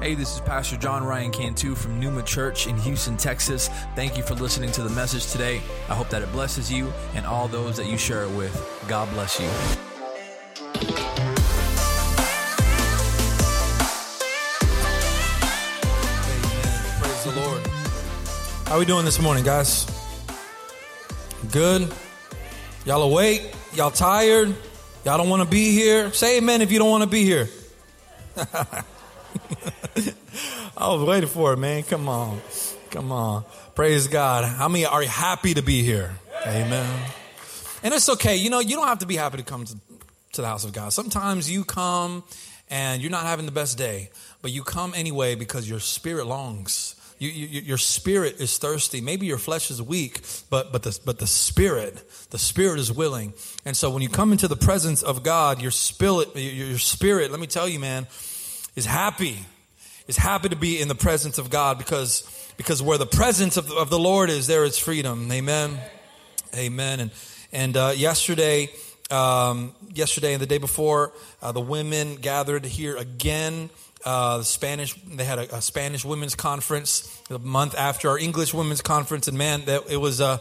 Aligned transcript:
Hey, 0.00 0.14
this 0.14 0.34
is 0.34 0.40
Pastor 0.40 0.78
John 0.78 1.04
Ryan 1.04 1.30
Cantu 1.30 1.74
from 1.74 2.00
Numa 2.00 2.22
Church 2.22 2.66
in 2.66 2.74
Houston, 2.78 3.18
Texas. 3.18 3.68
Thank 3.94 4.16
you 4.16 4.22
for 4.22 4.34
listening 4.34 4.72
to 4.72 4.82
the 4.82 4.88
message 4.88 5.30
today. 5.30 5.60
I 5.90 5.94
hope 5.94 6.08
that 6.08 6.22
it 6.22 6.32
blesses 6.32 6.72
you 6.72 6.90
and 7.14 7.26
all 7.26 7.48
those 7.48 7.76
that 7.76 7.84
you 7.84 7.98
share 7.98 8.22
it 8.22 8.30
with. 8.30 8.50
God 8.88 9.10
bless 9.10 9.38
you. 9.38 9.44
Amen. 9.44 11.34
Praise 16.98 17.24
the 17.24 17.32
Lord. 17.36 17.66
How 18.68 18.76
are 18.76 18.78
we 18.78 18.86
doing 18.86 19.04
this 19.04 19.20
morning, 19.20 19.44
guys? 19.44 19.84
Good? 21.52 21.92
Y'all 22.86 23.02
awake? 23.02 23.52
Y'all 23.74 23.90
tired? 23.90 24.48
Y'all 25.04 25.18
don't 25.18 25.28
want 25.28 25.42
to 25.42 25.48
be 25.48 25.72
here? 25.72 26.10
Say 26.14 26.38
amen 26.38 26.62
if 26.62 26.72
you 26.72 26.78
don't 26.78 26.88
want 26.88 27.02
to 27.02 27.10
be 27.10 27.22
here. 27.22 27.50
I 30.80 30.88
was 30.94 31.06
waiting 31.06 31.28
for 31.28 31.52
it, 31.52 31.58
man. 31.58 31.82
Come 31.82 32.08
on. 32.08 32.40
Come 32.90 33.12
on. 33.12 33.44
Praise 33.74 34.08
God. 34.08 34.46
How 34.46 34.66
many 34.66 34.86
are 34.86 35.02
happy 35.02 35.52
to 35.52 35.60
be 35.60 35.82
here? 35.82 36.16
Amen. 36.46 37.06
And 37.82 37.92
it's 37.92 38.08
okay. 38.08 38.36
You 38.36 38.48
know, 38.48 38.60
you 38.60 38.76
don't 38.76 38.88
have 38.88 39.00
to 39.00 39.06
be 39.06 39.16
happy 39.16 39.36
to 39.36 39.42
come 39.42 39.66
to, 39.66 39.76
to 40.32 40.40
the 40.40 40.46
house 40.46 40.64
of 40.64 40.72
God. 40.72 40.94
Sometimes 40.94 41.50
you 41.50 41.64
come 41.64 42.24
and 42.70 43.02
you're 43.02 43.10
not 43.10 43.24
having 43.24 43.44
the 43.44 43.52
best 43.52 43.76
day, 43.76 44.08
but 44.40 44.52
you 44.52 44.62
come 44.62 44.94
anyway 44.96 45.34
because 45.34 45.68
your 45.68 45.80
spirit 45.80 46.26
longs. 46.26 46.96
You, 47.18 47.28
you, 47.28 47.60
your 47.60 47.76
spirit 47.76 48.40
is 48.40 48.56
thirsty. 48.56 49.02
Maybe 49.02 49.26
your 49.26 49.36
flesh 49.36 49.70
is 49.70 49.82
weak, 49.82 50.22
but 50.48 50.72
but 50.72 50.82
the 50.82 50.98
but 51.04 51.18
the 51.18 51.26
spirit, 51.26 52.02
the 52.30 52.38
spirit 52.38 52.80
is 52.80 52.90
willing. 52.90 53.34
And 53.66 53.76
so 53.76 53.90
when 53.90 54.00
you 54.00 54.08
come 54.08 54.32
into 54.32 54.48
the 54.48 54.56
presence 54.56 55.02
of 55.02 55.22
God, 55.22 55.60
your 55.60 55.72
spirit, 55.72 56.34
your 56.34 56.78
spirit, 56.78 57.30
let 57.30 57.38
me 57.38 57.46
tell 57.46 57.68
you, 57.68 57.78
man, 57.78 58.06
is 58.76 58.86
happy 58.86 59.44
is 60.10 60.16
happy 60.16 60.48
to 60.48 60.56
be 60.56 60.80
in 60.80 60.88
the 60.88 60.94
presence 60.96 61.38
of 61.38 61.50
God 61.50 61.78
because, 61.78 62.24
because 62.56 62.82
where 62.82 62.98
the 62.98 63.06
presence 63.06 63.56
of, 63.56 63.70
of 63.70 63.90
the 63.90 63.98
Lord 63.98 64.28
is, 64.28 64.48
there 64.48 64.64
is 64.64 64.76
freedom. 64.76 65.30
Amen. 65.30 65.78
Amen. 66.52 66.98
And, 66.98 67.10
and 67.52 67.76
uh, 67.76 67.92
yesterday, 67.94 68.70
um, 69.12 69.72
yesterday 69.94 70.32
and 70.32 70.42
the 70.42 70.46
day 70.46 70.58
before, 70.58 71.12
uh, 71.40 71.52
the 71.52 71.60
women 71.60 72.16
gathered 72.16 72.64
here 72.64 72.96
again. 72.96 73.70
Uh, 74.04 74.38
the 74.38 74.44
Spanish, 74.44 74.94
they 74.94 75.22
had 75.22 75.38
a, 75.38 75.58
a, 75.58 75.62
Spanish 75.62 76.04
women's 76.04 76.34
conference 76.34 77.02
the 77.28 77.38
month 77.38 77.76
after 77.78 78.08
our 78.08 78.18
English 78.18 78.52
women's 78.52 78.82
conference, 78.82 79.28
and 79.28 79.38
man, 79.38 79.64
that 79.66 79.88
it 79.88 79.98
was 79.98 80.20
uh, 80.20 80.38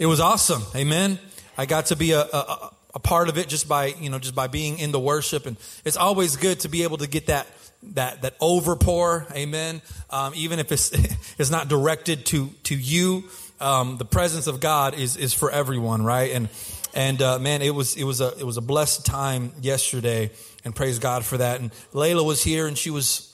it 0.00 0.06
was 0.06 0.18
awesome. 0.18 0.62
Amen. 0.74 1.20
I 1.56 1.66
got 1.66 1.86
to 1.86 1.96
be 1.96 2.10
a, 2.10 2.22
a, 2.22 2.70
a 2.94 2.98
part 2.98 3.28
of 3.28 3.38
it 3.38 3.48
just 3.48 3.68
by 3.68 3.86
you 3.86 4.10
know 4.10 4.18
just 4.18 4.34
by 4.34 4.48
being 4.48 4.80
in 4.80 4.90
the 4.90 4.98
worship, 4.98 5.46
and 5.46 5.56
it's 5.84 5.96
always 5.96 6.36
good 6.36 6.58
to 6.60 6.68
be 6.68 6.82
able 6.82 6.96
to 6.96 7.06
get 7.06 7.26
that 7.26 7.46
that 7.94 8.22
that 8.22 8.38
overpour, 8.38 9.30
amen. 9.34 9.82
Um, 10.10 10.32
even 10.36 10.58
if 10.58 10.72
it's 10.72 10.92
it's 11.38 11.50
not 11.50 11.68
directed 11.68 12.26
to 12.26 12.50
to 12.64 12.74
you, 12.74 13.24
um, 13.60 13.96
the 13.98 14.04
presence 14.04 14.46
of 14.46 14.60
God 14.60 14.94
is 14.94 15.16
is 15.16 15.34
for 15.34 15.50
everyone, 15.50 16.04
right? 16.04 16.32
And 16.32 16.48
and 16.94 17.20
uh, 17.22 17.38
man, 17.38 17.62
it 17.62 17.74
was 17.74 17.96
it 17.96 18.04
was 18.04 18.20
a 18.20 18.36
it 18.38 18.44
was 18.44 18.56
a 18.56 18.60
blessed 18.60 19.06
time 19.06 19.52
yesterday, 19.60 20.30
and 20.64 20.74
praise 20.74 20.98
God 20.98 21.24
for 21.24 21.38
that. 21.38 21.60
And 21.60 21.72
Layla 21.92 22.24
was 22.24 22.42
here, 22.42 22.66
and 22.66 22.76
she 22.76 22.90
was 22.90 23.28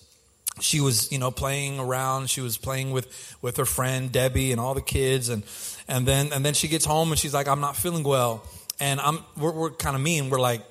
she 0.61 0.81
was 0.81 1.11
you 1.13 1.19
know 1.19 1.31
playing 1.31 1.81
around. 1.81 2.31
She 2.31 2.41
was 2.41 2.57
playing 2.57 2.91
with 2.91 3.37
with 3.43 3.57
her 3.57 3.65
friend 3.65 4.13
Debbie 4.13 4.53
and 4.53 4.61
all 4.61 4.75
the 4.75 4.83
kids, 4.83 5.29
and 5.29 5.43
and 5.89 6.07
then 6.07 6.33
and 6.33 6.45
then 6.45 6.55
she 6.55 6.69
gets 6.69 6.85
home 6.85 7.11
and 7.11 7.19
she's 7.19 7.35
like, 7.35 7.49
I'm 7.49 7.61
not 7.61 7.77
feeling 7.77 8.05
well, 8.05 8.45
and 8.81 9.01
I'm 9.01 9.25
we're, 9.37 9.53
we're 9.53 9.71
kind 9.71 9.97
of 9.97 10.03
mean. 10.03 10.31
We're 10.31 10.41
like, 10.41 10.63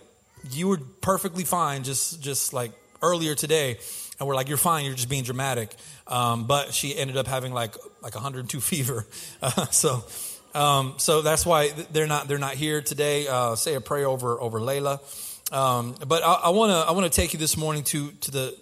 you 0.51 0.67
were 0.67 0.79
perfectly 1.01 1.43
fine, 1.43 1.83
just 1.83 2.21
just 2.21 2.53
like 2.53 2.71
earlier 3.01 3.35
today, 3.35 3.77
and 4.19 4.27
we're 4.27 4.35
like, 4.35 4.47
"You're 4.47 4.57
fine. 4.57 4.85
You're 4.85 4.95
just 4.95 5.09
being 5.09 5.23
dramatic." 5.23 5.75
Um, 6.07 6.45
but 6.47 6.73
she 6.73 6.97
ended 6.97 7.17
up 7.17 7.27
having 7.27 7.53
like 7.53 7.75
like 8.01 8.13
102 8.13 8.61
fever. 8.61 9.05
Uh, 9.41 9.65
so 9.67 10.03
um, 10.53 10.95
so 10.97 11.21
that's 11.21 11.45
why 11.45 11.69
they're 11.91 12.07
not 12.07 12.27
they're 12.27 12.37
not 12.37 12.55
here 12.55 12.81
today. 12.81 13.27
Uh, 13.27 13.55
say 13.55 13.75
a 13.75 13.81
prayer 13.81 14.07
over 14.07 14.39
over 14.41 14.59
Layla. 14.59 14.99
Um, 15.53 15.95
but 16.05 16.23
I 16.23 16.49
want 16.49 16.71
to 16.71 16.89
I 16.89 16.91
want 16.91 17.11
to 17.11 17.15
take 17.15 17.33
you 17.33 17.39
this 17.39 17.55
morning 17.55 17.83
to 17.85 18.11
to 18.11 18.31
the 18.31 18.57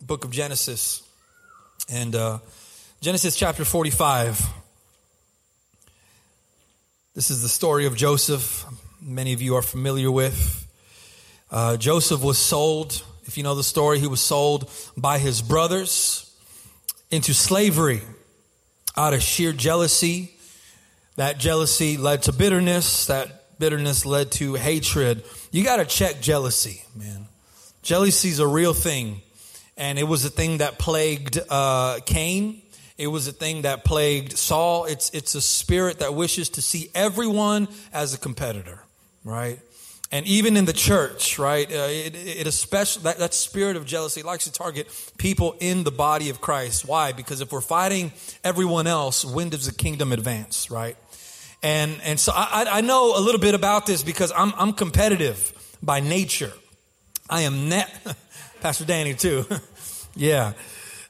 book 0.00 0.24
of 0.24 0.30
Genesis 0.30 1.02
and 1.88 2.14
uh, 2.14 2.38
Genesis 3.00 3.36
chapter 3.36 3.64
45. 3.64 4.40
This 7.14 7.30
is 7.30 7.42
the 7.42 7.48
story 7.48 7.86
of 7.86 7.94
Joseph. 7.96 8.64
Many 9.00 9.34
of 9.34 9.42
you 9.42 9.54
are 9.56 9.62
familiar 9.62 10.10
with. 10.10 10.66
Uh, 11.50 11.76
Joseph 11.76 12.24
was 12.24 12.38
sold 12.38 13.04
if 13.26 13.36
you 13.36 13.42
know 13.42 13.54
the 13.54 13.64
story, 13.64 13.98
he 13.98 14.06
was 14.06 14.20
sold 14.20 14.70
by 14.96 15.18
his 15.18 15.42
brothers 15.42 16.34
into 17.10 17.32
slavery 17.34 18.02
out 18.96 19.14
of 19.14 19.22
sheer 19.22 19.52
jealousy. 19.52 20.36
That 21.16 21.38
jealousy 21.38 21.96
led 21.96 22.22
to 22.24 22.32
bitterness. 22.32 23.06
That 23.06 23.58
bitterness 23.58 24.04
led 24.04 24.32
to 24.32 24.54
hatred. 24.54 25.24
You 25.50 25.64
got 25.64 25.76
to 25.76 25.84
check 25.84 26.20
jealousy, 26.20 26.84
man. 26.96 27.26
Jealousy 27.82 28.28
is 28.28 28.40
a 28.40 28.46
real 28.46 28.74
thing. 28.74 29.20
And 29.76 29.98
it 29.98 30.04
was 30.04 30.24
a 30.24 30.30
thing 30.30 30.58
that 30.58 30.78
plagued 30.78 31.38
uh, 31.50 32.00
Cain. 32.06 32.62
It 32.96 33.08
was 33.08 33.26
a 33.26 33.32
thing 33.32 33.62
that 33.62 33.84
plagued 33.84 34.38
Saul. 34.38 34.84
It's, 34.84 35.10
it's 35.10 35.34
a 35.34 35.40
spirit 35.40 35.98
that 35.98 36.14
wishes 36.14 36.50
to 36.50 36.62
see 36.62 36.90
everyone 36.94 37.68
as 37.92 38.14
a 38.14 38.18
competitor, 38.18 38.84
right? 39.24 39.58
And 40.14 40.24
even 40.28 40.56
in 40.56 40.64
the 40.64 40.72
church, 40.72 41.40
right, 41.40 41.68
uh, 41.68 41.88
it, 41.90 42.14
it 42.14 42.46
especially, 42.46 43.02
that, 43.02 43.18
that 43.18 43.34
spirit 43.34 43.74
of 43.74 43.84
jealousy 43.84 44.22
likes 44.22 44.44
to 44.44 44.52
target 44.52 44.86
people 45.18 45.56
in 45.58 45.82
the 45.82 45.90
body 45.90 46.30
of 46.30 46.40
Christ. 46.40 46.86
Why? 46.86 47.10
Because 47.10 47.40
if 47.40 47.50
we're 47.50 47.60
fighting 47.60 48.12
everyone 48.44 48.86
else, 48.86 49.24
when 49.24 49.48
does 49.48 49.66
the 49.66 49.74
kingdom 49.74 50.12
advance, 50.12 50.70
right? 50.70 50.96
And, 51.64 52.00
and 52.04 52.20
so 52.20 52.30
I, 52.32 52.64
I 52.70 52.80
know 52.80 53.18
a 53.18 53.18
little 53.18 53.40
bit 53.40 53.56
about 53.56 53.86
this 53.86 54.04
because 54.04 54.30
I'm, 54.36 54.52
I'm 54.56 54.72
competitive 54.72 55.52
by 55.82 55.98
nature. 55.98 56.52
I 57.28 57.40
am 57.40 57.68
net, 57.68 57.92
Pastor 58.60 58.84
Danny 58.84 59.14
too. 59.14 59.44
yeah. 60.14 60.52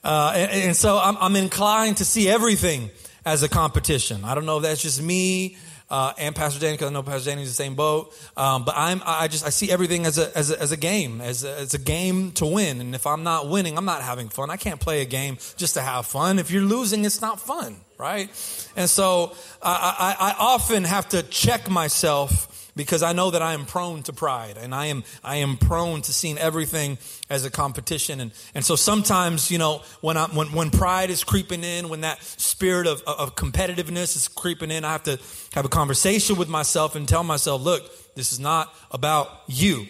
Uh, 0.02 0.32
and, 0.34 0.50
and, 0.50 0.76
so 0.76 0.96
I'm, 0.98 1.18
I'm 1.18 1.36
inclined 1.36 1.98
to 1.98 2.06
see 2.06 2.26
everything 2.26 2.88
as 3.26 3.42
a 3.42 3.50
competition. 3.50 4.24
I 4.24 4.34
don't 4.34 4.46
know 4.46 4.56
if 4.56 4.62
that's 4.62 4.80
just 4.80 5.02
me 5.02 5.58
uh, 5.90 6.12
and 6.18 6.34
Pastor 6.34 6.60
Danny, 6.60 6.74
because 6.74 6.90
I 6.90 6.92
know 6.92 7.02
Pastor 7.02 7.30
Danny's 7.30 7.48
the 7.48 7.54
same 7.54 7.74
boat. 7.74 8.14
Um, 8.36 8.64
but 8.64 8.74
I'm, 8.76 9.02
I 9.04 9.28
just, 9.28 9.46
I 9.46 9.50
see 9.50 9.70
everything 9.70 10.06
as 10.06 10.18
a, 10.18 10.36
as 10.36 10.50
a, 10.50 10.60
as 10.60 10.72
a 10.72 10.76
game, 10.76 11.20
as 11.20 11.44
a, 11.44 11.58
as 11.58 11.74
a 11.74 11.78
game 11.78 12.32
to 12.32 12.46
win. 12.46 12.80
And 12.80 12.94
if 12.94 13.06
I'm 13.06 13.22
not 13.22 13.48
winning, 13.48 13.76
I'm 13.76 13.84
not 13.84 14.02
having 14.02 14.28
fun. 14.28 14.50
I 14.50 14.56
can't 14.56 14.80
play 14.80 15.02
a 15.02 15.04
game 15.04 15.38
just 15.56 15.74
to 15.74 15.80
have 15.80 16.06
fun. 16.06 16.38
If 16.38 16.50
you're 16.50 16.62
losing, 16.62 17.04
it's 17.04 17.20
not 17.20 17.40
fun, 17.40 17.76
right? 17.98 18.28
And 18.76 18.88
so 18.88 19.34
I, 19.62 20.16
I, 20.18 20.30
I 20.30 20.34
often 20.38 20.84
have 20.84 21.08
to 21.10 21.22
check 21.22 21.70
myself 21.70 22.50
because 22.76 23.02
I 23.02 23.12
know 23.12 23.30
that 23.30 23.42
I 23.42 23.54
am 23.54 23.66
prone 23.66 24.02
to 24.04 24.12
pride 24.12 24.56
and 24.56 24.74
I 24.74 24.86
am, 24.86 25.04
I 25.22 25.36
am 25.36 25.56
prone 25.56 26.02
to 26.02 26.12
seeing 26.12 26.38
everything 26.38 26.98
as 27.30 27.44
a 27.44 27.50
competition. 27.50 28.20
And, 28.20 28.32
and 28.54 28.64
so 28.64 28.76
sometimes, 28.76 29.50
you 29.50 29.58
know, 29.58 29.82
when 30.00 30.16
I, 30.16 30.26
when, 30.26 30.48
when 30.52 30.70
pride 30.70 31.10
is 31.10 31.22
creeping 31.24 31.64
in, 31.64 31.88
when 31.88 32.00
that 32.02 32.22
spirit 32.22 32.86
of, 32.86 33.02
of 33.02 33.36
competitiveness 33.36 34.16
is 34.16 34.28
creeping 34.28 34.70
in, 34.70 34.84
I 34.84 34.92
have 34.92 35.04
to 35.04 35.18
have 35.54 35.64
a 35.64 35.68
conversation 35.68 36.36
with 36.36 36.48
myself 36.48 36.96
and 36.96 37.08
tell 37.08 37.24
myself, 37.24 37.62
look, 37.62 38.14
this 38.14 38.32
is 38.32 38.40
not 38.40 38.74
about 38.90 39.28
you. 39.46 39.86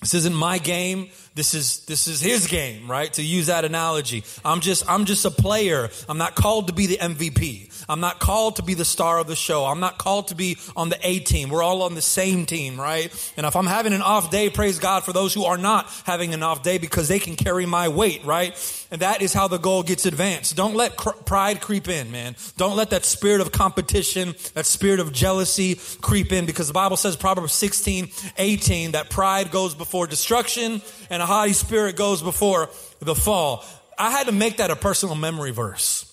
This 0.00 0.14
isn't 0.14 0.34
my 0.34 0.58
game. 0.58 1.10
This 1.38 1.54
is, 1.54 1.78
this 1.84 2.08
is 2.08 2.20
his 2.20 2.48
game, 2.48 2.90
right? 2.90 3.12
To 3.12 3.22
use 3.22 3.46
that 3.46 3.64
analogy. 3.64 4.24
I'm 4.44 4.58
just, 4.60 4.90
I'm 4.90 5.04
just 5.04 5.24
a 5.24 5.30
player. 5.30 5.88
I'm 6.08 6.18
not 6.18 6.34
called 6.34 6.66
to 6.66 6.72
be 6.72 6.86
the 6.86 6.96
MVP. 6.96 7.84
I'm 7.88 8.00
not 8.00 8.18
called 8.18 8.56
to 8.56 8.64
be 8.64 8.74
the 8.74 8.84
star 8.84 9.20
of 9.20 9.28
the 9.28 9.36
show. 9.36 9.64
I'm 9.64 9.78
not 9.78 9.98
called 9.98 10.28
to 10.28 10.34
be 10.34 10.58
on 10.76 10.88
the 10.88 10.98
A 11.00 11.20
team. 11.20 11.48
We're 11.48 11.62
all 11.62 11.82
on 11.82 11.94
the 11.94 12.02
same 12.02 12.44
team, 12.44 12.78
right? 12.78 13.32
And 13.36 13.46
if 13.46 13.54
I'm 13.54 13.66
having 13.66 13.92
an 13.92 14.02
off 14.02 14.32
day, 14.32 14.50
praise 14.50 14.80
God 14.80 15.04
for 15.04 15.12
those 15.12 15.32
who 15.32 15.44
are 15.44 15.56
not 15.56 15.88
having 16.04 16.34
an 16.34 16.42
off 16.42 16.64
day 16.64 16.76
because 16.76 17.06
they 17.06 17.20
can 17.20 17.36
carry 17.36 17.66
my 17.66 17.86
weight, 17.86 18.24
right? 18.24 18.52
And 18.90 19.00
that 19.02 19.22
is 19.22 19.32
how 19.32 19.46
the 19.46 19.58
goal 19.58 19.84
gets 19.84 20.06
advanced. 20.06 20.56
Don't 20.56 20.74
let 20.74 20.96
cr- 20.96 21.10
pride 21.10 21.60
creep 21.60 21.88
in, 21.88 22.10
man. 22.10 22.34
Don't 22.56 22.74
let 22.74 22.90
that 22.90 23.04
spirit 23.04 23.40
of 23.40 23.52
competition, 23.52 24.34
that 24.54 24.66
spirit 24.66 24.98
of 24.98 25.12
jealousy 25.12 25.78
creep 26.00 26.32
in 26.32 26.46
because 26.46 26.66
the 26.66 26.72
Bible 26.74 26.96
says, 26.96 27.14
Proverbs 27.14 27.52
16, 27.52 28.08
18, 28.38 28.92
that 28.92 29.08
pride 29.08 29.52
goes 29.52 29.76
before 29.76 30.08
destruction 30.08 30.82
and 31.10 31.22
a 31.22 31.27
haughty 31.28 31.52
spirit 31.52 31.94
goes 31.94 32.22
before 32.22 32.68
the 32.98 33.14
fall. 33.14 33.64
I 33.96 34.10
had 34.10 34.26
to 34.26 34.32
make 34.32 34.56
that 34.56 34.70
a 34.70 34.76
personal 34.76 35.14
memory 35.14 35.52
verse. 35.52 36.04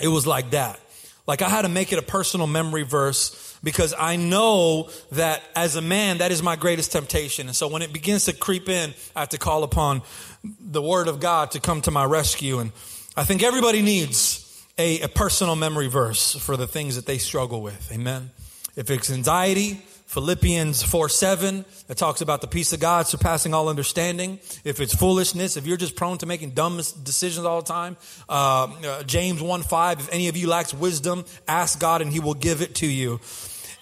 It 0.00 0.08
was 0.08 0.26
like 0.26 0.50
that. 0.50 0.78
Like 1.26 1.42
I 1.42 1.48
had 1.48 1.62
to 1.62 1.68
make 1.68 1.92
it 1.92 1.98
a 1.98 2.02
personal 2.02 2.46
memory 2.46 2.82
verse 2.82 3.58
because 3.62 3.94
I 3.96 4.16
know 4.16 4.90
that 5.12 5.42
as 5.54 5.76
a 5.76 5.80
man, 5.80 6.18
that 6.18 6.32
is 6.32 6.42
my 6.42 6.56
greatest 6.56 6.92
temptation. 6.92 7.46
And 7.46 7.54
so 7.54 7.68
when 7.68 7.82
it 7.82 7.92
begins 7.92 8.24
to 8.24 8.32
creep 8.32 8.68
in, 8.68 8.94
I 9.14 9.20
have 9.20 9.28
to 9.30 9.38
call 9.38 9.62
upon 9.62 10.02
the 10.42 10.82
word 10.82 11.08
of 11.08 11.20
God 11.20 11.52
to 11.52 11.60
come 11.60 11.82
to 11.82 11.90
my 11.90 12.04
rescue. 12.04 12.58
And 12.58 12.72
I 13.16 13.24
think 13.24 13.42
everybody 13.42 13.82
needs 13.82 14.46
a, 14.78 15.02
a 15.02 15.08
personal 15.08 15.56
memory 15.56 15.88
verse 15.88 16.34
for 16.34 16.56
the 16.56 16.66
things 16.66 16.96
that 16.96 17.06
they 17.06 17.18
struggle 17.18 17.60
with. 17.60 17.92
Amen. 17.92 18.30
If 18.76 18.90
it's 18.90 19.10
anxiety, 19.10 19.84
Philippians 20.10 20.82
4 20.82 21.08
7 21.08 21.64
that 21.86 21.96
talks 21.96 22.20
about 22.20 22.40
the 22.40 22.48
peace 22.48 22.72
of 22.72 22.80
God 22.80 23.06
surpassing 23.06 23.54
all 23.54 23.68
understanding. 23.68 24.40
If 24.64 24.80
it's 24.80 24.92
foolishness, 24.92 25.56
if 25.56 25.68
you're 25.68 25.76
just 25.76 25.94
prone 25.94 26.18
to 26.18 26.26
making 26.26 26.50
dumb 26.50 26.78
decisions 26.78 27.46
all 27.46 27.62
the 27.62 27.68
time, 27.68 27.96
uh, 28.28 28.64
uh, 28.84 29.02
James 29.04 29.40
1 29.40 29.62
5, 29.62 30.00
if 30.00 30.12
any 30.12 30.26
of 30.26 30.36
you 30.36 30.48
lacks 30.48 30.74
wisdom, 30.74 31.24
ask 31.46 31.78
God 31.78 32.02
and 32.02 32.12
he 32.12 32.18
will 32.18 32.34
give 32.34 32.60
it 32.60 32.74
to 32.76 32.88
you. 32.88 33.20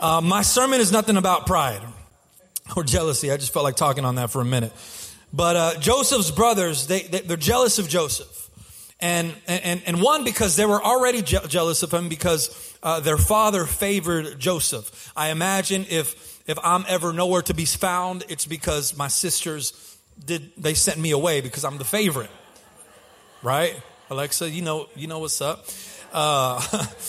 Uh, 0.01 0.21
my 0.21 0.43
sermon 0.43 0.83
is 0.83 0.93
nothing 0.93 1.17
about 1.17 1.47
pride 1.47 1.81
or 2.77 2.85
jealousy. 2.85 3.33
I 3.33 3.39
just 3.39 3.55
felt 3.55 3.65
like 3.65 3.77
talking 3.77 4.05
on 4.05 4.17
that 4.17 4.29
for 4.29 4.43
a 4.43 4.45
minute. 4.45 4.75
But 5.33 5.57
uh, 5.57 5.81
Joseph's 5.81 6.31
brothers, 6.31 6.89
they, 6.89 7.05
they, 7.05 7.21
they're 7.21 7.39
jealous 7.39 7.79
of 7.79 7.89
Joseph. 7.89 8.38
And, 9.01 9.33
and, 9.47 9.81
and 9.87 10.03
one, 10.03 10.25
because 10.25 10.57
they 10.57 10.67
were 10.67 10.83
already 10.83 11.23
je- 11.23 11.47
jealous 11.47 11.83
of 11.85 11.93
him 11.93 12.09
because 12.09 12.77
uh, 12.83 12.99
their 13.01 13.17
father 13.17 13.65
favored 13.65 14.39
Joseph. 14.41 15.13
I 15.17 15.31
imagine 15.31 15.87
if, 15.89 16.43
if 16.49 16.59
I'm 16.65 16.85
ever 16.89 17.13
nowhere 17.13 17.43
to 17.43 17.55
be 17.55 17.65
found, 17.65 18.25
it's 18.29 18.47
because 18.47 18.97
my 18.97 19.07
sisters 19.09 19.99
did, 20.25 20.51
they 20.57 20.75
sent 20.75 20.99
me 20.99 21.13
away 21.13 21.41
because 21.41 21.65
I'm 21.65 21.79
the 21.79 21.85
favorite. 21.85 22.31
Right? 23.43 23.81
Alexa, 24.11 24.51
you 24.51 24.63
know, 24.63 24.89
you 24.97 25.07
know 25.07 25.21
what's 25.21 25.41
up. 25.41 25.67
Uh, 26.13 26.61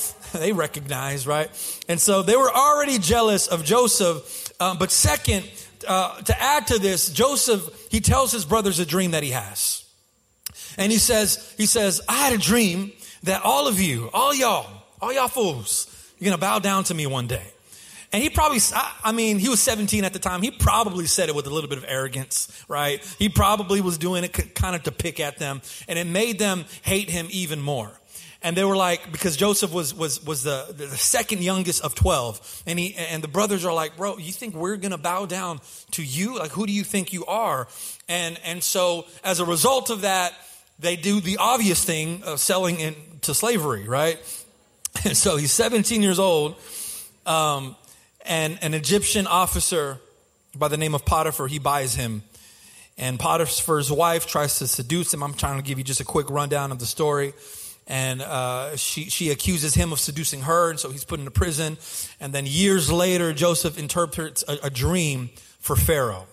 they 0.34 0.52
recognize, 0.52 1.26
right? 1.26 1.50
And 1.88 2.00
so 2.00 2.22
they 2.22 2.36
were 2.36 2.52
already 2.52 3.00
jealous 3.00 3.48
of 3.48 3.64
Joseph. 3.64 4.54
Um, 4.62 4.78
but 4.78 4.92
second, 4.92 5.50
uh, 5.88 6.22
to 6.22 6.40
add 6.42 6.68
to 6.68 6.78
this, 6.78 7.10
Joseph, 7.10 7.88
he 7.90 8.00
tells 8.00 8.32
his 8.32 8.46
brothers 8.46 8.78
a 8.78 8.86
dream 8.86 9.12
that 9.12 9.24
he 9.24 9.32
has. 9.32 9.86
And 10.78 10.92
he 10.92 10.98
says, 10.98 11.54
he 11.58 11.66
says, 11.66 12.02
I 12.08 12.14
had 12.14 12.34
a 12.34 12.38
dream 12.38 12.92
that 13.24 13.44
all 13.44 13.68
of 13.68 13.80
you, 13.80 14.10
all 14.14 14.34
y'all, 14.34 14.68
all 15.02 15.14
y'all 15.14 15.28
fools, 15.28 15.88
you're 16.18 16.26
going 16.26 16.38
to 16.38 16.42
bow 16.42 16.60
down 16.60 16.84
to 16.86 16.94
me 16.94 17.08
one 17.08 17.28
day. 17.28 17.44
And 18.12 18.24
he 18.24 18.30
probably, 18.30 18.60
I 19.04 19.12
mean, 19.12 19.38
he 19.38 19.50
was 19.50 19.62
17 19.62 20.04
at 20.04 20.14
the 20.14 20.20
time. 20.20 20.42
He 20.42 20.50
probably 20.50 21.06
said 21.06 21.30
it 21.30 21.36
with 21.36 21.46
a 21.46 21.52
little 21.52 21.70
bit 21.70 21.78
of 21.78 21.86
arrogance, 21.88 22.66
right? 22.68 23.04
He 23.20 23.30
probably 23.30 23.82
was 23.82 24.00
doing 24.00 24.24
it 24.24 24.56
kind 24.56 24.76
of 24.76 24.84
to 24.84 24.92
pick 24.92 25.20
at 25.20 25.38
them. 25.38 25.62
And 25.88 26.00
it 26.00 26.08
made 26.08 26.40
them 26.40 26.66
hate 26.82 27.10
him 27.10 27.28
even 27.30 27.62
more. 27.62 27.92
And 28.42 28.56
they 28.56 28.64
were 28.64 28.78
like, 28.78 29.12
because 29.12 29.36
Joseph 29.36 29.74
was, 29.74 29.94
was, 29.94 30.26
was 30.26 30.44
the, 30.44 30.74
the 30.76 30.88
second 30.88 31.44
youngest 31.44 31.84
of 31.84 31.94
12. 31.94 32.64
And 32.66 32.80
he, 32.80 32.96
and 32.96 33.22
the 33.22 33.28
brothers 33.28 33.64
are 33.66 33.74
like, 33.74 33.98
bro, 33.98 34.18
you 34.18 34.32
think 34.32 34.56
we're 34.56 34.78
going 34.78 34.92
to 34.92 34.98
bow 34.98 35.26
down 35.26 35.60
to 35.92 36.04
you? 36.04 36.40
Like, 36.40 36.52
who 36.52 36.66
do 36.66 36.72
you 36.72 36.84
think 36.84 37.14
you 37.14 37.26
are? 37.26 37.68
And, 38.08 38.40
and 38.44 38.64
so 38.64 39.06
as 39.24 39.40
a 39.40 39.46
result 39.46 39.90
of 39.90 40.02
that, 40.02 40.34
they 40.80 40.96
do 40.96 41.20
the 41.20 41.38
obvious 41.38 41.84
thing 41.84 42.24
of 42.24 42.40
selling 42.40 42.80
into 42.80 43.34
slavery, 43.34 43.88
right? 43.88 44.18
And 45.04 45.16
so 45.18 45.38
he's 45.38 45.52
17 45.52 46.02
years 46.02 46.20
old, 46.20 46.56
um, 47.26 47.76
and 48.26 48.58
an 48.62 48.74
Egyptian 48.74 49.28
officer 49.28 50.00
by 50.56 50.68
the 50.68 50.78
name 50.78 50.96
of 50.96 51.06
Potiphar, 51.06 51.48
he 51.48 51.60
buys 51.60 51.96
him. 51.96 52.24
And 52.98 53.18
Potiphar's 53.18 53.92
wife 53.92 54.28
tries 54.28 54.60
to 54.60 54.68
seduce 54.68 55.14
him. 55.14 55.24
I'm 55.24 55.34
trying 55.34 55.58
to 55.58 55.64
give 55.64 55.78
you 55.78 55.84
just 55.84 56.02
a 56.02 56.06
quick 56.06 56.30
rundown 56.30 56.72
of 56.72 56.80
the 56.80 56.86
story. 56.86 57.34
And 57.88 58.22
uh, 58.22 58.76
she, 58.76 59.10
she 59.10 59.32
accuses 59.32 59.74
him 59.74 59.94
of 59.94 60.00
seducing 60.00 60.42
her, 60.42 60.70
and 60.70 60.80
so 60.80 60.92
he's 60.92 61.06
put 61.06 61.20
into 61.20 61.32
prison. 61.32 61.78
And 62.20 62.34
then 62.34 62.46
years 62.46 62.92
later, 62.92 63.34
Joseph 63.34 63.80
interprets 63.80 64.44
a, 64.48 64.58
a 64.64 64.70
dream 64.70 65.30
for 65.60 65.76
Pharaoh. 65.76 66.28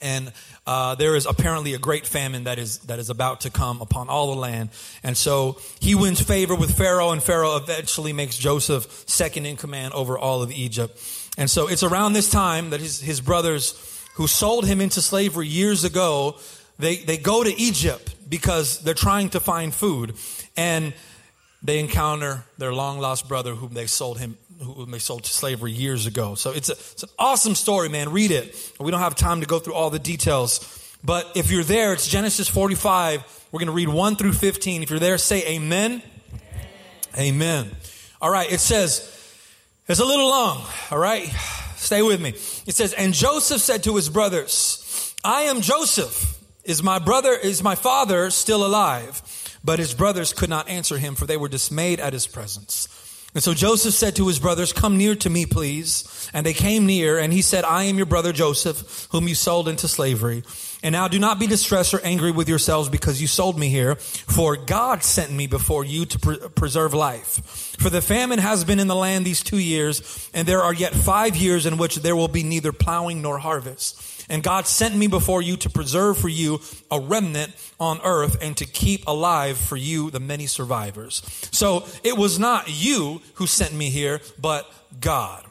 And 0.00 0.32
uh, 0.66 0.94
there 0.94 1.16
is 1.16 1.26
apparently 1.26 1.74
a 1.74 1.78
great 1.78 2.06
famine 2.06 2.44
that 2.44 2.58
is 2.58 2.78
that 2.80 2.98
is 2.98 3.10
about 3.10 3.40
to 3.42 3.50
come 3.50 3.80
upon 3.80 4.08
all 4.08 4.34
the 4.34 4.40
land, 4.40 4.70
and 5.02 5.16
so 5.16 5.58
he 5.80 5.94
wins 5.94 6.20
favor 6.20 6.54
with 6.54 6.76
Pharaoh, 6.76 7.10
and 7.10 7.22
Pharaoh 7.22 7.56
eventually 7.56 8.12
makes 8.12 8.36
Joseph 8.36 9.04
second 9.06 9.46
in 9.46 9.56
command 9.56 9.94
over 9.94 10.18
all 10.18 10.42
of 10.42 10.52
Egypt. 10.52 11.00
And 11.38 11.48
so 11.48 11.68
it's 11.68 11.82
around 11.82 12.12
this 12.12 12.28
time 12.28 12.70
that 12.70 12.80
his, 12.80 13.00
his 13.00 13.20
brothers, 13.20 13.74
who 14.14 14.26
sold 14.26 14.66
him 14.66 14.80
into 14.80 15.00
slavery 15.00 15.46
years 15.46 15.84
ago, 15.84 16.36
they 16.78 16.96
they 16.96 17.16
go 17.16 17.42
to 17.42 17.60
Egypt 17.60 18.14
because 18.28 18.80
they're 18.80 18.94
trying 18.94 19.30
to 19.30 19.40
find 19.40 19.72
food, 19.72 20.14
and 20.56 20.92
they 21.62 21.78
encounter 21.78 22.44
their 22.58 22.72
long 22.72 22.98
lost 22.98 23.28
brother 23.28 23.54
whom 23.54 23.74
they 23.74 23.86
sold 23.86 24.18
him 24.18 24.36
who 24.62 24.86
they 24.86 24.98
sold 24.98 25.24
to 25.24 25.32
slavery 25.32 25.72
years 25.72 26.06
ago. 26.06 26.34
So 26.34 26.50
it's, 26.50 26.68
a, 26.68 26.72
it's 26.72 27.02
an 27.02 27.08
awesome 27.18 27.54
story, 27.54 27.88
man. 27.88 28.10
Read 28.10 28.30
it. 28.30 28.72
We 28.80 28.90
don't 28.90 29.00
have 29.00 29.14
time 29.14 29.40
to 29.40 29.46
go 29.46 29.58
through 29.58 29.74
all 29.74 29.90
the 29.90 29.98
details. 29.98 30.74
But 31.04 31.30
if 31.36 31.50
you're 31.50 31.64
there, 31.64 31.92
it's 31.92 32.08
Genesis 32.08 32.48
45. 32.48 33.46
We're 33.52 33.60
going 33.60 33.68
to 33.68 33.72
read 33.72 33.88
1 33.88 34.16
through 34.16 34.32
15. 34.32 34.82
If 34.82 34.90
you're 34.90 34.98
there, 34.98 35.18
say 35.18 35.46
amen. 35.54 36.02
Amen. 37.16 37.64
amen. 37.66 37.76
All 38.20 38.30
right. 38.30 38.50
It 38.50 38.60
says, 38.60 39.14
it's 39.86 40.00
a 40.00 40.04
little 40.04 40.28
long. 40.28 40.64
All 40.90 40.98
right. 40.98 41.28
Stay 41.76 42.02
with 42.02 42.20
me. 42.20 42.30
It 42.30 42.74
says, 42.74 42.92
and 42.92 43.14
Joseph 43.14 43.60
said 43.60 43.84
to 43.84 43.94
his 43.96 44.08
brothers, 44.08 45.14
I 45.24 45.42
am 45.42 45.60
Joseph. 45.60 46.36
Is 46.64 46.82
my 46.82 46.98
brother, 46.98 47.32
is 47.32 47.62
my 47.62 47.76
father 47.76 48.28
still 48.30 48.66
alive? 48.66 49.22
But 49.64 49.78
his 49.78 49.94
brothers 49.94 50.32
could 50.32 50.50
not 50.50 50.68
answer 50.68 50.98
him, 50.98 51.14
for 51.14 51.26
they 51.26 51.36
were 51.36 51.48
dismayed 51.48 52.00
at 52.00 52.12
his 52.12 52.26
presence. 52.26 52.88
And 53.34 53.42
so 53.42 53.52
Joseph 53.52 53.92
said 53.92 54.16
to 54.16 54.26
his 54.26 54.38
brothers, 54.38 54.72
Come 54.72 54.96
near 54.96 55.14
to 55.16 55.28
me, 55.28 55.44
please. 55.44 56.30
And 56.32 56.46
they 56.46 56.54
came 56.54 56.86
near, 56.86 57.18
and 57.18 57.32
he 57.32 57.42
said, 57.42 57.64
I 57.64 57.84
am 57.84 57.96
your 57.96 58.06
brother 58.06 58.32
Joseph, 58.32 59.06
whom 59.10 59.28
you 59.28 59.34
sold 59.34 59.68
into 59.68 59.86
slavery. 59.86 60.42
And 60.82 60.92
now 60.92 61.08
do 61.08 61.18
not 61.18 61.38
be 61.38 61.46
distressed 61.46 61.92
or 61.92 62.00
angry 62.00 62.30
with 62.30 62.48
yourselves 62.48 62.88
because 62.88 63.20
you 63.20 63.26
sold 63.26 63.58
me 63.58 63.68
here, 63.68 63.96
for 63.96 64.56
God 64.56 65.02
sent 65.02 65.30
me 65.30 65.46
before 65.46 65.84
you 65.84 66.06
to 66.06 66.18
pre- 66.18 66.38
preserve 66.54 66.94
life. 66.94 67.76
For 67.78 67.90
the 67.90 68.00
famine 68.00 68.38
has 68.38 68.64
been 68.64 68.80
in 68.80 68.86
the 68.86 68.96
land 68.96 69.24
these 69.24 69.42
two 69.42 69.58
years, 69.58 70.30
and 70.32 70.48
there 70.48 70.62
are 70.62 70.74
yet 70.74 70.94
five 70.94 71.36
years 71.36 71.66
in 71.66 71.76
which 71.76 71.96
there 71.96 72.16
will 72.16 72.28
be 72.28 72.42
neither 72.42 72.72
plowing 72.72 73.20
nor 73.20 73.38
harvest. 73.38 74.17
And 74.28 74.42
God 74.42 74.66
sent 74.66 74.94
me 74.94 75.06
before 75.06 75.40
you 75.42 75.56
to 75.58 75.70
preserve 75.70 76.18
for 76.18 76.28
you 76.28 76.60
a 76.90 77.00
remnant 77.00 77.52
on 77.80 78.00
earth 78.04 78.36
and 78.42 78.56
to 78.58 78.66
keep 78.66 79.06
alive 79.06 79.56
for 79.56 79.76
you 79.76 80.10
the 80.10 80.20
many 80.20 80.46
survivors. 80.46 81.22
So 81.50 81.86
it 82.04 82.16
was 82.16 82.38
not 82.38 82.68
you 82.68 83.22
who 83.34 83.46
sent 83.46 83.74
me 83.74 83.90
here, 83.90 84.20
but 84.40 84.70
God. 85.00 85.44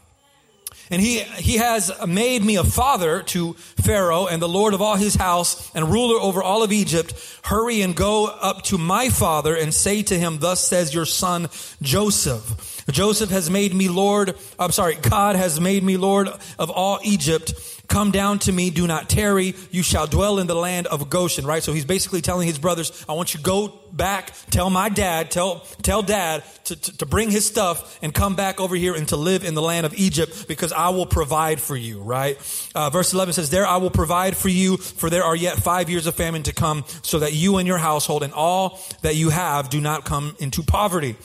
And 0.90 1.02
he, 1.02 1.20
he 1.20 1.58
has 1.58 1.92
made 2.08 2.44
me 2.44 2.56
a 2.56 2.64
father 2.64 3.22
to 3.24 3.54
Pharaoh 3.54 4.28
and 4.28 4.42
the 4.42 4.48
Lord 4.48 4.74
of 4.74 4.82
all 4.82 4.96
his 4.96 5.16
house 5.16 5.70
and 5.76 5.92
ruler 5.92 6.20
over 6.20 6.42
all 6.42 6.64
of 6.64 6.72
Egypt. 6.72 7.14
Hurry 7.44 7.82
and 7.82 7.96
go 7.96 8.28
up 8.28 8.62
to 8.64 8.78
my 8.78 9.10
father 9.10 9.56
and 9.56 9.74
say 9.74 10.02
to 10.04 10.18
him, 10.18 10.40
thus 10.40 10.66
says 10.66 10.94
your 10.94 11.06
son 11.06 11.50
Joseph. 11.82 12.86
Joseph 12.90 13.32
has 13.32 13.50
made 13.50 13.74
me 13.74 13.90
Lord, 13.90 14.36
I'm 14.58 14.72
sorry, 14.72 14.96
God 14.96 15.36
has 15.36 15.60
made 15.60 15.84
me 15.84 15.98
Lord 15.98 16.30
of 16.58 16.70
all 16.70 17.00
Egypt. 17.04 17.54
Come 17.88 18.12
down 18.12 18.40
to 18.40 18.52
me, 18.52 18.70
do 18.70 18.86
not 18.86 19.10
tarry. 19.10 19.56
You 19.72 19.82
shall 19.82 20.08
dwell 20.08 20.40
in 20.40 20.48
the 20.48 20.56
land 20.56 20.88
of 20.88 21.10
Goshen, 21.10 21.46
right? 21.46 21.64
So 21.64 21.72
he's 21.72 21.86
basically 21.86 22.22
telling 22.22 22.48
his 22.48 22.60
brothers, 22.60 23.06
I 23.08 23.14
want 23.14 23.34
you 23.34 23.40
to 23.40 23.44
go 23.44 23.80
back, 23.92 24.34
tell 24.50 24.70
my 24.70 24.90
dad, 24.90 25.32
tell, 25.32 25.62
tell 25.82 26.02
dad 26.02 26.44
to, 26.66 26.76
to, 26.76 26.98
to, 26.98 27.06
bring 27.06 27.32
his 27.32 27.46
stuff 27.46 27.98
and 28.02 28.14
come 28.14 28.36
back 28.36 28.60
over 28.60 28.76
here 28.76 28.94
and 28.94 29.08
to 29.08 29.16
live 29.16 29.46
in 29.46 29.54
the 29.54 29.62
land 29.62 29.86
of 29.86 29.94
Egypt 29.96 30.48
because 30.48 30.74
I 30.74 30.90
will 30.90 31.06
provide 31.06 31.62
for 31.62 31.76
you, 31.76 32.02
right? 32.02 32.38
Uh, 32.76 32.90
verse 32.90 33.14
11 33.14 33.34
says, 33.34 33.50
There 33.50 33.66
I 33.66 33.78
will 33.78 33.90
provide 33.90 34.36
for 34.36 34.50
you, 34.50 34.78
for 34.78 35.10
there 35.10 35.24
are 35.24 35.36
yet 35.36 35.58
five 35.58 35.90
years 35.90 36.06
of 36.06 36.16
famine 36.16 36.44
to 36.44 36.54
come, 36.54 36.84
so 37.02 37.20
that 37.20 37.34
you 37.34 37.58
and 37.58 37.68
your 37.68 37.78
household 37.78 38.24
and 38.24 38.34
all 38.34 38.80
that 39.02 39.16
you 39.16 39.30
have 39.30 39.70
do 39.70 39.80
not 39.80 40.04
come 40.04 40.36
into 40.40 40.62
poverty. 40.62 41.16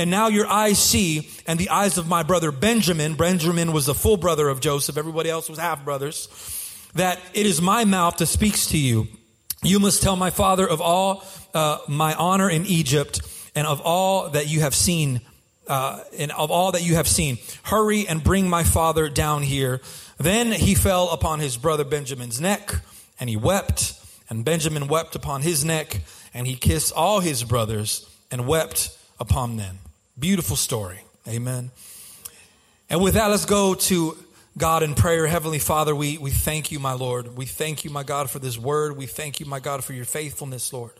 And 0.00 0.10
now 0.10 0.28
your 0.28 0.46
eyes 0.46 0.78
see, 0.78 1.28
and 1.46 1.58
the 1.58 1.68
eyes 1.68 1.98
of 1.98 2.08
my 2.08 2.22
brother 2.22 2.50
Benjamin, 2.50 3.16
Benjamin 3.16 3.70
was 3.70 3.84
the 3.84 3.92
full 3.94 4.16
brother 4.16 4.48
of 4.48 4.58
Joseph, 4.58 4.96
everybody 4.96 5.28
else 5.28 5.50
was 5.50 5.58
half 5.58 5.84
brothers, 5.84 6.26
that 6.94 7.20
it 7.34 7.44
is 7.44 7.60
my 7.60 7.84
mouth 7.84 8.16
that 8.16 8.24
speaks 8.24 8.68
to 8.68 8.78
you. 8.78 9.08
You 9.62 9.78
must 9.78 10.02
tell 10.02 10.16
my 10.16 10.30
father 10.30 10.66
of 10.66 10.80
all 10.80 11.22
uh, 11.52 11.80
my 11.86 12.14
honor 12.14 12.48
in 12.48 12.64
Egypt 12.64 13.20
and 13.54 13.66
of 13.66 13.82
all 13.82 14.30
that 14.30 14.48
you 14.48 14.60
have 14.60 14.74
seen, 14.74 15.20
uh, 15.68 16.02
and 16.16 16.32
of 16.32 16.50
all 16.50 16.72
that 16.72 16.82
you 16.82 16.94
have 16.94 17.06
seen. 17.06 17.36
Hurry 17.64 18.08
and 18.08 18.24
bring 18.24 18.48
my 18.48 18.64
father 18.64 19.10
down 19.10 19.42
here. 19.42 19.82
Then 20.16 20.50
he 20.50 20.74
fell 20.74 21.10
upon 21.10 21.40
his 21.40 21.58
brother 21.58 21.84
Benjamin's 21.84 22.40
neck, 22.40 22.74
and 23.20 23.28
he 23.28 23.36
wept, 23.36 24.02
and 24.30 24.46
Benjamin 24.46 24.88
wept 24.88 25.14
upon 25.14 25.42
his 25.42 25.62
neck, 25.62 26.00
and 26.32 26.46
he 26.46 26.56
kissed 26.56 26.90
all 26.94 27.20
his 27.20 27.44
brothers 27.44 28.08
and 28.30 28.46
wept 28.46 28.96
upon 29.18 29.58
them. 29.58 29.76
Beautiful 30.20 30.56
story. 30.56 31.00
Amen. 31.26 31.70
And 32.90 33.00
with 33.00 33.14
that, 33.14 33.28
let's 33.28 33.46
go 33.46 33.72
to 33.74 34.18
God 34.58 34.82
in 34.82 34.94
prayer. 34.94 35.26
Heavenly 35.26 35.58
Father, 35.58 35.96
we, 35.96 36.18
we 36.18 36.30
thank 36.30 36.70
you, 36.70 36.78
my 36.78 36.92
Lord. 36.92 37.38
We 37.38 37.46
thank 37.46 37.84
you, 37.84 37.90
my 37.90 38.02
God, 38.02 38.28
for 38.28 38.38
this 38.38 38.58
word. 38.58 38.98
We 38.98 39.06
thank 39.06 39.40
you, 39.40 39.46
my 39.46 39.60
God, 39.60 39.82
for 39.82 39.94
your 39.94 40.04
faithfulness, 40.04 40.74
Lord. 40.74 40.92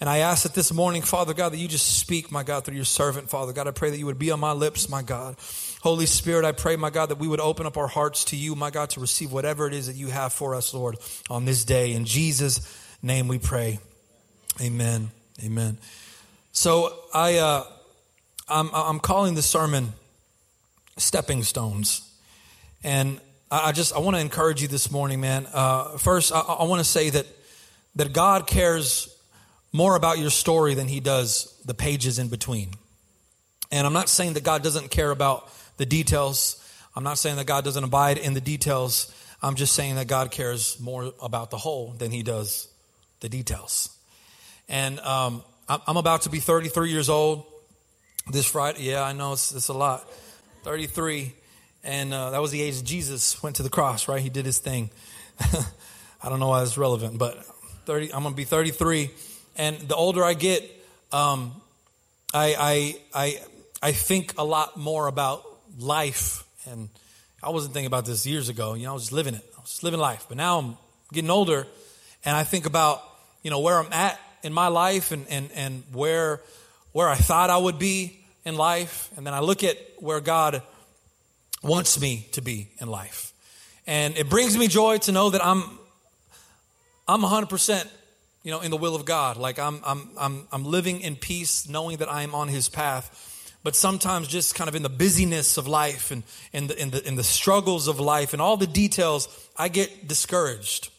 And 0.00 0.08
I 0.08 0.18
ask 0.18 0.44
that 0.44 0.54
this 0.54 0.72
morning, 0.72 1.02
Father 1.02 1.34
God, 1.34 1.52
that 1.52 1.56
you 1.56 1.66
just 1.66 1.98
speak, 1.98 2.30
my 2.30 2.44
God, 2.44 2.64
through 2.64 2.76
your 2.76 2.84
servant, 2.84 3.28
Father 3.28 3.52
God. 3.52 3.66
I 3.66 3.72
pray 3.72 3.90
that 3.90 3.98
you 3.98 4.06
would 4.06 4.20
be 4.20 4.30
on 4.30 4.38
my 4.38 4.52
lips, 4.52 4.88
my 4.88 5.02
God. 5.02 5.34
Holy 5.82 6.06
Spirit, 6.06 6.44
I 6.44 6.52
pray, 6.52 6.76
my 6.76 6.90
God, 6.90 7.06
that 7.06 7.18
we 7.18 7.26
would 7.26 7.40
open 7.40 7.66
up 7.66 7.76
our 7.76 7.88
hearts 7.88 8.26
to 8.26 8.36
you, 8.36 8.54
my 8.54 8.70
God, 8.70 8.90
to 8.90 9.00
receive 9.00 9.32
whatever 9.32 9.66
it 9.66 9.74
is 9.74 9.88
that 9.88 9.96
you 9.96 10.08
have 10.08 10.32
for 10.32 10.54
us, 10.54 10.72
Lord, 10.72 10.96
on 11.28 11.44
this 11.44 11.64
day. 11.64 11.92
In 11.92 12.04
Jesus' 12.04 12.60
name 13.02 13.26
we 13.26 13.40
pray. 13.40 13.80
Amen. 14.60 15.10
Amen. 15.42 15.78
So 16.52 16.96
I, 17.12 17.38
uh, 17.38 17.64
I'm, 18.48 18.70
I'm 18.74 19.00
calling 19.00 19.34
the 19.34 19.42
sermon 19.42 19.92
Stepping 20.96 21.42
Stones. 21.42 22.10
And 22.82 23.20
I 23.50 23.72
just 23.72 23.94
I 23.94 24.00
want 24.00 24.16
to 24.16 24.20
encourage 24.20 24.60
you 24.60 24.68
this 24.68 24.90
morning, 24.90 25.20
man. 25.20 25.46
Uh, 25.52 25.96
first, 25.96 26.32
I, 26.32 26.40
I 26.40 26.64
want 26.64 26.80
to 26.80 26.84
say 26.84 27.10
that 27.10 27.26
that 27.96 28.12
God 28.12 28.46
cares 28.46 29.08
more 29.72 29.96
about 29.96 30.18
your 30.18 30.30
story 30.30 30.74
than 30.74 30.88
He 30.88 31.00
does 31.00 31.58
the 31.64 31.74
pages 31.74 32.18
in 32.18 32.28
between. 32.28 32.70
And 33.70 33.86
I'm 33.86 33.92
not 33.92 34.08
saying 34.08 34.34
that 34.34 34.44
God 34.44 34.62
doesn't 34.62 34.90
care 34.90 35.10
about 35.10 35.50
the 35.78 35.86
details. 35.86 36.60
I'm 36.94 37.04
not 37.04 37.18
saying 37.18 37.36
that 37.36 37.46
God 37.46 37.64
doesn't 37.64 37.82
abide 37.82 38.18
in 38.18 38.34
the 38.34 38.40
details. 38.40 39.12
I'm 39.42 39.54
just 39.54 39.72
saying 39.72 39.96
that 39.96 40.06
God 40.06 40.30
cares 40.30 40.78
more 40.80 41.12
about 41.20 41.50
the 41.50 41.58
whole 41.58 41.92
than 41.92 42.10
He 42.10 42.22
does 42.22 42.68
the 43.20 43.28
details. 43.28 43.96
And 44.68 45.00
um, 45.00 45.42
I'm 45.68 45.96
about 45.96 46.22
to 46.22 46.30
be 46.30 46.40
33 46.40 46.90
years 46.90 47.08
old 47.08 47.46
this 48.30 48.46
Friday. 48.46 48.84
Yeah, 48.84 49.02
I 49.02 49.12
know 49.12 49.32
it's, 49.32 49.52
it's 49.52 49.68
a 49.68 49.72
lot. 49.74 50.08
33. 50.62 51.34
And 51.82 52.14
uh, 52.14 52.30
that 52.30 52.40
was 52.40 52.50
the 52.50 52.62
age 52.62 52.82
Jesus 52.82 53.42
went 53.42 53.56
to 53.56 53.62
the 53.62 53.70
cross, 53.70 54.08
right? 54.08 54.20
He 54.20 54.30
did 54.30 54.46
his 54.46 54.58
thing. 54.58 54.90
I 55.40 56.28
don't 56.28 56.40
know 56.40 56.48
why 56.48 56.62
it's 56.62 56.78
relevant, 56.78 57.18
but 57.18 57.44
30, 57.84 58.14
I'm 58.14 58.22
going 58.22 58.32
to 58.32 58.36
be 58.36 58.44
33. 58.44 59.10
And 59.56 59.76
the 59.76 59.94
older 59.94 60.24
I 60.24 60.34
get, 60.34 60.62
um, 61.12 61.60
I, 62.32 62.56
I, 62.58 62.96
I, 63.14 63.40
I 63.82 63.92
think 63.92 64.34
a 64.38 64.44
lot 64.44 64.78
more 64.78 65.06
about 65.06 65.44
life. 65.78 66.44
And 66.66 66.88
I 67.42 67.50
wasn't 67.50 67.74
thinking 67.74 67.86
about 67.88 68.06
this 68.06 68.26
years 68.26 68.48
ago. 68.48 68.74
You 68.74 68.84
know, 68.84 68.92
I 68.92 68.94
was 68.94 69.02
just 69.02 69.12
living 69.12 69.34
it. 69.34 69.44
I 69.56 69.60
was 69.60 69.70
just 69.70 69.82
living 69.82 70.00
life. 70.00 70.24
But 70.28 70.38
now 70.38 70.58
I'm 70.58 70.78
getting 71.12 71.30
older, 71.30 71.66
and 72.24 72.34
I 72.34 72.42
think 72.42 72.64
about, 72.64 73.02
you 73.42 73.50
know, 73.50 73.60
where 73.60 73.78
I'm 73.78 73.92
at 73.92 74.18
in 74.42 74.54
my 74.54 74.68
life 74.68 75.12
and, 75.12 75.26
and, 75.28 75.50
and 75.52 75.82
where, 75.92 76.40
where 76.94 77.08
I 77.08 77.16
thought 77.16 77.50
I 77.50 77.58
would 77.58 77.78
be 77.78 78.20
in 78.44 78.56
life. 78.56 79.10
And 79.16 79.26
then 79.26 79.34
I 79.34 79.40
look 79.40 79.64
at 79.64 79.76
where 79.98 80.20
God 80.20 80.62
wants 81.60 82.00
me 82.00 82.28
to 82.32 82.40
be 82.40 82.68
in 82.80 82.88
life. 82.88 83.32
And 83.84 84.16
it 84.16 84.30
brings 84.30 84.56
me 84.56 84.68
joy 84.68 84.98
to 84.98 85.12
know 85.12 85.28
that 85.30 85.44
I'm 85.44 85.62
I'm 87.06 87.20
100% 87.20 87.86
you 88.44 88.50
know 88.52 88.60
in 88.60 88.70
the 88.70 88.76
will 88.76 88.94
of 88.94 89.04
God. 89.04 89.36
Like 89.36 89.58
I'm 89.58 89.80
I'm 89.84 90.08
I'm 90.16 90.48
I'm 90.52 90.64
living 90.64 91.00
in 91.00 91.16
peace 91.16 91.68
knowing 91.68 91.96
that 91.96 92.08
I 92.08 92.22
am 92.22 92.34
on 92.34 92.46
his 92.46 92.68
path. 92.68 93.32
But 93.64 93.74
sometimes 93.74 94.28
just 94.28 94.54
kind 94.54 94.68
of 94.68 94.76
in 94.76 94.82
the 94.82 94.88
busyness 94.88 95.56
of 95.56 95.66
life 95.66 96.12
and 96.12 96.22
in 96.52 96.68
the 96.68 96.80
in 96.80 96.90
the 96.90 97.06
in 97.08 97.16
the 97.16 97.24
struggles 97.24 97.88
of 97.88 97.98
life 97.98 98.32
and 98.32 98.40
all 98.40 98.56
the 98.56 98.68
details, 98.68 99.26
I 99.56 99.66
get 99.68 100.06
discouraged 100.06 100.90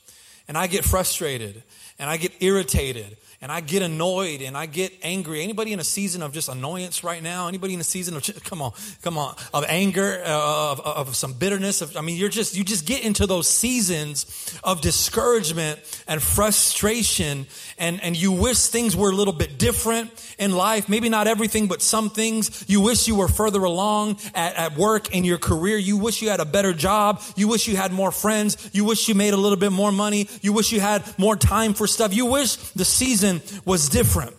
and 0.50 0.58
I 0.58 0.68
get 0.68 0.84
frustrated 0.84 1.64
and 1.98 2.10
I 2.10 2.18
get 2.18 2.34
irritated 2.42 3.16
and 3.42 3.52
I 3.52 3.62
get 3.62 3.82
annoyed 3.82 4.42
and 4.42 4.58
I 4.58 4.66
get 4.66 4.94
angry. 5.04 5.42
Anybody 5.44 5.74
in 5.74 5.80
a 5.80 5.84
season 5.84 6.22
of 6.22 6.34
just 6.34 6.50
annoyance 6.50 7.04
right 7.04 7.22
now? 7.22 7.48
Anybody 7.48 7.74
in 7.74 7.80
a 7.80 7.84
season 7.84 8.16
of 8.16 8.24
come 8.44 8.62
on, 8.62 8.72
come 9.02 9.18
on, 9.18 9.36
of 9.54 9.66
anger, 9.68 10.22
uh, 10.26 10.72
of, 10.72 10.80
of 10.80 11.16
some 11.16 11.34
bitterness? 11.34 11.82
Of, 11.82 11.98
I 11.98 12.02
mean, 12.02 12.18
you're 12.18 12.30
just 12.30 12.56
you 12.56 12.64
just 12.64 12.86
get 12.86 13.04
into 13.04 13.28
those 13.28 13.48
seasons 13.48 14.60
of 14.64 14.82
discouragement 14.82 15.80
and 16.08 16.22
frustration, 16.22 17.46
and 17.78 18.02
and 18.04 18.16
you 18.16 18.32
wish 18.32 18.68
things 18.68 18.96
were 18.96 19.10
a 19.10 19.16
little 19.16 19.34
bit 19.34 19.58
different 19.58 20.12
in 20.40 20.52
life. 20.52 20.88
Maybe 20.88 21.10
not 21.10 21.28
everything, 21.28 21.68
but 21.68 21.82
some 21.82 22.10
things. 22.10 22.66
You 22.68 22.82
wish 22.82 23.08
you 23.08 23.16
were 23.16 23.28
further 23.28 23.64
along 23.64 24.18
at, 24.34 24.56
at 24.56 24.78
work 24.78 25.14
in 25.14 25.24
your 25.24 25.38
career. 25.38 25.78
You 25.78 25.98
wish 25.98 26.22
you 26.22 26.30
had 26.30 26.40
a 26.40 26.46
better 26.46 26.74
job. 26.74 27.22
You 27.36 27.48
wish 27.48 27.68
you 27.68 27.76
had 27.76 27.92
more 27.92 28.12
friends. 28.12 28.70
You 28.74 28.86
wish 28.86 29.08
you 29.08 29.16
made 29.16 29.34
a 29.34 29.38
little 29.38 29.58
bit 29.58 29.72
more 29.72 29.92
money. 29.92 30.30
You 30.42 30.54
wish 30.54 30.72
you 30.72 30.80
had 30.80 31.04
more 31.20 31.36
time 31.36 31.74
for 31.74 31.88
stuff. 31.88 32.14
You 32.14 32.26
wish 32.26 32.56
the 32.56 32.86
season 32.86 33.25
was 33.66 33.90
different. 33.90 34.34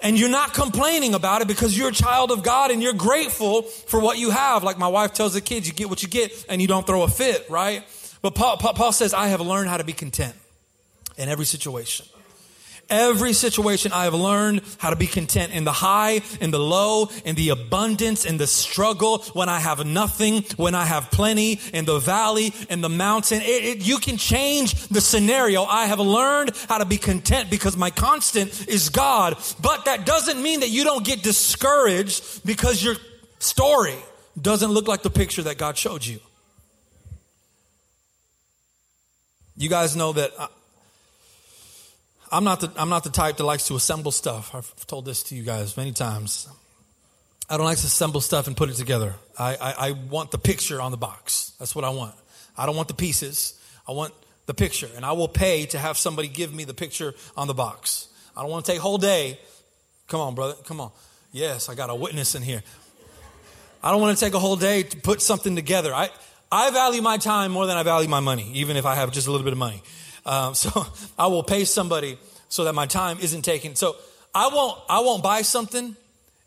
And 0.00 0.18
you're 0.18 0.28
not 0.28 0.54
complaining 0.54 1.14
about 1.14 1.42
it 1.42 1.48
because 1.48 1.76
you're 1.76 1.88
a 1.88 1.92
child 1.92 2.30
of 2.30 2.44
God 2.44 2.70
and 2.70 2.80
you're 2.82 2.92
grateful 2.92 3.62
for 3.62 4.00
what 4.00 4.18
you 4.18 4.30
have. 4.30 4.62
Like 4.62 4.78
my 4.78 4.86
wife 4.86 5.12
tells 5.12 5.34
the 5.34 5.40
kids, 5.40 5.66
you 5.66 5.74
get 5.74 5.90
what 5.90 6.02
you 6.02 6.08
get 6.08 6.46
and 6.48 6.62
you 6.62 6.68
don't 6.68 6.86
throw 6.86 7.02
a 7.02 7.08
fit, 7.08 7.46
right? 7.50 7.82
But 8.22 8.34
Paul, 8.34 8.56
Paul 8.58 8.92
says, 8.92 9.12
I 9.12 9.28
have 9.28 9.40
learned 9.40 9.68
how 9.68 9.76
to 9.76 9.84
be 9.84 9.92
content 9.92 10.34
in 11.16 11.28
every 11.28 11.46
situation. 11.46 12.06
Every 12.90 13.34
situation 13.34 13.92
I 13.92 14.04
have 14.04 14.14
learned 14.14 14.62
how 14.78 14.88
to 14.88 14.96
be 14.96 15.06
content 15.06 15.52
in 15.52 15.64
the 15.64 15.72
high, 15.72 16.22
in 16.40 16.50
the 16.50 16.58
low, 16.58 17.10
in 17.24 17.34
the 17.34 17.50
abundance, 17.50 18.24
in 18.24 18.38
the 18.38 18.46
struggle, 18.46 19.18
when 19.34 19.50
I 19.50 19.58
have 19.58 19.84
nothing, 19.84 20.42
when 20.56 20.74
I 20.74 20.86
have 20.86 21.10
plenty, 21.10 21.60
in 21.74 21.84
the 21.84 21.98
valley, 21.98 22.54
in 22.70 22.80
the 22.80 22.88
mountain. 22.88 23.42
It, 23.42 23.64
it, 23.64 23.78
you 23.86 23.98
can 23.98 24.16
change 24.16 24.88
the 24.88 25.02
scenario. 25.02 25.64
I 25.64 25.84
have 25.84 26.00
learned 26.00 26.52
how 26.66 26.78
to 26.78 26.86
be 26.86 26.96
content 26.96 27.50
because 27.50 27.76
my 27.76 27.90
constant 27.90 28.66
is 28.68 28.88
God. 28.88 29.36
But 29.60 29.84
that 29.84 30.06
doesn't 30.06 30.42
mean 30.42 30.60
that 30.60 30.70
you 30.70 30.84
don't 30.84 31.04
get 31.04 31.22
discouraged 31.22 32.46
because 32.46 32.82
your 32.82 32.96
story 33.38 33.98
doesn't 34.40 34.70
look 34.70 34.88
like 34.88 35.02
the 35.02 35.10
picture 35.10 35.42
that 35.42 35.58
God 35.58 35.76
showed 35.76 36.06
you. 36.06 36.20
You 39.58 39.68
guys 39.68 39.94
know 39.94 40.12
that 40.12 40.32
I'm 42.30 42.44
not 42.44 42.60
the 42.60 42.72
I'm 42.76 42.88
not 42.88 43.04
the 43.04 43.10
type 43.10 43.36
that 43.38 43.44
likes 43.44 43.66
to 43.68 43.76
assemble 43.76 44.12
stuff. 44.12 44.54
I've 44.54 44.86
told 44.86 45.04
this 45.04 45.22
to 45.24 45.34
you 45.34 45.42
guys 45.42 45.76
many 45.76 45.92
times. 45.92 46.48
I 47.50 47.56
don't 47.56 47.64
like 47.64 47.78
to 47.78 47.86
assemble 47.86 48.20
stuff 48.20 48.46
and 48.46 48.56
put 48.56 48.68
it 48.68 48.74
together. 48.74 49.14
I, 49.38 49.56
I, 49.56 49.88
I 49.88 49.90
want 49.92 50.32
the 50.32 50.38
picture 50.38 50.82
on 50.82 50.90
the 50.90 50.98
box. 50.98 51.54
That's 51.58 51.74
what 51.74 51.84
I 51.84 51.90
want. 51.90 52.14
I 52.58 52.66
don't 52.66 52.76
want 52.76 52.88
the 52.88 52.94
pieces. 52.94 53.58
I 53.88 53.92
want 53.92 54.12
the 54.44 54.52
picture. 54.52 54.88
And 54.94 55.04
I 55.04 55.12
will 55.12 55.28
pay 55.28 55.64
to 55.66 55.78
have 55.78 55.96
somebody 55.96 56.28
give 56.28 56.52
me 56.52 56.64
the 56.64 56.74
picture 56.74 57.14
on 57.38 57.46
the 57.46 57.54
box. 57.54 58.08
I 58.36 58.42
don't 58.42 58.50
want 58.50 58.66
to 58.66 58.72
take 58.72 58.80
a 58.80 58.82
whole 58.82 58.98
day. 58.98 59.40
Come 60.08 60.20
on, 60.20 60.34
brother. 60.34 60.56
Come 60.64 60.78
on. 60.78 60.90
Yes, 61.32 61.70
I 61.70 61.74
got 61.74 61.88
a 61.88 61.94
witness 61.94 62.34
in 62.34 62.42
here. 62.42 62.62
I 63.82 63.92
don't 63.92 64.00
want 64.02 64.18
to 64.18 64.22
take 64.22 64.34
a 64.34 64.38
whole 64.38 64.56
day 64.56 64.82
to 64.82 64.96
put 64.98 65.22
something 65.22 65.56
together. 65.56 65.94
I, 65.94 66.10
I 66.52 66.70
value 66.70 67.00
my 67.00 67.16
time 67.16 67.52
more 67.52 67.66
than 67.66 67.78
I 67.78 67.82
value 67.82 68.08
my 68.08 68.20
money, 68.20 68.50
even 68.54 68.76
if 68.76 68.84
I 68.84 68.94
have 68.94 69.12
just 69.12 69.26
a 69.26 69.30
little 69.30 69.44
bit 69.44 69.52
of 69.52 69.58
money. 69.58 69.82
Um, 70.28 70.54
so 70.54 70.86
I 71.18 71.26
will 71.26 71.42
pay 71.42 71.64
somebody 71.64 72.18
so 72.48 72.64
that 72.64 72.74
my 72.74 72.86
time 72.86 73.18
isn't 73.20 73.42
taken. 73.42 73.74
So 73.74 73.96
I 74.34 74.48
won't, 74.48 74.78
I 74.88 75.00
won't 75.00 75.22
buy 75.22 75.42
something 75.42 75.96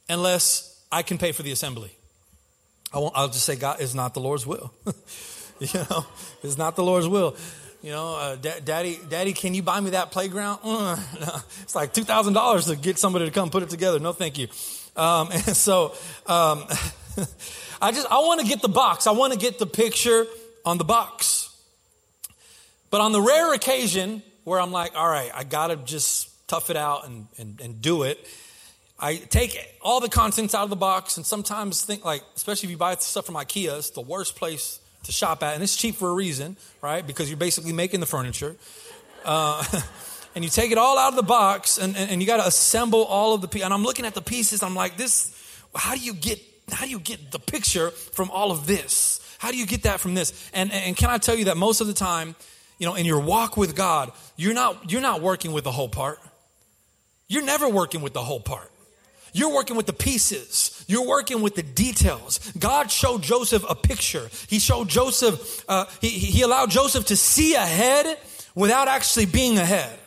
unless 0.08 0.82
I 0.92 1.02
can 1.04 1.18
pay 1.18 1.32
for 1.32 1.44
the 1.44 1.52
assembly. 1.52 1.92
I 2.94 3.00
won't, 3.00 3.14
I'll 3.16 3.28
just 3.28 3.46
say, 3.46 3.56
God, 3.56 3.82
is 3.82 3.96
not 3.96 4.14
the 4.14 4.20
Lord's 4.20 4.46
will. 4.46 4.74
you 5.60 5.68
know, 5.90 6.06
it's 6.44 6.58
not 6.58 6.76
the 6.76 6.84
Lord's 6.84 7.08
will. 7.08 7.36
You 7.82 7.92
know, 7.92 8.16
uh, 8.16 8.36
da- 8.36 8.60
daddy, 8.64 9.00
daddy, 9.10 9.34
can 9.34 9.56
you 9.56 9.64
buy 9.64 9.80
me 9.80 9.92
that 9.92 10.12
playground? 10.12 10.60
Uh, 10.64 10.96
no. 11.20 11.36
It's 11.64 11.74
like 11.74 11.94
two 11.94 12.04
thousand 12.04 12.34
dollars 12.34 12.66
to 12.68 12.76
get 12.76 13.00
somebody 13.00 13.26
to 13.26 13.32
come 13.32 13.50
put 13.50 13.64
it 13.64 13.70
together. 13.70 13.98
No, 14.00 14.14
thank 14.14 14.38
you. 14.38 14.50
Um, 14.96 15.30
and 15.32 15.58
so, 15.58 15.96
um, 16.28 16.66
I 17.82 17.92
just 17.92 18.06
I 18.12 18.20
want 18.20 18.42
to 18.42 18.46
get 18.46 18.62
the 18.62 18.70
box. 18.70 19.08
I 19.08 19.12
want 19.12 19.34
to 19.34 19.40
get 19.40 19.58
the 19.58 19.66
picture 19.66 20.28
on 20.64 20.78
the 20.78 20.84
box. 20.84 21.51
But 22.92 23.02
on 23.02 23.14
the 23.14 23.22
rare 23.22 23.54
occasion 23.54 24.22
where 24.44 24.60
I'm 24.60 24.72
like, 24.72 24.96
all 24.96 25.08
right, 25.08 25.32
I 25.34 25.44
got 25.44 25.68
to 25.68 25.78
just 25.78 26.30
tough 26.48 26.70
it 26.70 26.76
out 26.76 27.08
and, 27.08 27.28
and, 27.38 27.60
and 27.62 27.82
do 27.82 28.04
it, 28.04 28.28
I 29.00 29.16
take 29.16 29.58
all 29.82 30.00
the 30.00 30.10
contents 30.10 30.54
out 30.54 30.64
of 30.64 30.70
the 30.70 30.76
box 30.76 31.18
and 31.18 31.26
sometimes 31.26 31.84
think 31.84 32.06
like, 32.06 32.22
especially 32.36 32.68
if 32.68 32.72
you 32.72 32.78
buy 32.78 32.94
stuff 32.96 33.26
from 33.26 33.36
Ikea, 33.36 33.80
it's 33.80 33.90
the 33.92 34.02
worst 34.02 34.36
place 34.36 34.80
to 35.04 35.12
shop 35.12 35.42
at. 35.42 35.56
And 35.56 35.64
it's 35.64 35.76
cheap 35.76 35.96
for 35.96 36.10
a 36.10 36.14
reason, 36.14 36.58
right? 36.82 37.06
Because 37.06 37.30
you're 37.30 37.38
basically 37.38 37.74
making 37.74 38.00
the 38.00 38.06
furniture. 38.06 38.56
Uh, 39.26 39.64
and 40.36 40.44
you 40.44 40.50
take 40.50 40.72
it 40.72 40.78
all 40.78 41.00
out 41.00 41.10
of 41.10 41.16
the 41.16 41.24
box 41.24 41.78
and, 41.78 41.96
and, 41.96 42.12
and 42.12 42.22
you 42.22 42.28
got 42.28 42.38
to 42.38 42.48
assemble 42.48 43.06
all 43.06 43.34
of 43.34 43.42
the 43.42 43.48
pieces. 43.48 43.66
And 43.66 43.74
I'm 43.74 43.84
looking 43.84 44.06
at 44.06 44.14
the 44.14 44.22
pieces. 44.22 44.62
I'm 44.62 44.76
like, 44.76 44.98
this, 44.98 45.34
how 45.74 45.96
do 45.96 46.02
you 46.02 46.14
get, 46.14 46.40
how 46.72 46.86
do 46.86 46.92
you 46.92 47.00
get 47.00 47.32
the 47.32 47.40
picture 47.40 47.90
from 47.90 48.30
all 48.30 48.52
of 48.52 48.68
this? 48.68 49.20
How 49.40 49.50
do 49.50 49.58
you 49.58 49.66
get 49.66 49.84
that 49.84 50.00
from 50.00 50.14
this? 50.14 50.52
And, 50.54 50.72
and 50.72 50.96
can 50.96 51.10
I 51.10 51.18
tell 51.18 51.36
you 51.36 51.46
that 51.46 51.58
most 51.58 51.82
of 51.82 51.88
the 51.88 51.94
time, 51.94 52.36
you 52.82 52.88
know, 52.88 52.96
in 52.96 53.06
your 53.06 53.20
walk 53.20 53.58
with 53.58 53.76
God, 53.76 54.12
you're 54.38 54.56
not, 54.56 54.92
you're 54.92 55.02
not 55.02 55.22
working 55.22 55.52
with 55.52 55.64
the 55.64 55.72
whole 55.72 55.88
part. 55.88 56.18
You're 57.28 57.44
never 57.44 57.70
working 57.70 58.02
with 58.02 58.14
the 58.14 58.24
whole 58.24 58.40
part. 58.40 58.72
You're 59.34 59.54
working 59.54 59.78
with 59.78 59.86
the 59.86 59.94
pieces. 59.94 60.84
You're 60.88 61.06
working 61.06 61.44
with 61.44 61.54
the 61.54 61.62
details. 61.62 62.40
God 62.58 62.90
showed 62.90 63.22
Joseph 63.22 63.64
a 63.70 63.76
picture. 63.76 64.32
He 64.48 64.58
showed 64.58 64.90
Joseph, 64.90 65.64
uh, 65.70 65.86
he, 66.02 66.10
he 66.10 66.42
allowed 66.42 66.72
Joseph 66.72 67.06
to 67.06 67.16
see 67.16 67.54
ahead 67.54 68.18
without 68.56 68.88
actually 68.88 69.28
being 69.28 69.60
ahead 69.60 70.00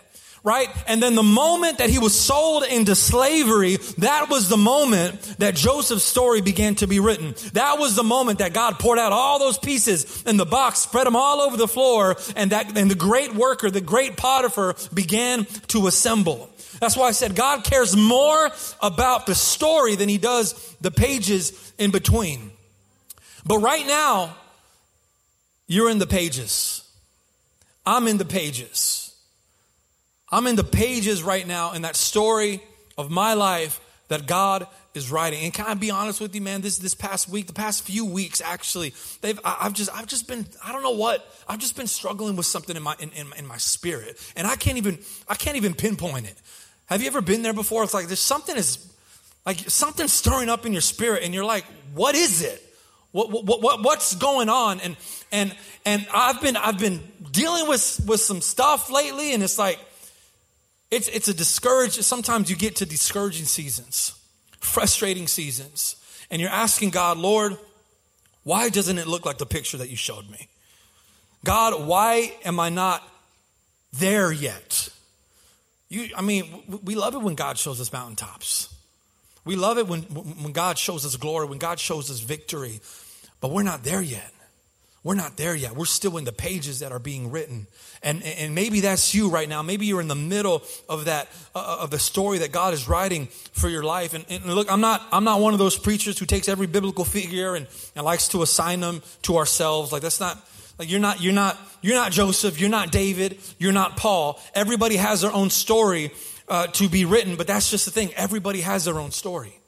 right? 0.44 0.68
And 0.86 1.02
then 1.02 1.14
the 1.14 1.22
moment 1.22 1.78
that 1.78 1.88
he 1.88 1.98
was 1.98 2.18
sold 2.18 2.64
into 2.64 2.94
slavery, 2.94 3.78
that 3.98 4.28
was 4.28 4.50
the 4.50 4.58
moment 4.58 5.20
that 5.38 5.56
Joseph's 5.56 6.04
story 6.04 6.42
began 6.42 6.74
to 6.76 6.86
be 6.86 7.00
written. 7.00 7.34
That 7.54 7.78
was 7.78 7.96
the 7.96 8.04
moment 8.04 8.40
that 8.40 8.52
God 8.52 8.78
poured 8.78 8.98
out 8.98 9.10
all 9.10 9.38
those 9.38 9.56
pieces 9.58 10.22
in 10.24 10.36
the 10.36 10.44
box, 10.44 10.80
spread 10.80 11.06
them 11.06 11.16
all 11.16 11.40
over 11.40 11.56
the 11.56 11.66
floor, 11.66 12.16
and 12.36 12.52
that, 12.52 12.76
and 12.76 12.90
the 12.90 12.94
great 12.94 13.34
worker, 13.34 13.70
the 13.70 13.80
great 13.80 14.18
Potiphar 14.18 14.76
began 14.92 15.46
to 15.68 15.86
assemble. 15.86 16.50
That's 16.78 16.96
why 16.96 17.08
I 17.08 17.12
said 17.12 17.34
God 17.34 17.64
cares 17.64 17.96
more 17.96 18.50
about 18.82 19.24
the 19.24 19.34
story 19.34 19.96
than 19.96 20.10
he 20.10 20.18
does 20.18 20.76
the 20.82 20.90
pages 20.90 21.72
in 21.78 21.90
between. 21.90 22.50
But 23.46 23.58
right 23.58 23.86
now, 23.86 24.36
you're 25.66 25.88
in 25.88 25.98
the 25.98 26.06
pages. 26.06 26.86
I'm 27.86 28.06
in 28.08 28.18
the 28.18 28.24
pages. 28.26 29.03
I'm 30.34 30.48
in 30.48 30.56
the 30.56 30.64
pages 30.64 31.22
right 31.22 31.46
now 31.46 31.74
in 31.74 31.82
that 31.82 31.94
story 31.94 32.60
of 32.98 33.08
my 33.08 33.34
life 33.34 33.80
that 34.08 34.26
God 34.26 34.66
is 34.92 35.08
writing. 35.08 35.44
And 35.44 35.54
can 35.54 35.64
I 35.66 35.74
be 35.74 35.92
honest 35.92 36.20
with 36.20 36.34
you, 36.34 36.40
man? 36.40 36.60
This 36.60 36.76
this 36.76 36.92
past 36.92 37.28
week, 37.28 37.46
the 37.46 37.52
past 37.52 37.84
few 37.84 38.04
weeks, 38.04 38.40
actually, 38.40 38.94
they've 39.20 39.38
I, 39.44 39.58
have 39.60 39.74
just 39.74 39.94
I've 39.94 40.08
just 40.08 40.26
been 40.26 40.44
I 40.64 40.72
don't 40.72 40.82
know 40.82 40.90
what 40.90 41.24
I've 41.48 41.60
just 41.60 41.76
been 41.76 41.86
struggling 41.86 42.34
with 42.34 42.46
something 42.46 42.76
in 42.76 42.82
my 42.82 42.96
in, 42.98 43.12
in, 43.12 43.28
in 43.38 43.46
my 43.46 43.58
spirit, 43.58 44.20
and 44.34 44.44
I 44.44 44.56
can't 44.56 44.76
even 44.76 44.98
I 45.28 45.36
can't 45.36 45.56
even 45.56 45.72
pinpoint 45.72 46.26
it. 46.26 46.34
Have 46.86 47.00
you 47.00 47.06
ever 47.06 47.20
been 47.20 47.42
there 47.42 47.52
before? 47.52 47.84
It's 47.84 47.94
like 47.94 48.08
there's 48.08 48.18
something 48.18 48.56
is 48.56 48.92
like 49.46 49.58
something 49.70 50.08
stirring 50.08 50.48
up 50.48 50.66
in 50.66 50.72
your 50.72 50.82
spirit, 50.82 51.22
and 51.22 51.32
you're 51.32 51.44
like, 51.44 51.64
what 51.94 52.16
is 52.16 52.42
it? 52.42 52.60
What, 53.12 53.30
what, 53.30 53.62
what, 53.62 53.84
what's 53.84 54.16
going 54.16 54.48
on? 54.48 54.80
And 54.80 54.96
and 55.30 55.54
and 55.86 56.08
I've 56.12 56.42
been 56.42 56.56
I've 56.56 56.80
been 56.80 57.00
dealing 57.30 57.68
with 57.68 58.00
with 58.04 58.18
some 58.18 58.40
stuff 58.40 58.90
lately, 58.90 59.32
and 59.32 59.40
it's 59.40 59.60
like 59.60 59.78
it's 60.94 61.08
it's 61.08 61.28
a 61.28 61.34
discouraged. 61.34 62.02
Sometimes 62.04 62.48
you 62.48 62.56
get 62.56 62.76
to 62.76 62.86
discouraging 62.86 63.46
seasons, 63.46 64.14
frustrating 64.60 65.26
seasons, 65.26 65.96
and 66.30 66.40
you're 66.40 66.50
asking 66.50 66.90
God, 66.90 67.18
Lord, 67.18 67.58
why 68.44 68.68
doesn't 68.68 68.98
it 68.98 69.06
look 69.06 69.26
like 69.26 69.38
the 69.38 69.46
picture 69.46 69.76
that 69.78 69.90
you 69.90 69.96
showed 69.96 70.30
me? 70.30 70.48
God, 71.44 71.86
why 71.86 72.34
am 72.44 72.60
I 72.60 72.70
not 72.70 73.02
there 73.92 74.32
yet? 74.32 74.88
You, 75.88 76.08
I 76.16 76.22
mean, 76.22 76.62
we 76.82 76.94
love 76.94 77.14
it 77.14 77.20
when 77.20 77.34
God 77.34 77.58
shows 77.58 77.80
us 77.80 77.92
mountaintops. 77.92 78.74
We 79.44 79.56
love 79.56 79.76
it 79.78 79.86
when, 79.86 80.02
when 80.02 80.52
God 80.52 80.78
shows 80.78 81.04
us 81.04 81.16
glory, 81.16 81.46
when 81.46 81.58
God 81.58 81.78
shows 81.78 82.10
us 82.10 82.20
victory, 82.20 82.80
but 83.40 83.50
we're 83.50 83.62
not 83.62 83.84
there 83.84 84.00
yet. 84.00 84.32
We're 85.04 85.14
not 85.14 85.36
there 85.36 85.54
yet. 85.54 85.76
We're 85.76 85.84
still 85.84 86.16
in 86.16 86.24
the 86.24 86.32
pages 86.32 86.78
that 86.78 86.90
are 86.90 86.98
being 86.98 87.30
written. 87.30 87.66
And, 88.02 88.22
and 88.22 88.54
maybe 88.54 88.80
that's 88.80 89.14
you 89.14 89.28
right 89.28 89.46
now. 89.46 89.60
Maybe 89.60 89.84
you're 89.84 90.00
in 90.00 90.08
the 90.08 90.14
middle 90.14 90.62
of 90.88 91.04
that, 91.04 91.28
uh, 91.54 91.78
of 91.80 91.90
the 91.90 91.98
story 91.98 92.38
that 92.38 92.52
God 92.52 92.72
is 92.72 92.88
writing 92.88 93.26
for 93.52 93.68
your 93.68 93.82
life. 93.82 94.14
And, 94.14 94.24
and, 94.30 94.46
look, 94.46 94.72
I'm 94.72 94.80
not, 94.80 95.06
I'm 95.12 95.24
not 95.24 95.40
one 95.40 95.52
of 95.52 95.58
those 95.58 95.76
preachers 95.76 96.18
who 96.18 96.24
takes 96.24 96.48
every 96.48 96.66
biblical 96.66 97.04
figure 97.04 97.54
and, 97.54 97.66
and 97.94 98.02
likes 98.02 98.28
to 98.28 98.40
assign 98.40 98.80
them 98.80 99.02
to 99.22 99.36
ourselves. 99.36 99.92
Like 99.92 100.00
that's 100.00 100.20
not, 100.20 100.38
like 100.78 100.90
you're 100.90 101.00
not, 101.00 101.20
you're 101.20 101.34
not, 101.34 101.58
you're 101.82 101.96
not 101.96 102.10
Joseph. 102.10 102.58
You're 102.58 102.70
not 102.70 102.90
David. 102.90 103.38
You're 103.58 103.72
not 103.72 103.98
Paul. 103.98 104.40
Everybody 104.54 104.96
has 104.96 105.20
their 105.20 105.32
own 105.32 105.50
story 105.50 106.12
uh, 106.48 106.68
to 106.68 106.88
be 106.88 107.04
written, 107.04 107.36
but 107.36 107.46
that's 107.46 107.70
just 107.70 107.84
the 107.84 107.90
thing. 107.90 108.14
Everybody 108.14 108.62
has 108.62 108.86
their 108.86 108.98
own 108.98 109.10
story. 109.10 109.60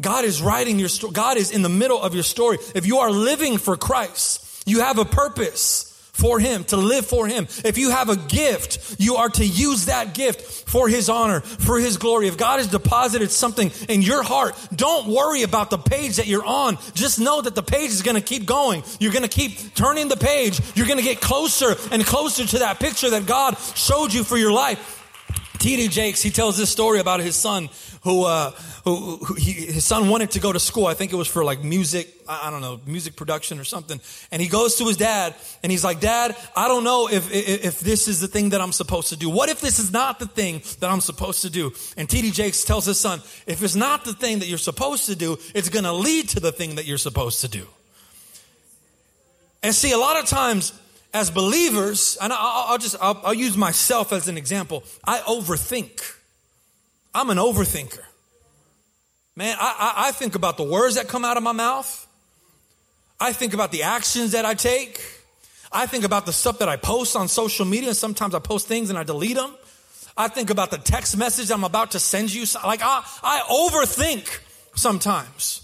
God 0.00 0.24
is 0.24 0.40
writing 0.40 0.78
your 0.78 0.88
story. 0.88 1.12
God 1.12 1.36
is 1.36 1.50
in 1.50 1.62
the 1.62 1.68
middle 1.68 2.00
of 2.00 2.14
your 2.14 2.22
story. 2.22 2.58
If 2.74 2.86
you 2.86 2.98
are 2.98 3.10
living 3.10 3.58
for 3.58 3.76
Christ, 3.76 4.62
you 4.66 4.80
have 4.80 4.98
a 4.98 5.04
purpose 5.04 5.88
for 6.18 6.40
Him, 6.40 6.64
to 6.64 6.76
live 6.76 7.06
for 7.06 7.28
Him. 7.28 7.46
If 7.64 7.78
you 7.78 7.90
have 7.90 8.08
a 8.08 8.16
gift, 8.16 8.96
you 8.98 9.16
are 9.16 9.28
to 9.28 9.46
use 9.46 9.86
that 9.86 10.14
gift 10.14 10.68
for 10.68 10.88
His 10.88 11.08
honor, 11.08 11.40
for 11.40 11.78
His 11.78 11.96
glory. 11.96 12.26
If 12.26 12.36
God 12.36 12.58
has 12.58 12.66
deposited 12.66 13.30
something 13.30 13.70
in 13.88 14.02
your 14.02 14.24
heart, 14.24 14.56
don't 14.74 15.06
worry 15.06 15.44
about 15.44 15.70
the 15.70 15.78
page 15.78 16.16
that 16.16 16.26
you're 16.26 16.44
on. 16.44 16.76
Just 16.94 17.20
know 17.20 17.40
that 17.40 17.54
the 17.54 17.62
page 17.62 17.90
is 17.90 18.02
going 18.02 18.16
to 18.16 18.20
keep 18.20 18.46
going. 18.46 18.82
You're 18.98 19.12
going 19.12 19.22
to 19.22 19.28
keep 19.28 19.74
turning 19.76 20.08
the 20.08 20.16
page. 20.16 20.60
You're 20.74 20.86
going 20.88 20.98
to 20.98 21.04
get 21.04 21.20
closer 21.20 21.76
and 21.92 22.04
closer 22.04 22.44
to 22.44 22.58
that 22.60 22.80
picture 22.80 23.10
that 23.10 23.26
God 23.26 23.56
showed 23.76 24.12
you 24.12 24.24
for 24.24 24.36
your 24.36 24.52
life. 24.52 24.96
T.D. 25.58 25.88
Jakes, 25.88 26.22
he 26.22 26.30
tells 26.30 26.56
this 26.56 26.70
story 26.70 27.00
about 27.00 27.20
his 27.20 27.34
son 27.34 27.68
who, 28.02 28.24
uh, 28.24 28.50
who, 28.84 29.16
who 29.16 29.34
he, 29.34 29.52
his 29.52 29.84
son 29.84 30.08
wanted 30.08 30.30
to 30.32 30.40
go 30.40 30.52
to 30.52 30.60
school. 30.60 30.86
I 30.86 30.94
think 30.94 31.12
it 31.12 31.16
was 31.16 31.28
for 31.28 31.44
like 31.44 31.62
music, 31.62 32.08
I 32.28 32.50
don't 32.50 32.60
know, 32.60 32.80
music 32.86 33.16
production 33.16 33.58
or 33.58 33.64
something. 33.64 34.00
And 34.30 34.40
he 34.42 34.48
goes 34.48 34.76
to 34.76 34.84
his 34.84 34.96
dad 34.96 35.34
and 35.62 35.72
he's 35.72 35.84
like, 35.84 36.00
Dad, 36.00 36.36
I 36.56 36.68
don't 36.68 36.84
know 36.84 37.08
if, 37.08 37.32
if, 37.32 37.64
if 37.64 37.80
this 37.80 38.08
is 38.08 38.20
the 38.20 38.28
thing 38.28 38.50
that 38.50 38.60
I'm 38.60 38.72
supposed 38.72 39.08
to 39.08 39.16
do. 39.16 39.28
What 39.30 39.48
if 39.48 39.60
this 39.60 39.78
is 39.78 39.92
not 39.92 40.18
the 40.18 40.26
thing 40.26 40.62
that 40.80 40.90
I'm 40.90 41.00
supposed 41.00 41.42
to 41.42 41.50
do? 41.50 41.72
And 41.96 42.08
T.D. 42.08 42.30
Jakes 42.30 42.64
tells 42.64 42.86
his 42.86 43.00
son, 43.00 43.20
if 43.46 43.62
it's 43.62 43.76
not 43.76 44.04
the 44.04 44.12
thing 44.12 44.40
that 44.40 44.46
you're 44.46 44.58
supposed 44.58 45.06
to 45.06 45.16
do, 45.16 45.38
it's 45.54 45.68
going 45.68 45.84
to 45.84 45.92
lead 45.92 46.28
to 46.30 46.40
the 46.40 46.52
thing 46.52 46.76
that 46.76 46.86
you're 46.86 46.98
supposed 46.98 47.40
to 47.42 47.48
do. 47.48 47.66
And 49.62 49.74
see, 49.74 49.92
a 49.92 49.98
lot 49.98 50.22
of 50.22 50.26
times 50.26 50.72
as 51.12 51.30
believers, 51.30 52.18
and 52.20 52.32
I'll, 52.32 52.72
I'll 52.72 52.78
just, 52.78 52.96
I'll, 53.00 53.20
I'll 53.24 53.34
use 53.34 53.56
myself 53.56 54.12
as 54.12 54.28
an 54.28 54.36
example. 54.36 54.84
I 55.04 55.18
overthink. 55.18 56.16
I'm 57.14 57.30
an 57.30 57.38
overthinker. 57.38 58.02
Man, 59.36 59.56
I, 59.60 59.94
I, 59.96 60.08
I 60.08 60.12
think 60.12 60.34
about 60.34 60.56
the 60.56 60.64
words 60.64 60.96
that 60.96 61.08
come 61.08 61.24
out 61.24 61.36
of 61.36 61.42
my 61.42 61.52
mouth. 61.52 62.06
I 63.20 63.32
think 63.32 63.54
about 63.54 63.72
the 63.72 63.84
actions 63.84 64.32
that 64.32 64.44
I 64.44 64.54
take. 64.54 65.00
I 65.70 65.86
think 65.86 66.04
about 66.04 66.26
the 66.26 66.32
stuff 66.32 66.58
that 66.58 66.68
I 66.68 66.76
post 66.76 67.14
on 67.16 67.28
social 67.28 67.64
media. 67.64 67.90
and 67.90 67.96
Sometimes 67.96 68.34
I 68.34 68.38
post 68.38 68.66
things 68.66 68.90
and 68.90 68.98
I 68.98 69.04
delete 69.04 69.36
them. 69.36 69.54
I 70.16 70.28
think 70.28 70.50
about 70.50 70.70
the 70.70 70.78
text 70.78 71.16
message 71.16 71.50
I'm 71.50 71.64
about 71.64 71.92
to 71.92 72.00
send 72.00 72.32
you. 72.32 72.44
Like 72.64 72.80
I, 72.82 73.04
I 73.22 73.40
overthink 73.48 74.40
sometimes. 74.74 75.62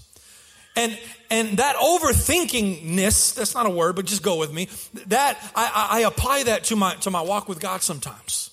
And, 0.77 0.97
and 1.29 1.57
that 1.57 1.75
overthinkingness, 1.77 3.35
that's 3.35 3.53
not 3.53 3.65
a 3.65 3.69
word, 3.69 3.95
but 3.95 4.05
just 4.05 4.21
go 4.23 4.37
with 4.37 4.53
me. 4.53 4.69
That, 5.07 5.37
I, 5.55 5.87
I 5.91 5.99
apply 6.01 6.43
that 6.43 6.65
to 6.65 6.75
my, 6.75 6.95
to 6.95 7.11
my 7.11 7.21
walk 7.21 7.47
with 7.49 7.59
God 7.59 7.81
sometimes. 7.81 8.51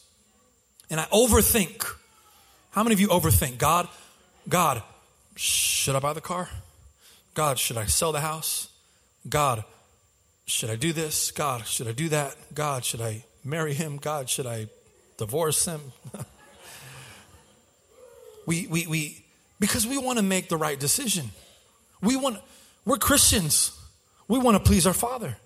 And 0.90 1.00
I 1.00 1.04
overthink. 1.06 1.84
How 2.72 2.82
many 2.82 2.94
of 2.94 3.00
you 3.00 3.08
overthink? 3.08 3.58
God, 3.58 3.86
God, 4.48 4.82
should 5.36 5.94
I 5.94 5.98
buy 5.98 6.14
the 6.14 6.22
car? 6.22 6.48
God, 7.34 7.58
should 7.58 7.76
I 7.76 7.84
sell 7.84 8.12
the 8.12 8.20
house? 8.20 8.68
God, 9.28 9.64
should 10.46 10.70
I 10.70 10.76
do 10.76 10.94
this? 10.94 11.30
God, 11.32 11.66
should 11.66 11.86
I 11.86 11.92
do 11.92 12.08
that? 12.08 12.34
God, 12.54 12.84
should 12.84 13.02
I 13.02 13.24
marry 13.44 13.74
him? 13.74 13.98
God, 13.98 14.30
should 14.30 14.46
I 14.46 14.68
divorce 15.18 15.66
him? 15.66 15.80
we, 18.46 18.66
we, 18.66 18.86
we, 18.86 19.24
because 19.60 19.86
we 19.86 19.98
want 19.98 20.18
to 20.18 20.24
make 20.24 20.48
the 20.48 20.56
right 20.56 20.80
decision. 20.80 21.30
We 22.00 22.16
want, 22.16 22.38
we're 22.86 22.96
Christians. 22.96 23.78
We 24.28 24.38
want 24.38 24.56
to 24.56 24.62
please 24.62 24.86
our 24.86 24.94
Father. 24.94 25.36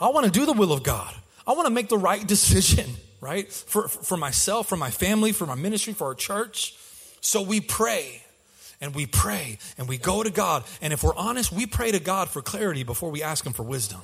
I 0.00 0.08
want 0.10 0.24
to 0.26 0.30
do 0.30 0.46
the 0.46 0.52
will 0.52 0.72
of 0.72 0.84
God. 0.84 1.14
I 1.48 1.52
want 1.52 1.66
to 1.66 1.74
make 1.74 1.88
the 1.88 1.98
right 1.98 2.24
decision, 2.24 2.90
right? 3.24 3.50
For, 3.50 3.88
for 3.88 4.16
myself, 4.16 4.68
for 4.68 4.76
my 4.76 4.90
family, 4.90 5.32
for 5.32 5.46
my 5.46 5.54
ministry, 5.54 5.94
for 5.94 6.08
our 6.08 6.14
church. 6.14 6.76
So 7.20 7.42
we 7.42 7.60
pray 7.60 8.22
and 8.80 8.94
we 8.94 9.06
pray 9.06 9.58
and 9.78 9.88
we 9.88 9.96
go 9.96 10.22
to 10.22 10.30
God. 10.30 10.64
And 10.82 10.92
if 10.92 11.02
we're 11.02 11.16
honest, 11.16 11.50
we 11.50 11.66
pray 11.66 11.90
to 11.90 12.00
God 12.00 12.28
for 12.28 12.42
clarity 12.42 12.82
before 12.84 13.10
we 13.10 13.22
ask 13.22 13.44
Him 13.44 13.54
for 13.54 13.62
wisdom. 13.62 14.00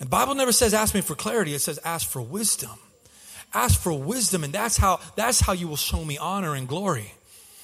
And 0.00 0.10
Bible 0.10 0.34
never 0.34 0.52
says 0.52 0.74
ask 0.74 0.94
me 0.94 1.00
for 1.00 1.14
clarity, 1.14 1.54
it 1.54 1.60
says 1.60 1.78
ask 1.84 2.08
for 2.08 2.20
wisdom. 2.20 2.78
Ask 3.54 3.80
for 3.80 3.92
wisdom, 3.92 4.44
and 4.44 4.52
that's 4.52 4.76
how 4.76 5.00
that's 5.14 5.40
how 5.40 5.52
you 5.52 5.68
will 5.68 5.76
show 5.76 6.04
me 6.04 6.18
honor 6.18 6.54
and 6.54 6.68
glory. 6.68 7.14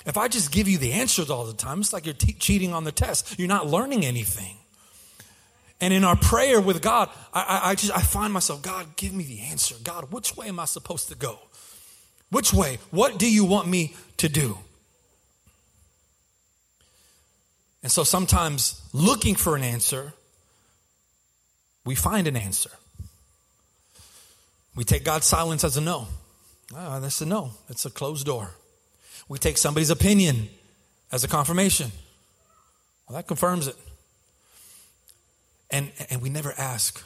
If 0.06 0.16
I 0.16 0.28
just 0.28 0.50
give 0.50 0.68
you 0.68 0.78
the 0.78 0.92
answers 0.92 1.28
all 1.28 1.44
the 1.44 1.52
time, 1.52 1.80
it's 1.80 1.92
like 1.92 2.06
you're 2.06 2.14
te- 2.14 2.32
cheating 2.32 2.72
on 2.72 2.85
the 2.85 2.92
test. 2.92 3.38
You're 3.38 3.48
not 3.48 3.66
learning 3.66 4.04
anything. 4.04 4.56
And 5.83 5.92
in 5.92 6.05
our 6.05 6.14
prayer 6.14 6.61
with 6.61 6.81
God, 6.81 7.11
I, 7.35 7.42
I, 7.42 7.71
I, 7.71 7.75
just 7.75 7.95
I 7.95 8.01
find 8.01 8.33
myself, 8.33 8.62
God, 8.62 8.95
give 8.95 9.12
me 9.12 9.25
the 9.25 9.40
answer. 9.40 9.75
God, 9.83 10.12
which 10.12 10.37
way 10.37 10.47
am 10.47 10.61
I 10.61 10.64
supposed 10.64 11.09
to 11.09 11.16
go? 11.16 11.40
Which 12.31 12.55
way? 12.55 12.79
What 12.92 13.18
do 13.18 13.29
you 13.29 13.45
want 13.45 13.66
me 13.66 13.97
to 14.18 14.29
do? 14.29 14.59
And 17.83 17.90
so 17.90 18.05
sometimes 18.05 18.81
looking 18.92 19.35
for 19.35 19.57
an 19.57 19.64
answer, 19.64 20.14
we 21.85 21.97
find 21.97 22.29
an 22.29 22.37
answer. 22.37 22.71
We 24.77 24.85
take 24.85 25.03
God's 25.03 25.27
silence 25.27 25.64
as 25.64 25.77
a 25.77 25.81
no. 25.81 26.07
Ah, 26.73 27.01
that's 27.01 27.21
a 27.23 27.27
no. 27.27 27.51
It's 27.68 27.85
a 27.85 27.90
closed 27.90 28.25
door. 28.25 28.51
We 29.29 29.40
take 29.40 29.59
somebody's 29.59 29.90
opinion 29.90 30.49
as 31.11 31.25
a 31.25 31.29
confirmation. 31.29 31.90
Well, 33.09 33.16
that 33.16 33.27
confirms 33.27 33.66
it. 33.66 33.75
And, 35.72 35.90
and 36.11 36.22
we 36.22 36.30
never 36.30 36.54
ask 36.56 37.02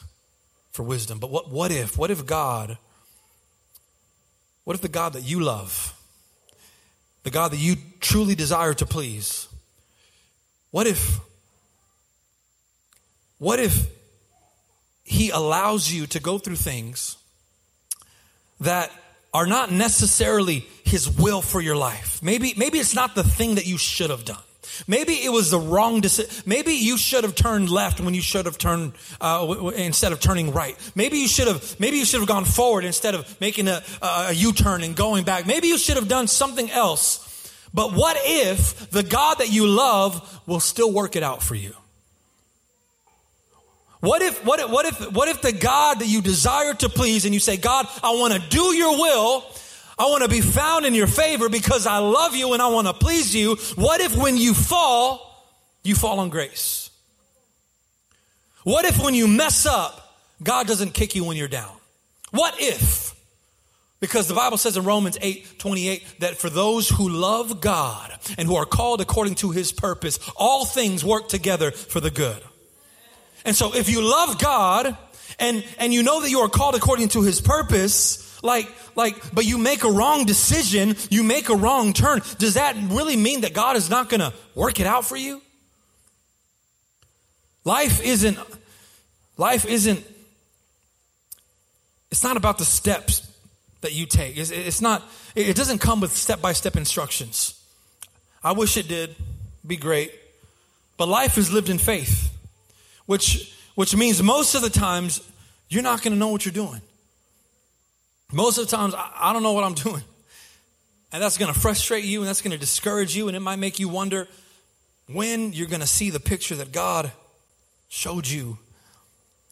for 0.71 0.83
wisdom. 0.83 1.19
But 1.19 1.31
what, 1.31 1.49
what 1.49 1.71
if? 1.71 1.97
What 1.97 2.11
if 2.11 2.25
God, 2.25 2.77
what 4.65 4.75
if 4.75 4.81
the 4.81 4.89
God 4.89 5.13
that 5.13 5.23
you 5.23 5.39
love, 5.39 5.99
the 7.23 7.31
God 7.31 7.51
that 7.51 7.57
you 7.57 7.77
truly 7.99 8.35
desire 8.35 8.73
to 8.75 8.85
please, 8.85 9.47
what 10.69 10.85
if, 10.85 11.19
what 13.39 13.59
if 13.59 13.87
He 15.03 15.29
allows 15.29 15.91
you 15.91 16.05
to 16.07 16.19
go 16.19 16.37
through 16.37 16.57
things 16.57 17.17
that 18.59 18.91
are 19.33 19.45
not 19.45 19.71
necessarily 19.71 20.65
his 20.83 21.09
will 21.09 21.41
for 21.41 21.61
your 21.61 21.75
life. 21.75 22.23
Maybe, 22.23 22.53
maybe 22.57 22.79
it's 22.79 22.95
not 22.95 23.13
the 23.13 23.23
thing 23.23 23.55
that 23.55 23.67
you 23.67 23.77
should 23.77 24.09
have 24.09 24.25
done. 24.25 24.41
Maybe 24.85 25.13
it 25.13 25.31
was 25.31 25.49
the 25.49 25.59
wrong 25.59 26.01
decision. 26.01 26.43
Maybe 26.45 26.73
you 26.73 26.97
should 26.97 27.23
have 27.23 27.35
turned 27.35 27.69
left 27.69 27.99
when 27.99 28.13
you 28.13 28.21
should 28.21 28.45
have 28.45 28.57
turned 28.57 28.93
uh, 29.19 29.39
w- 29.39 29.55
w- 29.55 29.77
instead 29.77 30.11
of 30.11 30.19
turning 30.19 30.51
right. 30.51 30.77
Maybe 30.95 31.17
you 31.17 31.27
should 31.27 31.47
have. 31.47 31.79
Maybe 31.79 31.97
you 31.97 32.05
should 32.05 32.19
have 32.19 32.27
gone 32.27 32.45
forward 32.45 32.85
instead 32.85 33.15
of 33.15 33.39
making 33.41 33.67
a, 33.67 33.81
a 34.01 34.33
U-turn 34.33 34.83
and 34.83 34.95
going 34.95 35.23
back. 35.23 35.47
Maybe 35.47 35.67
you 35.67 35.77
should 35.77 35.95
have 35.95 36.07
done 36.07 36.27
something 36.27 36.69
else. 36.69 37.23
But 37.73 37.93
what 37.93 38.17
if 38.21 38.89
the 38.91 39.03
God 39.03 39.39
that 39.39 39.51
you 39.51 39.67
love 39.67 40.41
will 40.45 40.59
still 40.59 40.91
work 40.91 41.15
it 41.15 41.23
out 41.23 41.43
for 41.43 41.55
you? 41.55 41.73
What 43.99 44.21
if, 44.21 44.45
what 44.45 44.59
if, 44.59 44.69
what 44.69 44.85
if, 44.85 45.11
what 45.11 45.27
if 45.27 45.41
the 45.41 45.51
God 45.51 45.99
that 45.99 46.07
you 46.07 46.21
desire 46.21 46.73
to 46.75 46.89
please 46.89 47.25
and 47.25 47.33
you 47.33 47.39
say, 47.39 47.57
God, 47.57 47.87
I 48.03 48.11
want 48.11 48.33
to 48.33 48.39
do 48.49 48.75
your 48.75 48.91
will. 48.91 49.43
I 49.99 50.05
want 50.05 50.23
to 50.23 50.29
be 50.29 50.41
found 50.41 50.85
in 50.85 50.93
your 50.93 51.07
favor 51.07 51.49
because 51.49 51.87
I 51.87 51.97
love 51.97 52.35
you 52.35 52.53
and 52.53 52.61
I 52.61 52.67
want 52.67 52.87
to 52.87 52.93
please 52.93 53.33
you. 53.35 53.55
What 53.75 53.99
if 53.99 54.15
when 54.15 54.37
you 54.37 54.53
fall, 54.53 55.47
you 55.83 55.95
fall 55.95 56.19
on 56.19 56.29
grace? 56.29 56.91
What 58.63 58.85
if 58.85 59.01
when 59.01 59.15
you 59.15 59.27
mess 59.27 59.65
up, 59.65 60.15
God 60.43 60.67
doesn't 60.67 60.93
kick 60.93 61.15
you 61.15 61.23
when 61.23 61.37
you're 61.37 61.47
down? 61.47 61.73
What 62.31 62.55
if? 62.59 63.15
Because 63.99 64.27
the 64.27 64.35
Bible 64.35 64.57
says 64.57 64.77
in 64.77 64.83
Romans 64.83 65.17
8 65.19 65.57
28 65.57 66.19
that 66.19 66.37
for 66.37 66.49
those 66.49 66.87
who 66.87 67.09
love 67.09 67.61
God 67.61 68.13
and 68.37 68.47
who 68.47 68.55
are 68.55 68.65
called 68.65 69.01
according 69.01 69.35
to 69.35 69.51
his 69.51 69.71
purpose, 69.71 70.19
all 70.35 70.65
things 70.65 71.03
work 71.03 71.29
together 71.29 71.71
for 71.71 71.99
the 71.99 72.11
good. 72.11 72.41
And 73.43 73.55
so 73.55 73.73
if 73.73 73.89
you 73.89 74.01
love 74.01 74.37
God 74.37 74.95
and, 75.39 75.65
and 75.79 75.93
you 75.93 76.03
know 76.03 76.21
that 76.21 76.29
you 76.29 76.39
are 76.39 76.49
called 76.49 76.75
according 76.75 77.09
to 77.09 77.23
his 77.23 77.41
purpose, 77.41 78.26
like, 78.43 78.69
like, 78.95 79.33
but 79.33 79.45
you 79.45 79.57
make 79.57 79.83
a 79.83 79.91
wrong 79.91 80.25
decision, 80.25 80.95
you 81.09 81.23
make 81.23 81.49
a 81.49 81.55
wrong 81.55 81.93
turn, 81.93 82.21
does 82.37 82.53
that 82.55 82.75
really 82.89 83.17
mean 83.17 83.41
that 83.41 83.53
God 83.53 83.75
is 83.75 83.89
not 83.89 84.09
going 84.09 84.21
to 84.21 84.33
work 84.55 84.79
it 84.79 84.85
out 84.85 85.05
for 85.05 85.15
you? 85.15 85.41
Life 87.63 88.01
isn't, 88.01 88.37
life 89.37 89.65
isn't, 89.65 90.05
it's 92.11 92.23
not 92.23 92.37
about 92.37 92.57
the 92.57 92.65
steps 92.65 93.29
that 93.81 93.93
you 93.93 94.05
take. 94.05 94.37
It's, 94.37 94.51
it's 94.51 94.81
not, 94.81 95.03
it 95.35 95.55
doesn't 95.55 95.79
come 95.79 95.99
with 95.99 96.15
step 96.15 96.41
by 96.41 96.53
step 96.53 96.75
instructions. 96.75 97.61
I 98.43 98.53
wish 98.53 98.77
it 98.77 98.87
did, 98.87 99.15
be 99.65 99.75
great. 99.75 100.11
But 100.95 101.09
life 101.09 101.37
is 101.37 101.51
lived 101.51 101.69
in 101.69 101.77
faith, 101.77 102.33
which, 103.05 103.53
which 103.75 103.95
means 103.95 104.23
most 104.23 104.55
of 104.55 104.61
the 104.61 104.69
times 104.69 105.21
you're 105.69 105.83
not 105.83 106.01
going 106.01 106.13
to 106.13 106.17
know 106.17 106.29
what 106.29 106.45
you're 106.45 106.53
doing. 106.53 106.81
Most 108.31 108.57
of 108.57 108.69
the 108.69 108.75
times, 108.75 108.93
I, 108.93 109.11
I 109.17 109.33
don't 109.33 109.43
know 109.43 109.53
what 109.53 109.63
I'm 109.63 109.73
doing. 109.73 110.03
And 111.11 111.23
that's 111.23 111.37
going 111.37 111.53
to 111.53 111.59
frustrate 111.59 112.03
you 112.03 112.19
and 112.19 112.27
that's 112.27 112.41
going 112.41 112.51
to 112.51 112.57
discourage 112.57 113.15
you, 113.15 113.27
and 113.27 113.37
it 113.37 113.39
might 113.39 113.59
make 113.59 113.79
you 113.79 113.87
wonder 113.87 114.27
when 115.07 115.53
you're 115.53 115.67
going 115.67 115.81
to 115.81 115.87
see 115.87 116.09
the 116.09 116.19
picture 116.19 116.55
that 116.55 116.71
God 116.71 117.11
showed 117.87 118.27
you. 118.27 118.57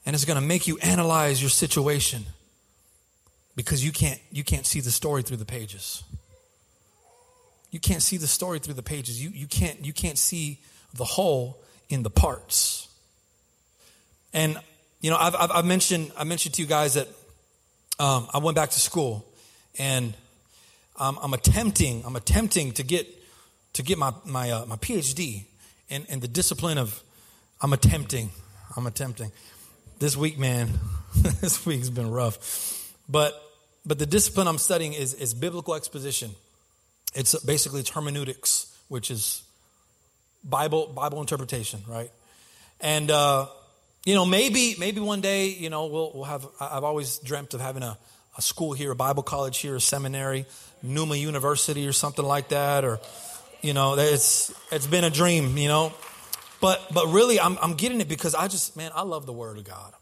And 0.06 0.14
it's 0.14 0.26
going 0.26 0.40
to 0.40 0.46
make 0.46 0.68
you 0.68 0.78
analyze 0.80 1.42
your 1.42 1.50
situation 1.50 2.26
because 3.56 3.84
you 3.84 3.92
can't, 3.92 4.20
you 4.32 4.44
can't 4.44 4.66
see 4.66 4.80
the 4.82 4.92
story 4.92 5.24
through 5.24 5.38
the 5.38 5.46
pages. 5.46 6.04
You 7.72 7.80
can't 7.80 8.04
see 8.04 8.18
the 8.18 8.28
story 8.28 8.60
through 8.60 8.76
the 8.76 8.84
pages. 8.84 9.24
You, 9.24 9.30
you, 9.30 9.48
can't, 9.48 9.84
you 9.84 9.94
can't 9.94 10.18
see 10.18 10.60
the 10.94 11.06
whole 11.06 11.62
in 11.90 12.04
the 12.04 12.10
parts. 12.10 12.88
And, 14.34 14.60
you 15.02 15.10
know, 15.10 15.18
I've, 15.18 15.36
I've, 15.36 15.52
I've 15.52 15.66
mentioned, 15.66 16.12
I 16.18 16.24
mentioned 16.24 16.56
to 16.56 16.62
you 16.62 16.68
guys 16.68 16.94
that 16.94 17.08
um, 18.00 18.28
I 18.34 18.40
went 18.40 18.56
back 18.56 18.70
to 18.72 18.80
school 18.80 19.26
and 19.78 20.14
um, 20.98 21.20
I'm 21.22 21.34
attempting, 21.34 22.04
I'm 22.06 22.16
attempting 22.16 22.72
to 22.74 22.84
get, 22.84 23.08
to 23.74 23.84
get 23.84 23.98
my, 23.98 24.14
my, 24.26 24.52
uh, 24.52 24.66
my 24.66 24.76
PhD 24.78 25.46
in, 25.90 26.06
in 26.06 26.20
the 26.20 26.28
discipline 26.28 26.78
of, 26.78 27.02
I'm 27.62 27.74
attempting, 27.74 28.30
I'm 28.76 28.88
attempting. 28.88 29.32
This 30.00 30.18
week, 30.18 30.38
man, 30.38 30.70
this 31.42 31.66
week's 31.66 31.90
been 31.90 32.12
rough. 32.12 32.94
But, 33.08 33.42
but 33.86 34.00
the 34.00 34.06
discipline 34.06 34.48
I'm 34.48 34.58
studying 34.58 34.94
is, 34.94 35.14
is 35.14 35.34
biblical 35.34 35.76
exposition. 35.76 36.32
It's 37.14 37.38
basically 37.44 37.82
it's 37.82 37.90
hermeneutics, 37.90 38.76
which 38.90 39.10
is 39.10 39.44
Bible, 40.44 40.88
Bible 40.88 41.22
interpretation, 41.22 41.82
right? 41.88 42.12
And, 42.82 43.10
uh, 43.10 43.48
you 44.06 44.14
know, 44.14 44.26
maybe 44.26 44.76
maybe 44.80 45.02
one 45.02 45.20
day, 45.20 45.48
you 45.48 45.70
know, 45.70 45.88
we'll, 45.88 46.12
we'll 46.14 46.24
have. 46.26 46.48
I've 46.60 46.84
always 46.84 47.18
dreamt 47.18 47.56
of 47.56 47.60
having 47.62 47.82
a, 47.82 47.98
a 48.38 48.42
school 48.42 48.74
here, 48.74 48.92
a 48.92 48.96
Bible 48.96 49.24
college 49.24 49.58
here, 49.58 49.76
a 49.76 49.82
seminary, 49.82 50.46
Numa 50.84 51.16
University, 51.16 51.88
or 51.88 51.92
something 51.92 52.24
like 52.24 52.50
that, 52.50 52.86
or 52.86 53.00
you 53.62 53.74
know, 53.74 53.98
it's 53.98 54.54
it's 54.72 54.86
been 54.86 55.04
a 55.04 55.10
dream, 55.10 55.58
you 55.58 55.68
know. 55.68 55.92
But 56.62 56.94
but 56.94 57.08
really, 57.08 57.40
I'm 57.40 57.58
I'm 57.62 57.74
getting 57.74 58.00
it 58.00 58.08
because 58.08 58.36
I 58.36 58.48
just 58.48 58.78
man, 58.78 58.92
I 58.94 59.02
love 59.02 59.26
the 59.26 59.34
Word 59.34 59.58
of 59.58 59.64
God. 59.64 59.94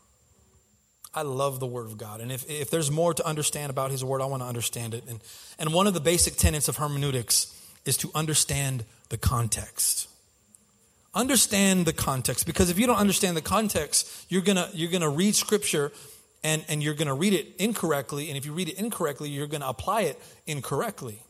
I 1.15 1.21
love 1.21 1.59
the 1.59 1.67
Word 1.67 1.85
of 1.85 1.97
God, 1.97 2.19
and 2.19 2.31
if 2.31 2.49
if 2.49 2.69
there's 2.69 2.91
more 2.91 3.13
to 3.13 3.25
understand 3.25 3.69
about 3.69 3.91
His 3.91 4.03
Word, 4.03 4.21
I 4.21 4.25
want 4.25 4.43
to 4.43 4.47
understand 4.47 4.93
it. 4.93 5.05
And 5.07 5.21
and 5.57 5.73
one 5.73 5.87
of 5.87 5.93
the 5.93 6.01
basic 6.01 6.35
tenets 6.35 6.67
of 6.67 6.75
hermeneutics 6.75 7.57
is 7.85 7.95
to 7.97 8.11
understand 8.13 8.83
the 9.09 9.17
context. 9.17 10.09
Understand 11.15 11.85
the 11.85 11.93
context 11.93 12.45
because 12.45 12.69
if 12.69 12.79
you 12.79 12.87
don't 12.87 12.97
understand 12.97 13.37
the 13.37 13.41
context, 13.41 14.09
you're 14.29 14.41
gonna 14.41 14.69
you're 14.73 14.91
gonna 14.91 15.09
read 15.09 15.35
scripture 15.35 15.91
and, 16.43 16.65
and 16.67 16.81
you're 16.83 16.95
gonna 16.95 17.13
read 17.13 17.33
it 17.33 17.55
incorrectly, 17.59 18.29
and 18.29 18.37
if 18.37 18.45
you 18.45 18.53
read 18.53 18.67
it 18.67 18.77
incorrectly, 18.77 19.29
you're 19.29 19.47
gonna 19.47 19.67
apply 19.67 20.01
it 20.01 20.19
incorrectly. 20.47 21.21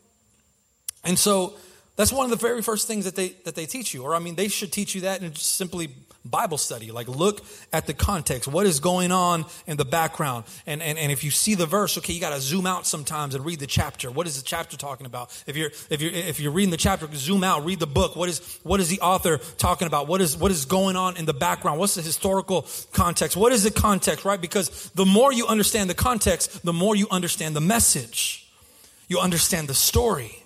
And 1.04 1.18
so 1.18 1.54
that's 1.96 2.12
one 2.12 2.24
of 2.24 2.30
the 2.30 2.36
very 2.36 2.62
first 2.62 2.86
things 2.86 3.04
that 3.04 3.16
they 3.16 3.28
that 3.44 3.54
they 3.54 3.66
teach 3.66 3.94
you. 3.94 4.02
Or 4.02 4.14
I 4.14 4.18
mean, 4.18 4.34
they 4.34 4.48
should 4.48 4.72
teach 4.72 4.94
you 4.94 5.02
that 5.02 5.22
in 5.22 5.32
just 5.32 5.54
simply 5.54 5.90
Bible 6.24 6.56
study. 6.56 6.90
Like 6.90 7.06
look 7.06 7.42
at 7.72 7.86
the 7.86 7.92
context. 7.92 8.48
What 8.48 8.66
is 8.66 8.80
going 8.80 9.12
on 9.12 9.44
in 9.66 9.76
the 9.76 9.84
background? 9.84 10.44
And, 10.66 10.82
and, 10.82 10.98
and 10.98 11.12
if 11.12 11.22
you 11.22 11.30
see 11.30 11.54
the 11.54 11.66
verse, 11.66 11.98
okay, 11.98 12.12
you 12.12 12.20
got 12.20 12.34
to 12.34 12.40
zoom 12.40 12.66
out 12.66 12.86
sometimes 12.86 13.34
and 13.34 13.44
read 13.44 13.60
the 13.60 13.66
chapter. 13.66 14.10
What 14.10 14.26
is 14.26 14.40
the 14.40 14.44
chapter 14.44 14.76
talking 14.76 15.06
about? 15.06 15.30
If 15.46 15.56
you're, 15.56 15.70
if 15.90 16.00
you're, 16.00 16.12
if 16.12 16.40
you're 16.40 16.52
reading 16.52 16.70
the 16.70 16.78
chapter, 16.78 17.06
zoom 17.14 17.44
out, 17.44 17.64
read 17.64 17.78
the 17.78 17.86
book. 17.86 18.16
What 18.16 18.28
is, 18.28 18.58
what 18.62 18.80
is 18.80 18.88
the 18.88 19.00
author 19.00 19.38
talking 19.58 19.86
about? 19.86 20.08
What 20.08 20.22
is, 20.22 20.36
what 20.36 20.50
is 20.50 20.64
going 20.64 20.96
on 20.96 21.16
in 21.18 21.26
the 21.26 21.34
background? 21.34 21.78
What's 21.78 21.94
the 21.94 22.02
historical 22.02 22.66
context? 22.92 23.36
What 23.36 23.52
is 23.52 23.62
the 23.62 23.70
context, 23.70 24.24
right? 24.24 24.40
Because 24.40 24.90
the 24.90 25.04
more 25.04 25.32
you 25.32 25.46
understand 25.46 25.90
the 25.90 25.94
context, 25.94 26.64
the 26.64 26.72
more 26.72 26.96
you 26.96 27.06
understand 27.10 27.54
the 27.54 27.60
message. 27.60 28.48
You 29.08 29.20
understand 29.20 29.68
the 29.68 29.74
story. 29.74 30.43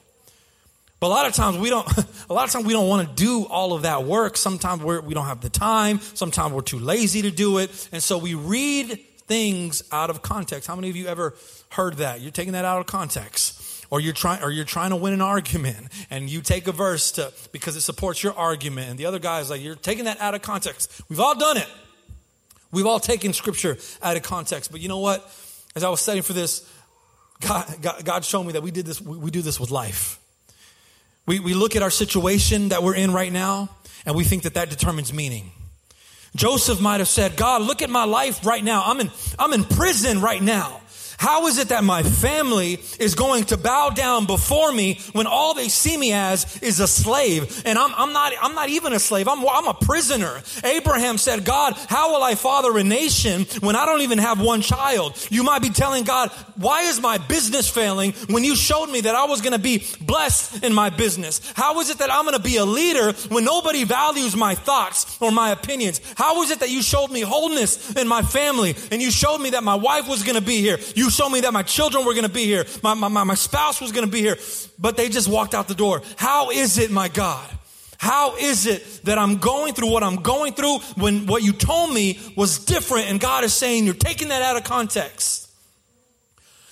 But 1.01 1.07
a 1.07 1.09
lot 1.09 1.27
of 1.27 1.33
times 1.35 1.59
we 1.59 1.71
don't, 1.71 1.87
a 2.31 2.33
lot 2.33 2.45
of 2.45 2.51
times 2.51 2.67
we 2.67 2.73
don't 2.73 2.89
want 2.89 3.09
to 3.09 3.15
do 3.15 3.47
all 3.47 3.73
of 3.73 3.83
that 3.83 4.05
work. 4.05 4.37
Sometimes 4.37 4.83
we're, 4.83 5.01
we 5.01 5.15
don't 5.15 5.27
have 5.27 5.41
the 5.41 5.51
time. 5.51 6.01
Sometimes 6.01 6.53
we're 6.53 6.61
too 6.63 6.79
lazy 6.79 7.23
to 7.23 7.31
do 7.31 7.59
it. 7.59 7.89
And 7.93 8.03
so 8.03 8.19
we 8.19 8.35
read 8.35 8.99
things 9.27 9.85
out 9.93 10.11
of 10.11 10.23
context. 10.23 10.67
How 10.67 10.75
many 10.75 10.91
of 10.91 10.97
you 10.97 11.07
ever 11.07 11.35
heard 11.71 11.99
that? 11.99 12.21
You're 12.21 12.33
taking 12.33 12.55
that 12.55 12.65
out 12.65 12.81
of 12.81 12.87
context. 12.87 13.65
Or 13.91 14.01
you're 14.01 14.13
trying, 14.13 14.43
or 14.43 14.51
you're 14.51 14.67
trying 14.67 14.91
to 14.91 14.97
win 14.97 15.15
an 15.15 15.23
argument, 15.23 15.79
and 16.11 16.29
you 16.29 16.43
take 16.43 16.67
a 16.67 16.73
verse 16.73 17.13
to 17.13 17.33
because 17.53 17.75
it 17.75 17.81
supports 17.81 18.23
your 18.23 18.35
argument, 18.35 18.91
and 18.91 18.99
the 18.99 19.07
other 19.07 19.19
guy 19.19 19.41
is 19.41 19.49
like, 19.49 19.63
you're 19.63 19.77
taking 19.77 20.05
that 20.05 20.21
out 20.21 20.35
of 20.35 20.43
context. 20.43 21.01
We've 21.09 21.21
all 21.21 21.35
done 21.39 21.57
it. 21.57 21.67
We've 22.71 22.85
all 22.85 23.01
taken 23.01 23.33
scripture 23.33 23.79
out 24.03 24.15
of 24.19 24.23
context. 24.23 24.71
But 24.71 24.83
you 24.83 24.89
know 24.89 24.99
what? 24.99 25.25
As 25.75 25.85
I 25.85 25.89
was 25.89 26.01
studying 26.01 26.23
for 26.23 26.35
this, 26.35 26.71
God, 27.41 27.77
God, 27.81 28.05
God 28.05 28.25
showed 28.27 28.43
me 28.43 28.53
that 28.53 28.63
we 28.63 28.71
did 28.71 28.85
this. 28.85 29.01
We, 29.01 29.17
we 29.17 29.31
do 29.31 29.41
this 29.41 29.59
with 29.59 29.71
life. 29.71 30.19
We, 31.29 31.41
we 31.41 31.53
look 31.53 31.77
at 31.77 31.83
our 31.83 31.91
situation 31.91 32.71
that 32.71 32.83
we're 32.83 32.95
in 32.95 33.13
right 33.13 33.31
now 33.31 33.69
and 34.07 34.17
we 34.17 34.25
think 34.25 34.45
that 34.45 34.55
that 34.55 34.71
determines 34.71 35.13
meaning. 35.13 35.53
Joseph 36.35 36.81
might 36.81 37.01
have 37.01 37.09
said, 37.09 37.37
God, 37.37 37.61
look 37.61 37.83
at 37.83 37.91
my 37.91 38.05
life 38.05 38.47
right 38.47 38.65
now. 38.65 38.83
I'm 38.87 38.99
in, 38.99 39.11
I'm 39.39 39.53
in 39.53 39.65
prison 39.65 40.23
right 40.23 40.43
now. 40.43 40.81
How 41.19 41.49
is 41.49 41.59
it 41.59 41.71
that 41.71 41.83
my 41.83 42.05
family 42.05 42.81
is 43.01 43.17
going 43.17 43.45
to 43.47 43.57
bow 43.57 43.91
down 43.91 44.27
before 44.27 44.71
me 44.71 45.01
when 45.13 45.27
all 45.27 45.53
they 45.53 45.69
see 45.69 45.97
me 45.97 46.13
as 46.13 46.63
is 46.63 46.79
a 46.79 46.87
slave? 46.87 47.63
And 47.67 47.77
I'm, 47.77 47.93
I'm 47.97 48.13
not, 48.13 48.33
I'm 48.41 48.55
not 48.55 48.69
even 48.69 48.93
a 48.93 49.01
slave. 49.01 49.27
I'm, 49.27 49.47
I'm 49.47 49.67
a 49.67 49.75
prisoner. 49.75 50.41
Abraham 50.63 51.19
said, 51.19 51.45
God, 51.45 51.75
how 51.89 52.13
will 52.13 52.23
I 52.23 52.37
father 52.37 52.79
a 52.79 52.85
nation 52.85 53.47
when 53.61 53.75
I 53.75 53.85
don't 53.85 54.03
even 54.03 54.19
have 54.19 54.41
one 54.41 54.61
child? 54.61 55.27
You 55.29 55.43
might 55.43 55.61
be 55.61 55.71
telling 55.71 56.05
God, 56.05 56.31
why 56.55 56.83
is 56.83 57.01
my 57.01 57.19
business 57.19 57.69
failing 57.69 58.13
when 58.29 58.45
you 58.45 58.55
showed 58.55 58.87
me 58.87 59.01
that 59.01 59.17
I 59.17 59.25
was 59.25 59.41
going 59.41 59.55
to 59.55 59.59
be 59.59 59.85
blessed 60.01 60.63
in 60.63 60.73
my 60.73 60.89
business? 60.89 61.41
How 61.57 61.81
is 61.81 61.91
it 61.91 61.99
that 61.99 62.13
I'm 62.13 62.27
going 62.27 62.37
to 62.37 62.43
be 62.43 62.59
a 62.59 62.65
leader 62.65 63.13
when 63.29 63.45
nobody 63.45 63.83
values 63.83 64.37
my 64.37 64.55
thoughts 64.55 65.19
or 65.21 65.33
my 65.33 65.51
opinions? 65.51 66.01
How 66.15 66.43
is 66.43 66.53
it 66.53 66.61
that 66.61 66.71
you 66.71 66.81
showed 66.81 67.11
me 67.11 67.23
wholeness 67.23 67.97
in 67.97 68.07
my 68.07 68.23
family 68.23 68.77
and 68.93 69.03
you 69.03 69.11
showed 69.11 69.39
me 69.39 69.51
that 69.51 69.65
my 69.65 69.75
wife 69.75 70.09
was 70.09 70.23
going 70.23 70.37
to 70.37 70.45
be 70.45 70.61
here? 70.61 70.79
You 70.95 71.08
showed 71.11 71.31
me 71.31 71.41
that 71.41 71.53
my 71.53 71.63
children 71.63 72.05
were 72.05 72.15
going 72.15 72.27
to 72.27 72.33
be 72.33 72.45
here. 72.45 72.67
My, 72.83 72.95
my, 72.95 73.09
my 73.09 73.35
spouse 73.35 73.81
was 73.81 73.93
going 73.93 74.07
to 74.07 74.11
be 74.11 74.21
here, 74.21 74.37
but 74.79 74.97
they 74.97 75.09
just 75.09 75.29
walked 75.29 75.55
out 75.55 75.69
the 75.69 75.75
door. 75.75 76.03
How 76.17 76.51
is 76.51 76.79
it, 76.79 76.91
my 76.91 77.09
God? 77.09 77.49
How 77.99 78.37
is 78.37 78.67
it 78.67 79.01
that 79.05 79.19
I'm 79.19 79.39
going 79.39 79.75
through 79.75 79.91
what 79.91 80.05
I'm 80.05 80.23
going 80.23 80.53
through 80.53 80.79
when 80.97 81.27
what 81.27 81.43
you 81.43 81.53
told 81.53 81.93
me 81.93 82.21
was 82.37 82.65
different 82.65 83.11
and 83.11 83.19
God 83.19 83.43
is 83.43 83.53
saying 83.53 83.85
you're 83.85 83.95
taking 83.95 84.29
that 84.29 84.41
out 84.41 84.57
of 84.57 84.63
context? 84.63 85.51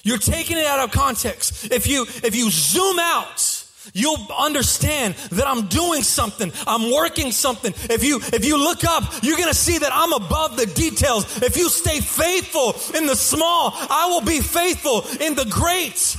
You're 0.05 0.19
taking 0.19 0.57
it 0.57 0.67
out 0.67 0.79
of 0.79 0.93
context. 0.93 1.73
If 1.73 1.89
you, 1.89 2.07
if 2.23 2.37
you 2.37 2.49
zoom 2.49 3.01
out, 3.01 3.56
you'll 3.93 4.27
understand 4.37 5.15
that 5.33 5.47
I'm 5.47 5.67
doing 5.69 6.03
something. 6.03 6.53
I'm 6.67 6.93
working 6.93 7.33
something. 7.33 7.73
If 7.91 8.05
you, 8.05 8.21
if 8.33 8.45
you 8.45 8.59
look 8.59 8.85
up, 8.85 9.05
you're 9.23 9.37
going 9.37 9.49
to 9.49 9.55
see 9.55 9.79
that 9.79 9.91
I'm 9.93 10.13
above 10.13 10.57
the 10.57 10.67
details. 10.67 11.43
If 11.43 11.57
you 11.57 11.69
stay 11.69 12.01
faithful 12.01 12.75
in 12.99 13.07
the 13.07 13.17
small, 13.17 13.73
I 13.75 14.07
will 14.09 14.23
be 14.23 14.41
faithful 14.41 15.05
in 15.21 15.35
the 15.35 15.45
great. 15.45 16.17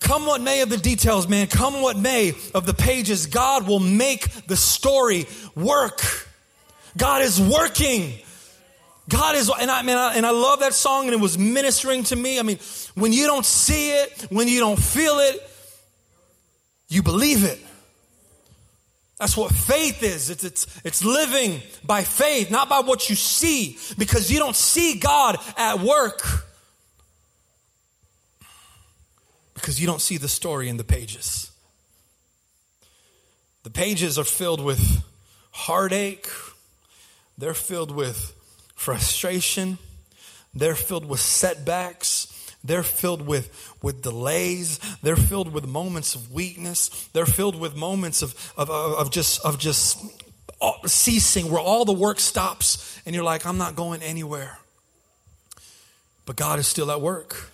Come 0.00 0.26
what 0.26 0.40
may 0.40 0.62
of 0.62 0.70
the 0.70 0.76
details, 0.76 1.28
man. 1.28 1.46
Come 1.46 1.82
what 1.82 1.96
may 1.96 2.34
of 2.54 2.66
the 2.66 2.74
pages. 2.74 3.26
God 3.26 3.68
will 3.68 3.80
make 3.80 4.46
the 4.46 4.56
story 4.56 5.26
work. 5.54 6.00
God 6.96 7.22
is 7.22 7.40
working. 7.40 8.14
God 9.08 9.34
is, 9.34 9.50
and 9.60 9.70
I, 9.70 9.82
mean, 9.82 9.96
I, 9.96 10.14
and 10.14 10.24
I 10.24 10.30
love 10.30 10.60
that 10.60 10.72
song 10.72 11.04
and 11.04 11.12
it 11.12 11.20
was 11.20 11.36
ministering 11.36 12.04
to 12.04 12.16
me. 12.16 12.38
I 12.38 12.42
mean, 12.42 12.58
when 12.94 13.12
you 13.12 13.26
don't 13.26 13.44
see 13.44 13.90
it, 13.90 14.26
when 14.30 14.48
you 14.48 14.60
don't 14.60 14.78
feel 14.78 15.18
it, 15.18 15.49
you 16.90 17.02
believe 17.02 17.44
it. 17.44 17.58
That's 19.18 19.36
what 19.36 19.52
faith 19.52 20.02
is. 20.02 20.28
It's, 20.28 20.44
it's, 20.44 20.80
it's 20.84 21.04
living 21.04 21.62
by 21.84 22.02
faith, 22.02 22.50
not 22.50 22.68
by 22.68 22.80
what 22.80 23.08
you 23.08 23.14
see, 23.14 23.78
because 23.96 24.30
you 24.30 24.38
don't 24.38 24.56
see 24.56 24.98
God 24.98 25.38
at 25.56 25.80
work. 25.80 26.22
Because 29.54 29.80
you 29.80 29.86
don't 29.86 30.00
see 30.00 30.16
the 30.16 30.28
story 30.28 30.68
in 30.68 30.78
the 30.78 30.84
pages. 30.84 31.50
The 33.62 33.70
pages 33.70 34.18
are 34.18 34.24
filled 34.24 34.64
with 34.64 35.04
heartache, 35.50 36.28
they're 37.36 37.52
filled 37.52 37.90
with 37.90 38.34
frustration, 38.74 39.76
they're 40.54 40.74
filled 40.74 41.04
with 41.04 41.20
setbacks, 41.20 42.29
they're 42.62 42.82
filled 42.82 43.26
with, 43.26 43.74
with 43.82 44.02
delays. 44.02 44.78
They're 45.02 45.16
filled 45.16 45.52
with 45.52 45.66
moments 45.66 46.14
of 46.14 46.32
weakness. 46.32 47.08
They're 47.12 47.26
filled 47.26 47.58
with 47.58 47.74
moments 47.74 48.22
of, 48.22 48.52
of, 48.56 48.68
of 48.70 49.10
just, 49.10 49.44
of 49.44 49.58
just 49.58 49.98
ceasing 50.86 51.50
where 51.50 51.60
all 51.60 51.84
the 51.84 51.92
work 51.92 52.20
stops 52.20 53.00
and 53.06 53.14
you're 53.14 53.24
like, 53.24 53.46
I'm 53.46 53.58
not 53.58 53.76
going 53.76 54.02
anywhere. 54.02 54.58
But 56.26 56.36
God 56.36 56.58
is 56.58 56.66
still 56.66 56.90
at 56.90 57.00
work. 57.00 57.50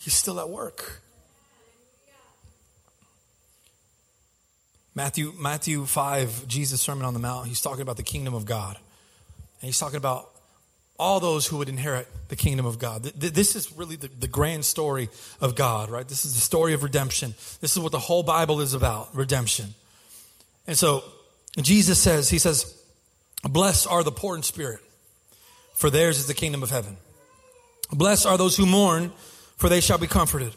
He's 0.00 0.14
still 0.14 0.38
at 0.38 0.50
work. 0.50 1.00
Matthew, 4.94 5.32
Matthew 5.36 5.86
5, 5.86 6.46
Jesus' 6.46 6.80
Sermon 6.80 7.04
on 7.04 7.14
the 7.14 7.20
Mount, 7.20 7.48
he's 7.48 7.60
talking 7.60 7.80
about 7.80 7.96
the 7.96 8.04
kingdom 8.04 8.34
of 8.34 8.44
God. 8.44 8.76
And 9.60 9.66
he's 9.66 9.78
talking 9.78 9.96
about 9.96 10.30
all 10.98 11.20
those 11.20 11.46
who 11.46 11.58
would 11.58 11.68
inherit 11.68 12.06
the 12.28 12.36
kingdom 12.36 12.66
of 12.66 12.78
God. 12.78 13.02
This 13.02 13.56
is 13.56 13.72
really 13.72 13.96
the, 13.96 14.08
the, 14.08 14.28
grand 14.28 14.64
story 14.64 15.08
of 15.40 15.54
God, 15.54 15.90
right? 15.90 16.06
This 16.06 16.24
is 16.24 16.34
the 16.34 16.40
story 16.40 16.72
of 16.72 16.82
redemption. 16.82 17.34
This 17.60 17.76
is 17.76 17.80
what 17.80 17.92
the 17.92 17.98
whole 17.98 18.22
Bible 18.22 18.60
is 18.60 18.74
about 18.74 19.14
redemption. 19.14 19.74
And 20.66 20.78
so 20.78 21.04
Jesus 21.60 21.98
says, 21.98 22.30
He 22.30 22.38
says, 22.38 22.80
Blessed 23.42 23.88
are 23.88 24.02
the 24.02 24.12
poor 24.12 24.36
in 24.36 24.42
spirit, 24.42 24.80
for 25.74 25.90
theirs 25.90 26.18
is 26.18 26.26
the 26.26 26.34
kingdom 26.34 26.62
of 26.62 26.70
heaven. 26.70 26.96
Blessed 27.92 28.26
are 28.26 28.38
those 28.38 28.56
who 28.56 28.64
mourn, 28.64 29.12
for 29.56 29.68
they 29.68 29.80
shall 29.80 29.98
be 29.98 30.06
comforted. 30.06 30.54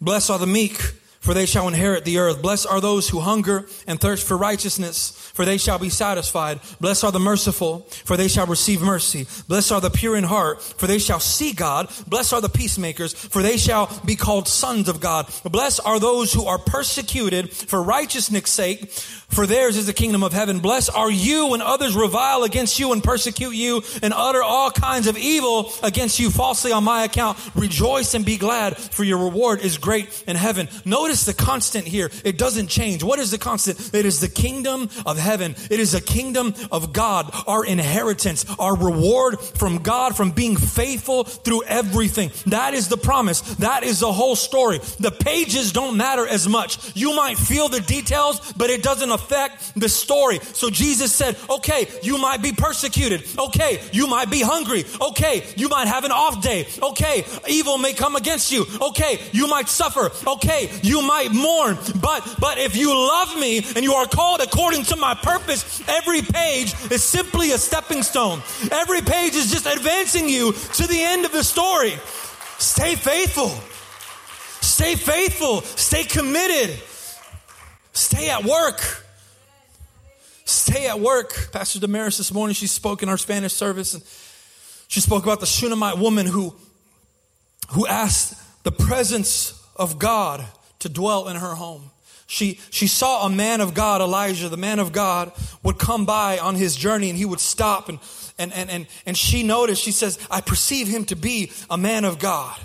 Blessed 0.00 0.30
are 0.30 0.38
the 0.38 0.46
meek, 0.46 0.80
for 1.20 1.34
they 1.34 1.46
shall 1.46 1.68
inherit 1.68 2.04
the 2.04 2.18
earth. 2.18 2.40
Blessed 2.40 2.66
are 2.66 2.80
those 2.80 3.10
who 3.10 3.20
hunger 3.20 3.66
and 3.86 4.00
thirst 4.00 4.26
for 4.26 4.36
righteousness, 4.36 5.10
for 5.34 5.44
they 5.44 5.58
shall 5.58 5.78
be 5.78 5.90
satisfied. 5.90 6.60
Blessed 6.80 7.04
are 7.04 7.12
the 7.12 7.20
merciful, 7.20 7.80
for 8.04 8.16
they 8.16 8.26
shall 8.26 8.46
receive 8.46 8.80
mercy. 8.80 9.26
Blessed 9.46 9.70
are 9.70 9.82
the 9.82 9.90
pure 9.90 10.16
in 10.16 10.24
heart, 10.24 10.62
for 10.62 10.86
they 10.86 10.98
shall 10.98 11.20
see 11.20 11.52
God. 11.52 11.90
Blessed 12.06 12.32
are 12.32 12.40
the 12.40 12.48
peacemakers, 12.48 13.12
for 13.12 13.42
they 13.42 13.58
shall 13.58 13.90
be 14.04 14.16
called 14.16 14.48
sons 14.48 14.88
of 14.88 15.00
God. 15.00 15.30
Blessed 15.44 15.80
are 15.84 16.00
those 16.00 16.32
who 16.32 16.46
are 16.46 16.58
persecuted 16.58 17.52
for 17.52 17.82
righteousness' 17.82 18.50
sake, 18.50 18.90
for 18.90 19.46
theirs 19.46 19.76
is 19.76 19.86
the 19.86 19.92
kingdom 19.92 20.24
of 20.24 20.32
heaven. 20.32 20.60
Blessed 20.60 20.90
are 20.94 21.10
you 21.10 21.48
when 21.48 21.60
others 21.60 21.94
revile 21.94 22.44
against 22.44 22.78
you 22.78 22.92
and 22.92 23.04
persecute 23.04 23.54
you 23.54 23.82
and 24.02 24.14
utter 24.16 24.42
all 24.42 24.70
kinds 24.70 25.06
of 25.06 25.18
evil 25.18 25.70
against 25.82 26.18
you 26.18 26.30
falsely 26.30 26.72
on 26.72 26.82
my 26.82 27.04
account. 27.04 27.38
Rejoice 27.54 28.14
and 28.14 28.24
be 28.24 28.38
glad, 28.38 28.76
for 28.78 29.04
your 29.04 29.18
reward 29.18 29.60
is 29.60 29.76
great 29.78 30.24
in 30.26 30.34
heaven. 30.34 30.68
Notice 30.84 31.09
the 31.26 31.34
constant 31.34 31.86
here. 31.86 32.10
It 32.24 32.38
doesn't 32.38 32.68
change. 32.68 33.02
What 33.02 33.18
is 33.18 33.30
the 33.30 33.38
constant? 33.38 33.94
It 33.94 34.06
is 34.06 34.20
the 34.20 34.28
kingdom 34.28 34.88
of 35.04 35.18
heaven. 35.18 35.54
It 35.70 35.80
is 35.80 35.92
the 35.92 36.00
kingdom 36.00 36.54
of 36.70 36.92
God, 36.92 37.30
our 37.46 37.64
inheritance, 37.64 38.46
our 38.58 38.76
reward 38.76 39.40
from 39.40 39.78
God, 39.78 40.16
from 40.16 40.30
being 40.30 40.56
faithful 40.56 41.24
through 41.24 41.64
everything. 41.64 42.30
That 42.46 42.74
is 42.74 42.88
the 42.88 42.96
promise. 42.96 43.40
That 43.56 43.82
is 43.82 44.00
the 44.00 44.12
whole 44.12 44.36
story. 44.36 44.78
The 44.98 45.10
pages 45.10 45.72
don't 45.72 45.96
matter 45.96 46.26
as 46.26 46.48
much. 46.48 46.96
You 46.96 47.14
might 47.14 47.38
feel 47.38 47.68
the 47.68 47.80
details, 47.80 48.52
but 48.52 48.70
it 48.70 48.82
doesn't 48.82 49.10
affect 49.10 49.78
the 49.78 49.88
story. 49.88 50.38
So 50.52 50.70
Jesus 50.70 51.12
said, 51.12 51.36
okay, 51.48 51.88
you 52.02 52.18
might 52.18 52.42
be 52.42 52.52
persecuted. 52.52 53.24
Okay, 53.38 53.80
you 53.92 54.06
might 54.06 54.30
be 54.30 54.42
hungry. 54.42 54.84
Okay, 55.00 55.44
you 55.56 55.68
might 55.68 55.88
have 55.88 56.04
an 56.04 56.12
off 56.12 56.42
day. 56.42 56.66
Okay, 56.82 57.24
evil 57.48 57.78
may 57.78 57.92
come 57.92 58.16
against 58.16 58.52
you. 58.52 58.66
Okay, 58.80 59.18
you 59.32 59.46
might 59.48 59.68
suffer. 59.68 60.10
Okay, 60.26 60.70
you 60.82 60.99
might 61.02 61.32
mourn. 61.32 61.76
But, 62.00 62.36
but 62.38 62.58
if 62.58 62.76
you 62.76 62.94
love 62.94 63.38
me 63.38 63.58
and 63.58 63.84
you 63.84 63.94
are 63.94 64.06
called 64.06 64.40
according 64.40 64.84
to 64.84 64.96
my 64.96 65.14
purpose, 65.14 65.82
every 65.88 66.22
page 66.22 66.74
is 66.90 67.02
simply 67.02 67.52
a 67.52 67.58
stepping 67.58 68.02
stone. 68.02 68.42
Every 68.70 69.00
page 69.00 69.34
is 69.34 69.50
just 69.50 69.66
advancing 69.66 70.28
you 70.28 70.52
to 70.52 70.86
the 70.86 71.02
end 71.02 71.24
of 71.24 71.32
the 71.32 71.44
story. 71.44 71.94
Stay 72.58 72.94
faithful. 72.94 73.48
Stay 74.60 74.94
faithful. 74.94 75.62
Stay 75.62 76.04
committed. 76.04 76.78
Stay 77.92 78.30
at 78.30 78.44
work. 78.44 79.04
Stay 80.44 80.88
at 80.88 81.00
work. 81.00 81.50
Pastor 81.52 81.78
Damaris 81.78 82.18
this 82.18 82.32
morning, 82.32 82.54
she 82.54 82.66
spoke 82.66 83.02
in 83.02 83.08
our 83.08 83.16
Spanish 83.16 83.52
service 83.52 83.94
and 83.94 84.02
she 84.88 85.00
spoke 85.00 85.22
about 85.22 85.40
the 85.40 85.46
Shunammite 85.46 85.98
woman 85.98 86.26
who, 86.26 86.54
who 87.70 87.86
asked 87.86 88.34
the 88.64 88.72
presence 88.72 89.54
of 89.76 89.98
God 89.98 90.44
to 90.80 90.88
dwell 90.88 91.28
in 91.28 91.36
her 91.36 91.54
home. 91.54 91.90
She, 92.26 92.60
she 92.70 92.86
saw 92.86 93.26
a 93.26 93.28
man 93.28 93.60
of 93.60 93.74
God, 93.74 94.00
Elijah, 94.00 94.48
the 94.48 94.56
man 94.56 94.78
of 94.78 94.92
God, 94.92 95.32
would 95.64 95.78
come 95.78 96.06
by 96.06 96.38
on 96.38 96.54
his 96.54 96.76
journey 96.76 97.10
and 97.10 97.18
he 97.18 97.24
would 97.24 97.40
stop 97.40 97.88
and, 97.88 97.98
and, 98.38 98.52
and, 98.52 98.70
and, 98.70 98.86
and 99.04 99.16
she 99.16 99.42
noticed, 99.42 99.82
she 99.82 99.90
says, 99.90 100.16
I 100.30 100.40
perceive 100.40 100.86
him 100.86 101.04
to 101.06 101.16
be 101.16 101.50
a 101.68 101.76
man 101.76 102.04
of 102.04 102.20
God. 102.20 102.56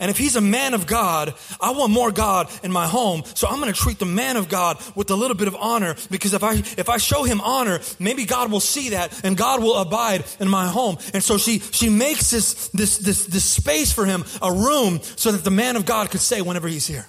And 0.00 0.10
if 0.10 0.18
he's 0.18 0.36
a 0.36 0.40
man 0.40 0.74
of 0.74 0.86
God, 0.86 1.34
I 1.60 1.72
want 1.72 1.92
more 1.92 2.12
God 2.12 2.48
in 2.62 2.70
my 2.70 2.86
home. 2.86 3.22
So 3.34 3.48
I'm 3.48 3.58
going 3.60 3.72
to 3.72 3.78
treat 3.78 3.98
the 3.98 4.04
man 4.04 4.36
of 4.36 4.48
God 4.48 4.80
with 4.94 5.10
a 5.10 5.16
little 5.16 5.36
bit 5.36 5.48
of 5.48 5.56
honor 5.56 5.96
because 6.10 6.34
if 6.34 6.44
I, 6.44 6.54
if 6.54 6.88
I 6.88 6.98
show 6.98 7.24
him 7.24 7.40
honor, 7.40 7.80
maybe 7.98 8.24
God 8.24 8.52
will 8.52 8.60
see 8.60 8.90
that 8.90 9.24
and 9.24 9.36
God 9.36 9.62
will 9.62 9.76
abide 9.76 10.24
in 10.40 10.48
my 10.48 10.68
home. 10.68 10.98
And 11.12 11.22
so 11.22 11.38
she, 11.38 11.58
she 11.58 11.88
makes 11.88 12.30
this, 12.30 12.68
this, 12.68 12.98
this, 12.98 13.26
this 13.26 13.44
space 13.44 13.92
for 13.92 14.04
him, 14.04 14.24
a 14.42 14.52
room 14.52 15.00
so 15.02 15.32
that 15.32 15.44
the 15.44 15.50
man 15.50 15.76
of 15.76 15.86
God 15.86 16.10
could 16.10 16.20
stay 16.20 16.40
whenever 16.40 16.68
he's 16.68 16.86
here. 16.86 17.06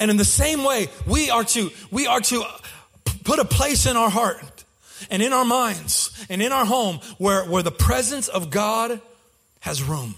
And 0.00 0.10
in 0.10 0.16
the 0.16 0.24
same 0.24 0.64
way, 0.64 0.88
we 1.06 1.30
are 1.30 1.44
to, 1.44 1.70
we 1.90 2.06
are 2.06 2.20
to 2.20 2.44
put 3.22 3.38
a 3.38 3.44
place 3.44 3.86
in 3.86 3.96
our 3.96 4.08
heart 4.10 4.64
and 5.10 5.22
in 5.22 5.32
our 5.32 5.44
minds 5.44 6.26
and 6.30 6.42
in 6.42 6.52
our 6.52 6.64
home 6.64 7.00
where, 7.18 7.44
where 7.44 7.62
the 7.62 7.70
presence 7.70 8.26
of 8.28 8.50
God 8.50 9.00
has 9.60 9.82
room. 9.82 10.14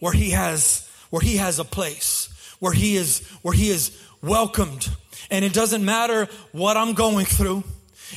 Where 0.00 0.12
he 0.12 0.30
has 0.30 0.88
where 1.10 1.20
he 1.20 1.36
has 1.36 1.58
a 1.58 1.64
place. 1.64 2.28
Where 2.58 2.72
he 2.72 2.96
is 2.96 3.26
where 3.42 3.54
he 3.54 3.70
is 3.70 3.96
welcomed. 4.22 4.90
And 5.30 5.44
it 5.44 5.52
doesn't 5.52 5.84
matter 5.84 6.28
what 6.52 6.76
i'm 6.76 6.94
going 6.94 7.26
through 7.26 7.62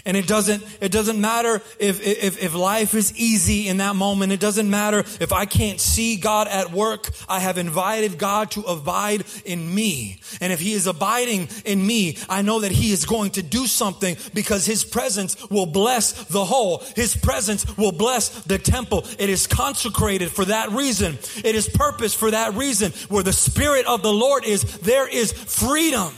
and 0.05 0.17
it 0.17 0.27
doesn't, 0.27 0.63
it 0.81 0.91
doesn't 0.91 1.19
matter 1.19 1.61
if, 1.79 2.05
if, 2.05 2.41
if 2.41 2.53
life 2.53 2.93
is 2.93 3.17
easy 3.17 3.67
in 3.67 3.77
that 3.77 3.95
moment. 3.95 4.31
It 4.31 4.39
doesn't 4.39 4.69
matter 4.69 4.99
if 4.99 5.31
I 5.31 5.45
can't 5.45 5.79
see 5.79 6.17
God 6.17 6.47
at 6.47 6.71
work. 6.71 7.09
I 7.27 7.39
have 7.39 7.57
invited 7.57 8.17
God 8.17 8.51
to 8.51 8.61
abide 8.61 9.23
in 9.45 9.73
me. 9.73 10.19
And 10.41 10.51
if 10.51 10.59
He 10.59 10.73
is 10.73 10.87
abiding 10.87 11.49
in 11.65 11.85
me, 11.85 12.17
I 12.29 12.41
know 12.41 12.61
that 12.61 12.71
He 12.71 12.91
is 12.91 13.05
going 13.05 13.31
to 13.31 13.43
do 13.43 13.67
something 13.67 14.17
because 14.33 14.65
His 14.65 14.83
presence 14.83 15.49
will 15.49 15.65
bless 15.65 16.25
the 16.25 16.45
whole. 16.45 16.83
His 16.95 17.15
presence 17.15 17.65
will 17.77 17.91
bless 17.91 18.29
the 18.43 18.57
temple. 18.57 19.05
It 19.19 19.29
is 19.29 19.47
consecrated 19.47 20.31
for 20.31 20.45
that 20.45 20.71
reason. 20.71 21.17
It 21.43 21.55
is 21.55 21.69
purpose 21.69 22.13
for 22.13 22.31
that 22.31 22.53
reason. 22.55 22.91
Where 23.09 23.23
the 23.23 23.33
Spirit 23.33 23.85
of 23.85 24.01
the 24.01 24.13
Lord 24.13 24.45
is, 24.45 24.63
there 24.79 25.07
is 25.07 25.31
freedom. 25.31 26.13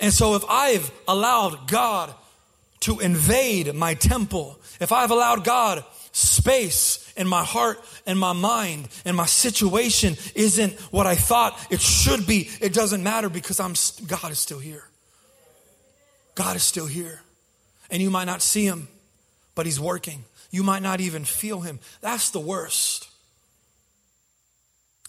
And 0.00 0.12
so 0.12 0.34
if 0.34 0.44
I've 0.48 0.90
allowed 1.08 1.68
God 1.68 2.12
to 2.80 3.00
invade 3.00 3.74
my 3.74 3.94
temple, 3.94 4.58
if 4.80 4.92
I've 4.92 5.10
allowed 5.10 5.44
God 5.44 5.84
space 6.12 7.12
in 7.16 7.26
my 7.26 7.44
heart 7.44 7.82
and 8.06 8.18
my 8.18 8.32
mind 8.32 8.88
and 9.04 9.16
my 9.16 9.26
situation 9.26 10.16
isn't 10.34 10.72
what 10.92 11.06
I 11.06 11.14
thought 11.14 11.58
it 11.70 11.80
should 11.80 12.26
be, 12.26 12.48
it 12.60 12.72
doesn't 12.72 13.02
matter 13.02 13.28
because 13.28 13.60
I'm 13.60 13.74
God 14.06 14.30
is 14.30 14.38
still 14.38 14.58
here. 14.58 14.84
God 16.34 16.56
is 16.56 16.62
still 16.62 16.86
here. 16.86 17.22
And 17.90 18.02
you 18.02 18.10
might 18.10 18.24
not 18.24 18.42
see 18.42 18.64
him, 18.64 18.88
but 19.54 19.66
he's 19.66 19.80
working. 19.80 20.24
You 20.50 20.62
might 20.62 20.82
not 20.82 21.00
even 21.00 21.24
feel 21.24 21.60
him. 21.60 21.80
That's 22.00 22.30
the 22.30 22.40
worst. 22.40 23.08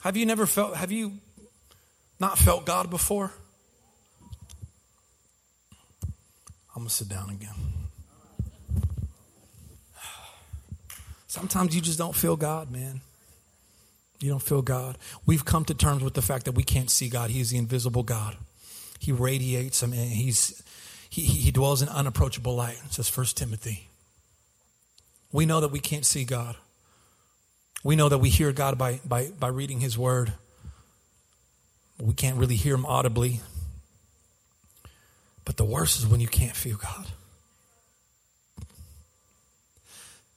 Have 0.01 0.15
you 0.15 0.25
never 0.25 0.45
felt 0.45 0.75
have 0.75 0.91
you 0.91 1.13
not 2.19 2.37
felt 2.37 2.65
God 2.65 2.89
before? 2.89 3.31
I'm 6.77 6.83
going 6.83 6.89
to 6.89 6.93
sit 6.93 7.09
down 7.09 7.31
again. 7.31 7.55
Sometimes 11.25 11.73
you 11.73 11.81
just 11.81 11.97
don't 11.97 12.15
feel 12.15 12.35
God, 12.35 12.69
man. 12.69 13.01
You 14.19 14.29
don't 14.29 14.43
feel 14.43 14.61
God. 14.61 14.99
We've 15.25 15.43
come 15.43 15.65
to 15.65 15.73
terms 15.73 16.03
with 16.03 16.13
the 16.13 16.21
fact 16.21 16.45
that 16.45 16.51
we 16.51 16.61
can't 16.61 16.91
see 16.91 17.09
God. 17.09 17.31
He 17.31 17.41
is 17.41 17.49
the 17.49 17.57
invisible 17.57 18.03
God. 18.03 18.37
He 18.99 19.11
radiates. 19.11 19.81
I 19.81 19.87
mean, 19.87 20.07
he's 20.09 20.61
he, 21.09 21.23
he 21.23 21.49
dwells 21.49 21.81
in 21.81 21.89
unapproachable 21.89 22.53
light, 22.53 22.79
says 22.91 23.09
First 23.09 23.37
Timothy. 23.37 23.89
We 25.31 25.47
know 25.47 25.59
that 25.61 25.71
we 25.71 25.79
can't 25.79 26.05
see 26.05 26.25
God. 26.25 26.57
We 27.83 27.95
know 27.95 28.07
that 28.07 28.19
we 28.19 28.29
hear 28.29 28.51
God 28.51 28.77
by, 28.77 28.99
by, 29.03 29.29
by 29.29 29.47
reading 29.47 29.79
His 29.79 29.97
Word. 29.97 30.33
We 31.99 32.13
can't 32.13 32.37
really 32.37 32.55
hear 32.55 32.75
Him 32.75 32.85
audibly. 32.85 33.41
But 35.47 35.55
the 35.55 35.63
worst 35.63 35.97
is 35.99 36.05
when 36.05 36.19
you 36.19 36.27
can't 36.27 36.57
feel 36.57 36.75
God. 36.75 37.07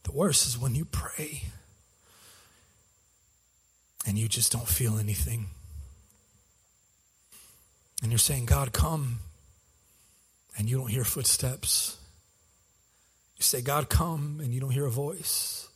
The 0.05 0.13
worst 0.13 0.47
is 0.47 0.57
when 0.57 0.77
you 0.77 0.85
pray 0.85 1.43
and 4.07 4.17
you 4.17 4.29
just 4.29 4.53
don't 4.53 4.69
feel 4.69 4.99
anything. 4.99 5.47
And 8.05 8.13
you're 8.13 8.21
saying, 8.21 8.47
God, 8.47 8.73
come, 8.73 9.19
and 10.57 10.71
you 10.71 10.79
don't 10.79 10.91
hear 10.91 11.03
footsteps. 11.03 11.99
You 13.37 13.43
say, 13.43 13.63
God, 13.63 13.89
come, 13.89 14.39
and 14.41 14.55
you 14.55 14.61
don't 14.61 14.71
hear 14.71 14.87
a 14.87 14.91
voice. 14.91 15.69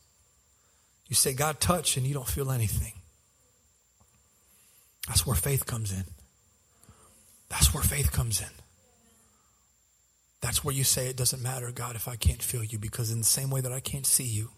You 1.08 1.16
say, 1.16 1.34
God, 1.34 1.58
touch, 1.58 1.96
and 1.96 2.06
you 2.06 2.14
don't 2.14 2.28
feel 2.28 2.52
anything. 2.52 2.92
That's 5.08 5.26
where 5.26 5.34
faith 5.34 5.66
comes 5.66 5.90
in. 5.90 6.04
That's 7.48 7.74
where 7.74 7.82
faith 7.82 8.12
comes 8.12 8.40
in. 8.40 8.63
That's 10.44 10.62
where 10.62 10.74
you 10.74 10.85
say, 10.85 11.07
It 11.07 11.16
doesn't 11.16 11.42
matter, 11.42 11.72
God, 11.72 11.96
if 11.96 12.07
I 12.07 12.16
can't 12.16 12.42
feel 12.42 12.62
you, 12.62 12.78
because 12.78 13.11
in 13.11 13.18
the 13.18 13.24
same 13.24 13.48
way 13.48 13.62
that 13.62 13.72
I 13.72 13.80
can't 13.80 14.04
see 14.04 14.24
you, 14.24 14.50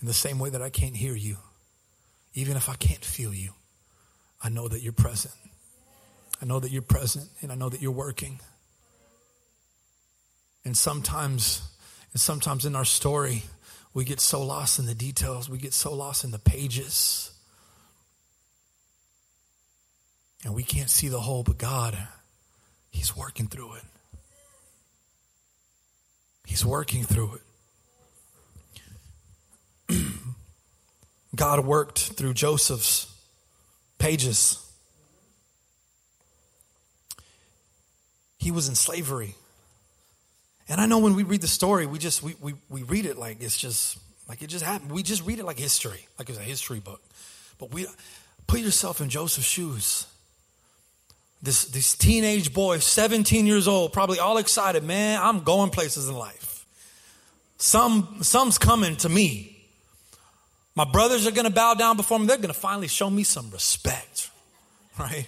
in 0.00 0.06
the 0.06 0.12
same 0.12 0.38
way 0.38 0.50
that 0.50 0.62
I 0.62 0.70
can't 0.70 0.94
hear 0.94 1.16
you, 1.16 1.38
even 2.32 2.56
if 2.56 2.68
I 2.68 2.76
can't 2.76 3.04
feel 3.04 3.34
you, 3.34 3.50
I 4.40 4.50
know 4.50 4.68
that 4.68 4.82
you're 4.82 4.92
present. 4.92 5.34
I 6.40 6.44
know 6.44 6.60
that 6.60 6.70
you're 6.70 6.80
present, 6.80 7.28
and 7.42 7.50
I 7.50 7.56
know 7.56 7.68
that 7.68 7.82
you're 7.82 7.90
working. 7.90 8.38
And 10.64 10.76
sometimes, 10.76 11.62
and 12.12 12.20
sometimes 12.20 12.64
in 12.64 12.76
our 12.76 12.84
story, 12.84 13.42
we 13.92 14.04
get 14.04 14.20
so 14.20 14.40
lost 14.44 14.78
in 14.78 14.86
the 14.86 14.94
details, 14.94 15.50
we 15.50 15.58
get 15.58 15.72
so 15.72 15.92
lost 15.92 16.22
in 16.22 16.30
the 16.30 16.38
pages. 16.38 17.32
And 20.44 20.54
we 20.54 20.62
can't 20.62 20.88
see 20.88 21.08
the 21.08 21.18
whole, 21.18 21.42
but 21.42 21.58
God, 21.58 21.98
He's 22.90 23.16
working 23.16 23.48
through 23.48 23.74
it. 23.74 23.82
He's 26.50 26.66
working 26.66 27.04
through 27.04 27.38
it. 29.88 30.04
God 31.36 31.64
worked 31.64 32.00
through 32.00 32.34
Joseph's 32.34 33.06
pages. 33.98 34.58
He 38.36 38.50
was 38.50 38.68
in 38.68 38.74
slavery. 38.74 39.36
And 40.68 40.80
I 40.80 40.86
know 40.86 40.98
when 40.98 41.14
we 41.14 41.22
read 41.22 41.40
the 41.40 41.46
story, 41.46 41.86
we 41.86 42.00
just 42.00 42.20
we, 42.20 42.34
we, 42.40 42.54
we 42.68 42.82
read 42.82 43.06
it 43.06 43.16
like 43.16 43.40
it's 43.40 43.56
just 43.56 43.96
like 44.28 44.42
it 44.42 44.48
just 44.48 44.64
happened. 44.64 44.90
We 44.90 45.04
just 45.04 45.24
read 45.24 45.38
it 45.38 45.44
like 45.44 45.56
history, 45.56 46.08
like 46.18 46.28
it's 46.28 46.38
a 46.38 46.42
history 46.42 46.80
book. 46.80 47.00
But 47.60 47.72
we 47.72 47.86
put 48.48 48.58
yourself 48.58 49.00
in 49.00 49.08
Joseph's 49.08 49.46
shoes. 49.46 50.04
This 51.42 51.64
this 51.66 51.94
teenage 51.94 52.52
boy, 52.52 52.78
17 52.78 53.46
years 53.46 53.66
old, 53.66 53.92
probably 53.92 54.18
all 54.18 54.38
excited, 54.38 54.84
man, 54.84 55.20
I'm 55.22 55.40
going 55.40 55.70
places 55.70 56.08
in 56.08 56.14
life. 56.14 56.66
Some 57.56 58.18
some's 58.22 58.58
coming 58.58 58.96
to 58.96 59.08
me. 59.08 59.56
My 60.74 60.84
brothers 60.84 61.26
are 61.26 61.30
gonna 61.30 61.50
bow 61.50 61.74
down 61.74 61.96
before 61.96 62.18
me, 62.18 62.26
they're 62.26 62.36
gonna 62.36 62.52
finally 62.52 62.88
show 62.88 63.08
me 63.08 63.22
some 63.22 63.50
respect. 63.50 64.28
Right? 64.98 65.26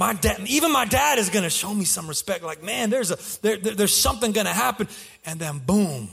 My 0.00 0.14
dad, 0.14 0.40
even 0.46 0.72
my 0.72 0.86
dad 0.86 1.18
is 1.18 1.28
going 1.28 1.42
to 1.42 1.50
show 1.50 1.74
me 1.74 1.84
some 1.84 2.08
respect. 2.08 2.42
Like, 2.42 2.62
man, 2.62 2.88
there's 2.88 3.10
a 3.10 3.18
there, 3.42 3.58
there, 3.58 3.74
there's 3.74 3.94
something 3.94 4.32
going 4.32 4.46
to 4.46 4.52
happen, 4.52 4.88
and 5.26 5.38
then 5.38 5.58
boom, 5.58 6.08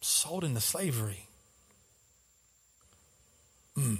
sold 0.00 0.42
into 0.42 0.60
slavery. 0.60 1.28
Mm. 3.78 3.98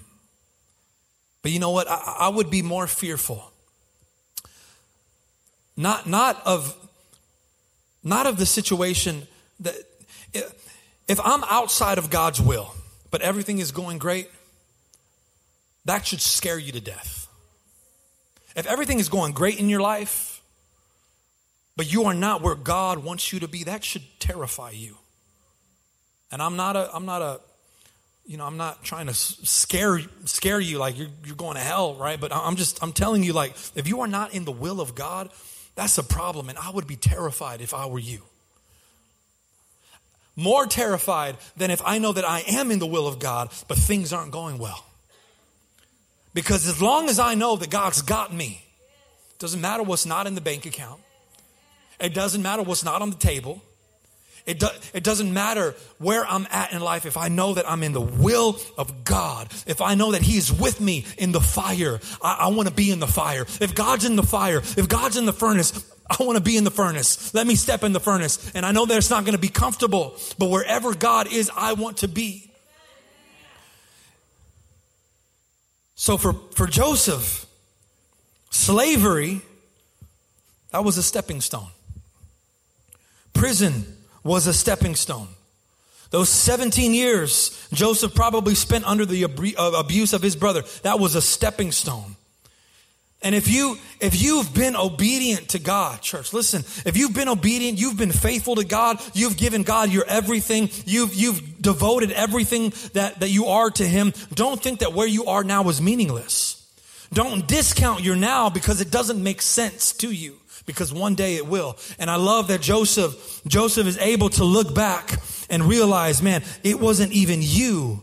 But 1.43 1.53
you 1.53 1.61
know 1.61 1.71
what? 1.71 1.89
I, 1.89 2.17
I 2.23 2.29
would 2.29 2.51
be 2.51 2.63
more 2.63 2.89
fearful. 2.89 3.52
Not 5.77 6.07
not 6.07 6.41
of 6.45 6.77
not 8.03 8.27
of 8.27 8.37
the 8.37 8.47
situation 8.47 9.27
that 9.61 9.75
if 11.09 11.21
I'm 11.25 11.45
outside 11.45 11.99
of 11.99 12.11
God's 12.11 12.41
will, 12.41 12.75
but 13.11 13.21
everything 13.23 13.59
is 13.59 13.73
going 13.73 13.99
great, 13.99 14.31
that 15.85 16.07
should 16.07 16.21
scare 16.21 16.59
you 16.59 16.73
to 16.73 16.81
death. 16.81 17.29
If 18.55 18.67
everything 18.67 18.99
is 18.99 19.09
going 19.09 19.33
great 19.33 19.59
in 19.59 19.69
your 19.69 19.81
life, 19.81 20.43
but 21.77 21.91
you 21.91 22.05
are 22.05 22.15
not 22.15 22.43
where 22.43 22.55
God 22.55 22.99
wants 22.99 23.33
you 23.33 23.41
to 23.41 23.49
be, 23.49 23.65
that 23.65 23.83
should 23.83 24.03
terrify 24.21 24.71
you. 24.71 24.99
And 26.31 26.43
I'm 26.43 26.57
not 26.57 26.77
a, 26.77 26.95
I'm 26.95 27.07
not 27.07 27.23
a, 27.23 27.41
you 28.27 28.37
know, 28.37 28.45
I'm 28.45 28.57
not 28.57 28.85
trying 28.85 29.07
to 29.07 29.15
scare 29.15 30.01
scare 30.25 30.61
you 30.61 30.79
like 30.79 30.99
you're 30.99 31.09
you're 31.25 31.37
going 31.37 31.57
to 31.57 31.61
hell, 31.61 31.95
right? 31.95 32.21
But 32.21 32.33
I'm 32.33 32.57
just 32.57 32.83
I'm 32.83 32.93
telling 32.93 33.23
you 33.23 33.33
like 33.33 33.55
if 33.75 33.89
you 33.89 34.01
are 34.03 34.07
not 34.07 34.33
in 34.33 34.45
the 34.45 34.53
will 34.53 34.81
of 34.81 34.95
God, 34.95 35.31
that's 35.75 35.99
a 35.99 36.03
problem, 36.03 36.49
and 36.49 36.59
I 36.59 36.71
would 36.71 36.87
be 36.87 36.97
terrified 36.97 37.61
if 37.61 37.73
I 37.73 37.87
were 37.87 37.99
you. 37.99 38.23
More 40.37 40.67
terrified 40.67 41.37
than 41.57 41.71
if 41.71 41.83
I 41.85 41.99
know 41.99 42.13
that 42.13 42.25
I 42.25 42.41
am 42.41 42.71
in 42.71 42.79
the 42.79 42.87
will 42.87 43.07
of 43.07 43.19
God, 43.19 43.51
but 43.69 43.77
things 43.77 44.13
aren't 44.13 44.33
going 44.33 44.59
well. 44.59 44.85
Because 46.35 46.67
as 46.67 46.81
long 46.81 47.09
as 47.09 47.19
I 47.19 47.35
know 47.35 47.57
that 47.57 47.71
God's 47.71 48.01
got 48.03 48.33
me, 48.33 48.65
doesn't 49.39 49.61
matter 49.61 49.83
what's 49.83 50.07
not 50.07 50.27
in 50.27 50.35
the 50.35 50.41
bank 50.41 50.67
account. 50.67 51.01
It 52.01 52.15
doesn't 52.15 52.43
matter 52.43 52.63
what's 52.63 52.85
not 52.85 53.03
on 53.03 53.11
the 53.11 53.17
table. 53.17 53.61
It, 54.45 54.59
do, 54.59 54.67
it 54.93 55.05
doesn't 55.05 55.33
matter 55.33 55.75
where 55.99 56.27
I'm 56.27 56.49
at 56.51 56.73
in 56.73 56.81
life 56.81 57.07
if 57.07 57.17
I 57.17 57.29
know 57.29 57.55
that 57.55 57.71
I'm 57.71 57.83
in 57.83 57.93
the 57.93 58.01
will 58.01 58.59
of 58.77 59.05
God. 59.05 59.49
If 59.67 59.81
I 59.81 59.95
know 59.95 60.13
that 60.13 60.23
He's 60.23 60.53
with 60.53 60.81
me 60.81 61.07
in 61.17 61.31
the 61.31 61.41
fire, 61.41 62.01
I, 62.21 62.39
I 62.41 62.49
want 62.49 62.69
to 62.69 62.75
be 62.75 62.91
in 62.91 62.99
the 62.99 63.07
fire. 63.07 63.43
If 63.61 63.75
God's 63.75 64.05
in 64.05 64.17
the 64.17 64.25
fire, 64.25 64.59
if 64.59 64.89
God's 64.89 65.17
in 65.17 65.27
the 65.27 65.33
furnace, 65.33 65.89
I 66.11 66.25
want 66.25 66.37
to 66.37 66.43
be 66.43 66.57
in 66.57 66.65
the 66.65 66.73
furnace. 66.73 67.33
Let 67.35 67.47
me 67.47 67.55
step 67.55 67.85
in 67.85 67.93
the 67.93 68.01
furnace. 68.01 68.51
And 68.55 68.67
I 68.67 68.73
know 68.73 68.85
that 68.85 68.97
it's 68.97 69.11
not 69.11 69.25
going 69.25 69.35
to 69.35 69.41
be 69.41 69.49
comfortable, 69.49 70.17
but 70.39 70.51
wherever 70.51 70.93
God 70.95 71.33
is, 71.33 71.51
I 71.57 71.75
want 71.75 71.99
to 71.99 72.09
be. 72.09 72.51
So 75.95 76.17
for, 76.17 76.33
for 76.57 76.67
Joseph, 76.67 77.47
slavery, 78.51 79.41
that 80.73 80.83
was 80.83 80.99
a 80.99 81.03
stepping 81.03 81.41
stone. 81.41 81.69
Prison 83.33 83.85
was 84.23 84.47
a 84.47 84.55
stepping 84.55 84.95
stone. 84.95 85.29
Those 86.11 86.29
17 86.29 86.93
years 86.93 87.69
Joseph 87.73 88.15
probably 88.15 88.55
spent 88.55 88.85
under 88.85 89.07
the 89.07 89.25
uh, 89.25 89.73
abuse 89.79 90.13
of 90.13 90.23
his 90.23 90.37
brother, 90.37 90.63
that 90.83 91.01
was 91.01 91.15
a 91.15 91.23
stepping 91.23 91.73
stone. 91.73 92.17
And 93.23 93.37
if 93.37 93.49
you 93.49 93.79
if 94.01 94.21
you've 94.21 94.53
been 94.53 94.75
obedient 94.75 95.51
to 95.51 95.61
God, 95.61 96.03
church, 96.03 96.33
listen, 96.33 96.63
if 96.85 96.97
you've 96.97 97.15
been 97.15 97.29
obedient, 97.29 97.79
you've 97.79 97.97
been 97.97 98.13
faithful 98.13 98.57
to 98.57 98.65
God, 98.65 99.01
you've 99.15 99.37
given 99.37 99.63
God 99.63 99.91
your 99.91 100.05
everything, 100.07 100.71
you've 100.85 101.15
you've 101.15 101.63
devoted 101.63 102.11
everything 102.11 102.73
that, 102.95 103.21
that 103.21 103.29
you 103.29 103.47
are 103.47 103.71
to 103.71 103.87
him, 103.87 104.13
don't 104.35 104.61
think 104.61 104.81
that 104.81 104.93
where 104.93 105.07
you 105.07 105.27
are 105.27 105.45
now 105.45 105.69
is 105.69 105.81
meaningless. 105.81 106.59
Don't 107.13 107.47
discount 107.47 108.03
your 108.03 108.17
now 108.17 108.51
because 108.51 108.81
it 108.81 108.91
doesn't 108.91 109.23
make 109.23 109.41
sense 109.41 109.93
to 109.95 110.11
you 110.11 110.39
because 110.67 110.93
one 110.93 111.15
day 111.15 111.37
it 111.37 111.47
will. 111.47 111.77
And 111.99 112.11
I 112.11 112.17
love 112.17 112.49
that 112.49 112.61
Joseph 112.61 113.43
Joseph 113.47 113.87
is 113.87 113.99
able 113.99 114.31
to 114.31 114.45
look 114.45 114.75
back 114.75 115.21
and 115.51 115.65
realize, 115.65 116.23
man, 116.23 116.43
it 116.63 116.81
wasn't 116.81 117.13
even 117.13 117.41
you 117.43 118.03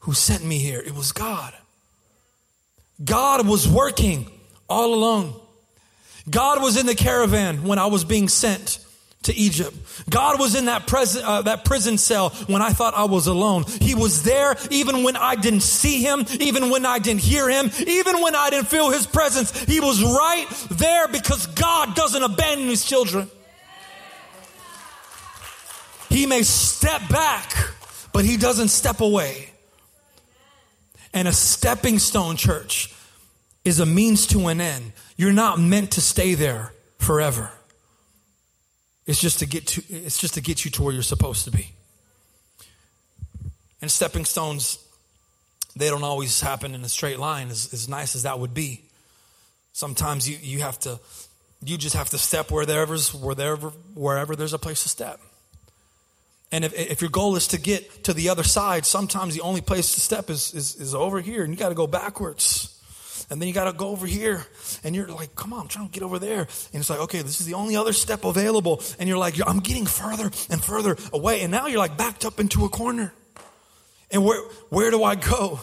who 0.00 0.12
sent 0.12 0.44
me 0.44 0.58
here. 0.58 0.80
It 0.80 0.94
was 0.94 1.12
God. 1.12 1.54
God 3.04 3.46
was 3.46 3.68
working 3.68 4.30
all 4.68 4.94
alone. 4.94 5.34
God 6.30 6.62
was 6.62 6.76
in 6.76 6.86
the 6.86 6.94
caravan 6.94 7.64
when 7.64 7.78
I 7.78 7.86
was 7.86 8.04
being 8.04 8.28
sent 8.28 8.78
to 9.22 9.34
Egypt. 9.34 9.76
God 10.10 10.38
was 10.38 10.54
in 10.54 10.66
that, 10.66 10.86
prison, 10.86 11.22
uh, 11.24 11.42
that 11.42 11.64
prison 11.64 11.98
cell 11.98 12.30
when 12.46 12.62
I 12.62 12.70
thought 12.70 12.94
I 12.94 13.04
was 13.04 13.26
alone. 13.26 13.64
He 13.80 13.94
was 13.94 14.22
there 14.22 14.56
even 14.70 15.02
when 15.02 15.16
I 15.16 15.36
didn't 15.36 15.60
see 15.60 16.02
him, 16.02 16.24
even 16.40 16.70
when 16.70 16.84
I 16.84 16.98
didn't 16.98 17.20
hear 17.20 17.48
him, 17.48 17.70
even 17.86 18.20
when 18.20 18.34
I 18.34 18.50
didn't 18.50 18.68
feel 18.68 18.90
his 18.90 19.06
presence. 19.06 19.56
He 19.64 19.80
was 19.80 20.02
right 20.02 20.46
there 20.70 21.08
because 21.08 21.46
God 21.48 21.94
doesn't 21.94 22.22
abandon 22.22 22.68
his 22.68 22.84
children. 22.84 23.30
He 26.08 26.26
may 26.26 26.42
step 26.42 27.08
back, 27.08 27.54
but 28.12 28.24
he 28.24 28.36
doesn't 28.36 28.68
step 28.68 29.00
away. 29.00 29.48
And 31.14 31.28
a 31.28 31.32
stepping 31.32 31.98
stone 31.98 32.36
church 32.36 32.94
is 33.64 33.80
a 33.80 33.86
means 33.86 34.26
to 34.28 34.48
an 34.48 34.60
end. 34.60 34.92
You're 35.16 35.32
not 35.32 35.58
meant 35.58 35.92
to 35.92 36.00
stay 36.00 36.34
there 36.34 36.72
forever. 36.98 37.50
It's 39.06 39.20
just 39.20 39.38
to 39.40 39.46
get 39.46 39.66
to 39.68 39.82
it's 39.88 40.18
just 40.18 40.34
to 40.34 40.40
get 40.40 40.64
you 40.64 40.70
to 40.72 40.82
where 40.82 40.92
you're 40.92 41.02
supposed 41.02 41.44
to 41.44 41.50
be. 41.50 41.72
And 43.80 43.90
stepping 43.90 44.24
stones, 44.24 44.78
they 45.74 45.88
don't 45.88 46.04
always 46.04 46.40
happen 46.40 46.74
in 46.74 46.82
a 46.84 46.88
straight 46.88 47.18
line, 47.18 47.50
as, 47.50 47.72
as 47.72 47.88
nice 47.88 48.14
as 48.14 48.22
that 48.22 48.38
would 48.38 48.54
be. 48.54 48.82
Sometimes 49.72 50.28
you, 50.28 50.38
you 50.40 50.60
have 50.60 50.78
to 50.80 51.00
You 51.64 51.78
just 51.78 51.94
have 51.94 52.10
to 52.10 52.18
step 52.18 52.50
wherever's, 52.50 53.14
wherever, 53.14 53.72
wherever 53.94 54.36
there's 54.36 54.52
a 54.52 54.58
place 54.58 54.82
to 54.82 54.88
step. 54.88 55.20
And 56.50 56.64
if, 56.64 56.74
if 56.74 57.00
your 57.00 57.10
goal 57.10 57.36
is 57.36 57.46
to 57.48 57.58
get 57.58 58.04
to 58.04 58.12
the 58.12 58.28
other 58.30 58.42
side, 58.44 58.84
sometimes 58.84 59.34
the 59.34 59.42
only 59.42 59.60
place 59.60 59.94
to 59.94 60.00
step 60.00 60.28
is, 60.28 60.52
is, 60.54 60.74
is 60.74 60.94
over 60.94 61.20
here, 61.20 61.44
and 61.44 61.52
you 61.52 61.58
got 61.58 61.68
to 61.68 61.76
go 61.76 61.86
backwards. 61.86 62.81
And 63.32 63.40
then 63.40 63.48
you 63.48 63.54
got 63.54 63.64
to 63.64 63.72
go 63.72 63.88
over 63.88 64.06
here, 64.06 64.44
and 64.84 64.94
you're 64.94 65.06
like, 65.06 65.34
come 65.34 65.54
on, 65.54 65.62
I'm 65.62 65.68
trying 65.68 65.86
to 65.86 65.90
get 65.90 66.02
over 66.02 66.18
there. 66.18 66.40
And 66.40 66.80
it's 66.80 66.90
like, 66.90 67.00
okay, 67.00 67.22
this 67.22 67.40
is 67.40 67.46
the 67.46 67.54
only 67.54 67.76
other 67.76 67.94
step 67.94 68.26
available. 68.26 68.82
And 68.98 69.08
you're 69.08 69.16
like, 69.16 69.36
I'm 69.46 69.60
getting 69.60 69.86
further 69.86 70.30
and 70.50 70.62
further 70.62 70.98
away. 71.14 71.40
And 71.40 71.50
now 71.50 71.66
you're 71.66 71.78
like 71.78 71.96
backed 71.96 72.26
up 72.26 72.38
into 72.38 72.66
a 72.66 72.68
corner. 72.68 73.14
And 74.10 74.22
where, 74.22 74.38
where 74.68 74.90
do 74.90 75.02
I 75.02 75.14
go? 75.14 75.60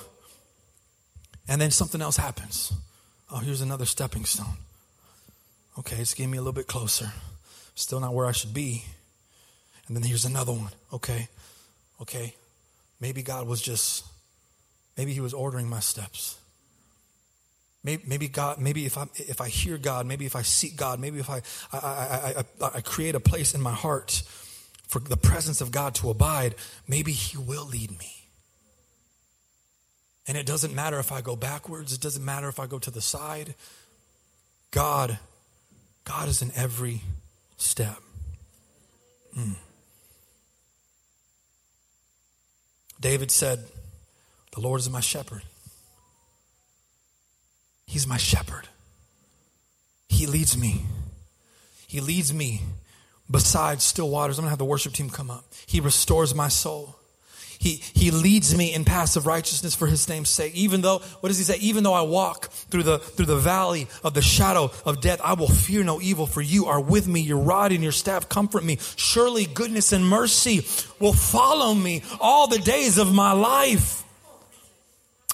And 1.48 1.62
then 1.62 1.70
something 1.70 2.02
else 2.02 2.18
happens. 2.18 2.74
Oh, 3.32 3.38
here's 3.38 3.62
another 3.62 3.86
stepping 3.86 4.26
stone. 4.26 4.58
Okay, 5.78 5.98
it's 5.98 6.16
getting 6.16 6.32
me 6.32 6.40
a 6.40 6.42
little 6.42 6.54
bit 6.54 6.66
closer. 6.66 7.14
Still 7.76 8.00
not 8.00 8.16
where 8.16 8.26
I 8.26 8.32
should 8.32 8.52
be. 8.52 8.84
And 9.88 9.96
then 9.96 10.02
here's 10.02 10.26
another 10.26 10.54
one. 10.54 10.72
Okay, 10.92 11.28
okay. 12.02 12.34
Maybe 13.00 13.22
God 13.22 13.46
was 13.46 13.62
just, 13.62 14.06
maybe 14.98 15.14
He 15.14 15.22
was 15.22 15.36
ordering 15.36 15.70
my 15.70 15.82
steps. 15.82 16.40
Maybe, 17.84 18.04
maybe 18.06 18.28
God, 18.28 18.60
maybe 18.60 18.86
if 18.86 18.98
I 18.98 19.06
if 19.16 19.40
I 19.40 19.48
hear 19.48 19.78
God, 19.78 20.06
maybe 20.06 20.26
if 20.26 20.36
I 20.36 20.42
seek 20.42 20.76
God, 20.76 21.00
maybe 21.00 21.20
if 21.20 21.30
I 21.30 21.42
I, 21.72 21.78
I, 21.78 22.44
I 22.62 22.72
I 22.76 22.82
create 22.82 23.16
a 23.16 23.20
place 23.20 23.54
in 23.54 23.62
my 23.62 23.74
heart 23.74 24.22
for 24.88 25.00
the 25.00 25.16
presence 25.16 25.62
of 25.62 25.72
God 25.72 25.96
to 25.96 26.10
abide, 26.10 26.56
maybe 26.88 27.12
He 27.12 27.38
will 27.38 27.66
lead 27.66 27.98
me. 27.98 28.20
And 30.28 30.38
it 30.38 30.46
doesn't 30.46 30.76
matter 30.76 31.00
if 31.00 31.12
I 31.12 31.22
go 31.22 31.36
backwards, 31.36 31.94
it 31.94 32.02
doesn't 32.02 32.24
matter 32.24 32.50
if 32.50 32.60
I 32.60 32.68
go 32.68 32.80
to 32.80 32.92
the 32.92 33.02
side. 33.02 33.56
God, 34.72 35.18
God 36.04 36.28
is 36.28 36.42
in 36.42 36.52
every 36.56 37.02
step. 37.58 37.98
Mm. 39.38 39.56
David 43.00 43.32
said, 43.32 43.64
The 44.54 44.62
Lord 44.62 44.80
is 44.82 44.90
my 44.90 45.00
shepherd. 45.00 45.44
He's 47.90 48.06
my 48.06 48.18
shepherd. 48.18 48.68
He 50.10 50.28
leads 50.28 50.56
me. 50.56 50.84
He 51.88 52.02
leads 52.02 52.32
me 52.32 52.62
beside 53.30 53.82
still 53.82 54.12
waters. 54.12 54.38
I'm 54.38 54.44
going 54.44 54.50
to 54.50 54.52
have 54.52 54.60
the 54.60 54.66
worship 54.66 54.94
team 54.94 55.10
come 55.10 55.32
up. 55.32 55.44
He 55.66 55.80
restores 55.80 56.36
my 56.36 56.50
soul. 56.50 56.96
He, 57.58 57.82
he 57.94 58.12
leads 58.12 58.56
me 58.56 58.76
in 58.76 58.86
paths 58.86 59.16
of 59.16 59.26
righteousness 59.26 59.74
for 59.74 59.88
his 59.88 60.08
name's 60.08 60.30
sake. 60.30 60.54
Even 60.54 60.82
though, 60.82 61.00
what 61.00 61.30
does 61.30 61.40
he 61.40 61.44
say? 61.44 61.58
Even 61.58 61.84
though 61.84 61.94
I 61.94 62.04
walk 62.04 62.52
through 62.52 62.84
the, 62.84 63.00
through 63.00 63.26
the 63.26 63.38
valley 63.38 63.88
of 64.04 64.14
the 64.14 64.22
shadow 64.22 64.72
of 64.86 65.02
death, 65.02 65.20
I 65.24 65.34
will 65.34 65.50
fear 65.50 65.84
no 65.84 66.00
evil 66.00 66.28
for 66.28 66.44
you 66.44 66.68
are 66.68 66.80
with 66.80 67.08
me. 67.08 67.22
Your 67.22 67.40
rod 67.40 67.72
and 67.72 67.82
your 67.82 67.92
staff 67.92 68.30
comfort 68.30 68.64
me. 68.64 68.78
Surely 68.98 69.48
goodness 69.48 69.94
and 69.94 70.08
mercy 70.08 70.64
will 71.00 71.14
follow 71.14 71.74
me 71.74 72.04
all 72.22 72.48
the 72.48 72.60
days 72.60 73.00
of 73.00 73.12
my 73.12 73.32
life. 73.32 74.04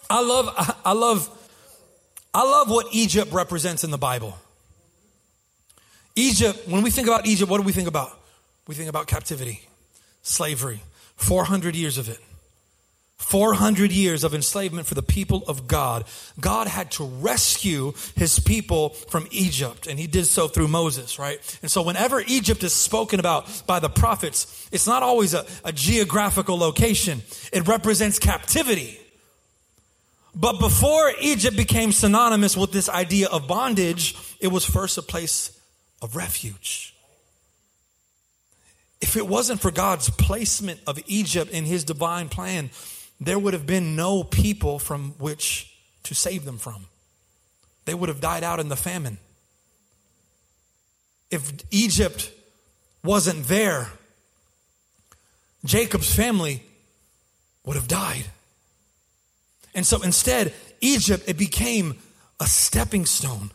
I 0.10 0.22
love, 0.24 0.80
I 0.86 0.94
love, 0.94 1.30
I 2.36 2.44
love 2.44 2.70
what 2.70 2.88
Egypt 2.92 3.32
represents 3.32 3.86
in 3.86 3.92
the 3.92 3.98
Bible. 3.98 4.38
Egypt, 6.18 6.68
when 6.68 6.84
we 6.84 6.92
think 6.92 7.08
about 7.08 7.26
Egypt, 7.26 7.50
what 7.50 7.60
do 7.60 7.64
we 7.64 7.72
think 7.72 7.88
about? 7.88 8.12
We 8.68 8.76
think 8.76 8.90
about 8.90 9.08
captivity, 9.08 9.62
slavery, 10.22 10.82
400 11.16 11.78
years 11.78 11.98
of 11.98 12.10
it. 12.10 12.20
400 13.16 13.94
years 13.94 14.26
of 14.26 14.34
enslavement 14.34 14.86
for 14.86 14.96
the 14.96 15.02
people 15.02 15.44
of 15.48 15.66
God. 15.66 16.04
God 16.38 16.68
had 16.68 16.92
to 16.92 17.06
rescue 17.06 17.94
his 18.18 18.38
people 18.40 18.90
from 18.90 19.26
Egypt, 19.32 19.88
and 19.88 19.98
he 19.98 20.06
did 20.06 20.26
so 20.26 20.50
through 20.50 20.68
Moses, 20.68 21.18
right? 21.18 21.40
And 21.62 21.72
so, 21.72 21.82
whenever 21.82 22.22
Egypt 22.28 22.62
is 22.64 22.74
spoken 22.74 23.22
about 23.22 23.64
by 23.66 23.80
the 23.80 23.88
prophets, 23.88 24.68
it's 24.74 24.86
not 24.86 25.02
always 25.02 25.34
a, 25.34 25.46
a 25.64 25.72
geographical 25.72 26.58
location, 26.58 27.22
it 27.54 27.66
represents 27.70 28.20
captivity. 28.20 29.00
But 30.36 30.60
before 30.60 31.14
Egypt 31.22 31.56
became 31.56 31.94
synonymous 31.94 32.58
with 32.58 32.74
this 32.74 32.90
idea 32.90 33.30
of 33.30 33.48
bondage, 33.48 34.18
it 34.42 34.50
was 34.50 34.66
first 34.66 34.98
a 34.98 35.02
place 35.02 35.58
of 36.02 36.18
refuge. 36.18 36.94
If 39.00 39.16
it 39.16 39.28
wasn't 39.28 39.62
for 39.62 39.72
God's 39.72 40.10
placement 40.10 40.82
of 40.88 41.00
Egypt 41.08 41.52
in 41.52 41.64
his 41.64 41.86
divine 41.86 42.28
plan, 42.28 42.70
there 43.20 43.40
would 43.40 43.54
have 43.54 43.66
been 43.66 43.96
no 43.96 44.24
people 44.24 44.78
from 44.78 45.12
which 45.20 45.74
to 46.04 46.14
save 46.14 46.44
them 46.44 46.58
from. 46.58 46.88
They 47.86 47.94
would 47.94 48.10
have 48.10 48.20
died 48.20 48.44
out 48.44 48.60
in 48.60 48.68
the 48.68 48.76
famine. 48.76 49.20
If 51.32 51.52
Egypt 51.72 52.32
wasn't 53.04 53.48
there, 53.48 53.90
Jacob's 55.64 56.14
family 56.14 56.62
would 57.64 57.76
have 57.76 57.88
died. 57.88 58.26
And 59.76 59.86
so 59.86 60.02
instead, 60.02 60.54
Egypt, 60.82 61.26
it 61.28 61.38
became 61.38 62.00
a 62.40 62.48
stepping 62.48 63.06
stone. 63.06 63.52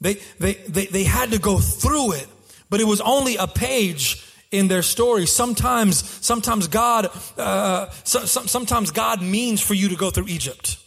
They, 0.00 0.14
they, 0.38 0.54
they, 0.54 0.86
they 0.86 1.04
had 1.04 1.30
to 1.30 1.38
go 1.38 1.58
through 1.58 2.12
it, 2.12 2.26
but 2.68 2.80
it 2.80 2.84
was 2.84 3.00
only 3.00 3.36
a 3.36 3.46
page 3.46 4.24
in 4.50 4.68
their 4.68 4.82
story. 4.82 5.26
Sometimes, 5.26 6.08
sometimes 6.24 6.68
God, 6.68 7.08
uh, 7.36 7.88
so, 8.04 8.20
so, 8.20 8.42
sometimes 8.42 8.90
God 8.90 9.22
means 9.22 9.60
for 9.60 9.74
you 9.74 9.88
to 9.88 9.96
go 9.96 10.10
through 10.10 10.28
Egypt. 10.28 10.78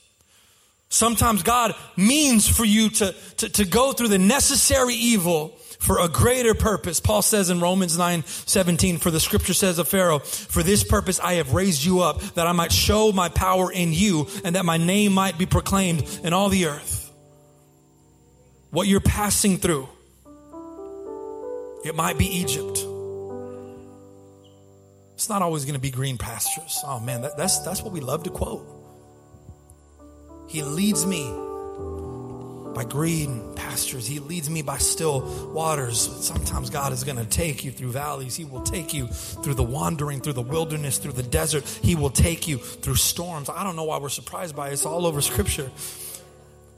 Sometimes 0.90 1.44
God 1.44 1.74
means 1.96 2.48
for 2.48 2.66
you 2.66 2.90
to, 2.90 3.16
to, 3.38 3.50
to 3.50 3.66
go 3.66 3.94
through 3.94 4.10
the 4.10 4.20
necessary 4.20 4.96
evil 4.96 5.58
for 5.82 6.00
a 6.00 6.08
greater 6.08 6.54
purpose. 6.54 7.00
Paul 7.00 7.24
says 7.24 7.50
in 7.50 7.60
Romans 7.60 7.98
9 7.98 8.24
17, 8.24 9.00
for 9.00 9.10
the 9.10 9.20
scripture 9.20 9.56
says 9.56 9.80
of 9.80 9.88
Pharaoh, 9.88 10.20
for 10.20 10.62
this 10.62 10.84
purpose 10.84 11.20
I 11.20 11.34
have 11.34 11.54
raised 11.54 11.84
you 11.84 12.02
up, 12.02 12.22
that 12.36 12.46
I 12.46 12.52
might 12.52 12.72
show 12.72 13.12
my 13.12 13.30
power 13.30 13.72
in 13.72 13.92
you, 13.92 14.28
and 14.46 14.56
that 14.56 14.64
my 14.64 14.78
name 14.78 15.12
might 15.12 15.40
be 15.40 15.48
proclaimed 15.48 16.08
in 16.24 16.34
all 16.34 16.50
the 16.50 16.68
earth. 16.68 17.12
What 18.70 18.88
you're 18.88 19.02
passing 19.02 19.58
through, 19.58 19.90
it 21.84 21.96
might 21.96 22.18
be 22.18 22.28
Egypt. 22.28 22.86
It's 25.16 25.30
not 25.30 25.42
always 25.42 25.66
going 25.66 25.74
to 25.74 25.82
be 25.82 25.92
green 25.92 26.20
pastures. 26.20 26.80
Oh 26.86 27.00
man, 27.00 27.24
that, 27.24 27.38
that's, 27.38 27.58
that's 27.60 27.82
what 27.82 27.92
we 27.92 28.02
love 28.02 28.24
to 28.24 28.30
quote. 28.30 28.68
He 30.48 30.62
leads 30.62 31.08
me 31.08 31.51
by 32.74 32.84
green 32.84 33.54
pastures. 33.56 34.08
He 34.08 34.20
leads 34.20 34.50
me 34.50 34.62
by 34.62 34.78
still 34.78 35.22
waters. 35.54 36.00
Sometimes 36.00 36.70
God 36.70 36.94
is 36.94 37.04
going 37.04 37.18
to 37.18 37.26
take 37.26 37.64
you 37.64 37.72
through 37.72 37.92
valleys. 37.92 38.36
He 38.36 38.46
will 38.46 38.62
take 38.62 38.94
you 38.94 39.08
through 39.08 39.56
the 39.56 39.64
wandering, 39.64 40.22
through 40.22 40.34
the 40.34 40.42
wilderness, 40.42 40.98
through 40.98 41.14
the 41.14 41.24
desert. 41.24 41.66
He 41.82 41.96
will 41.96 42.10
take 42.10 42.48
you 42.48 42.58
through 42.58 42.96
storms. 42.96 43.50
I 43.50 43.64
don't 43.64 43.76
know 43.76 43.84
why 43.84 43.98
we're 43.98 44.10
surprised 44.10 44.56
by 44.56 44.70
it. 44.70 44.74
It's 44.74 44.86
all 44.86 45.06
over 45.06 45.22
scripture. 45.22 45.70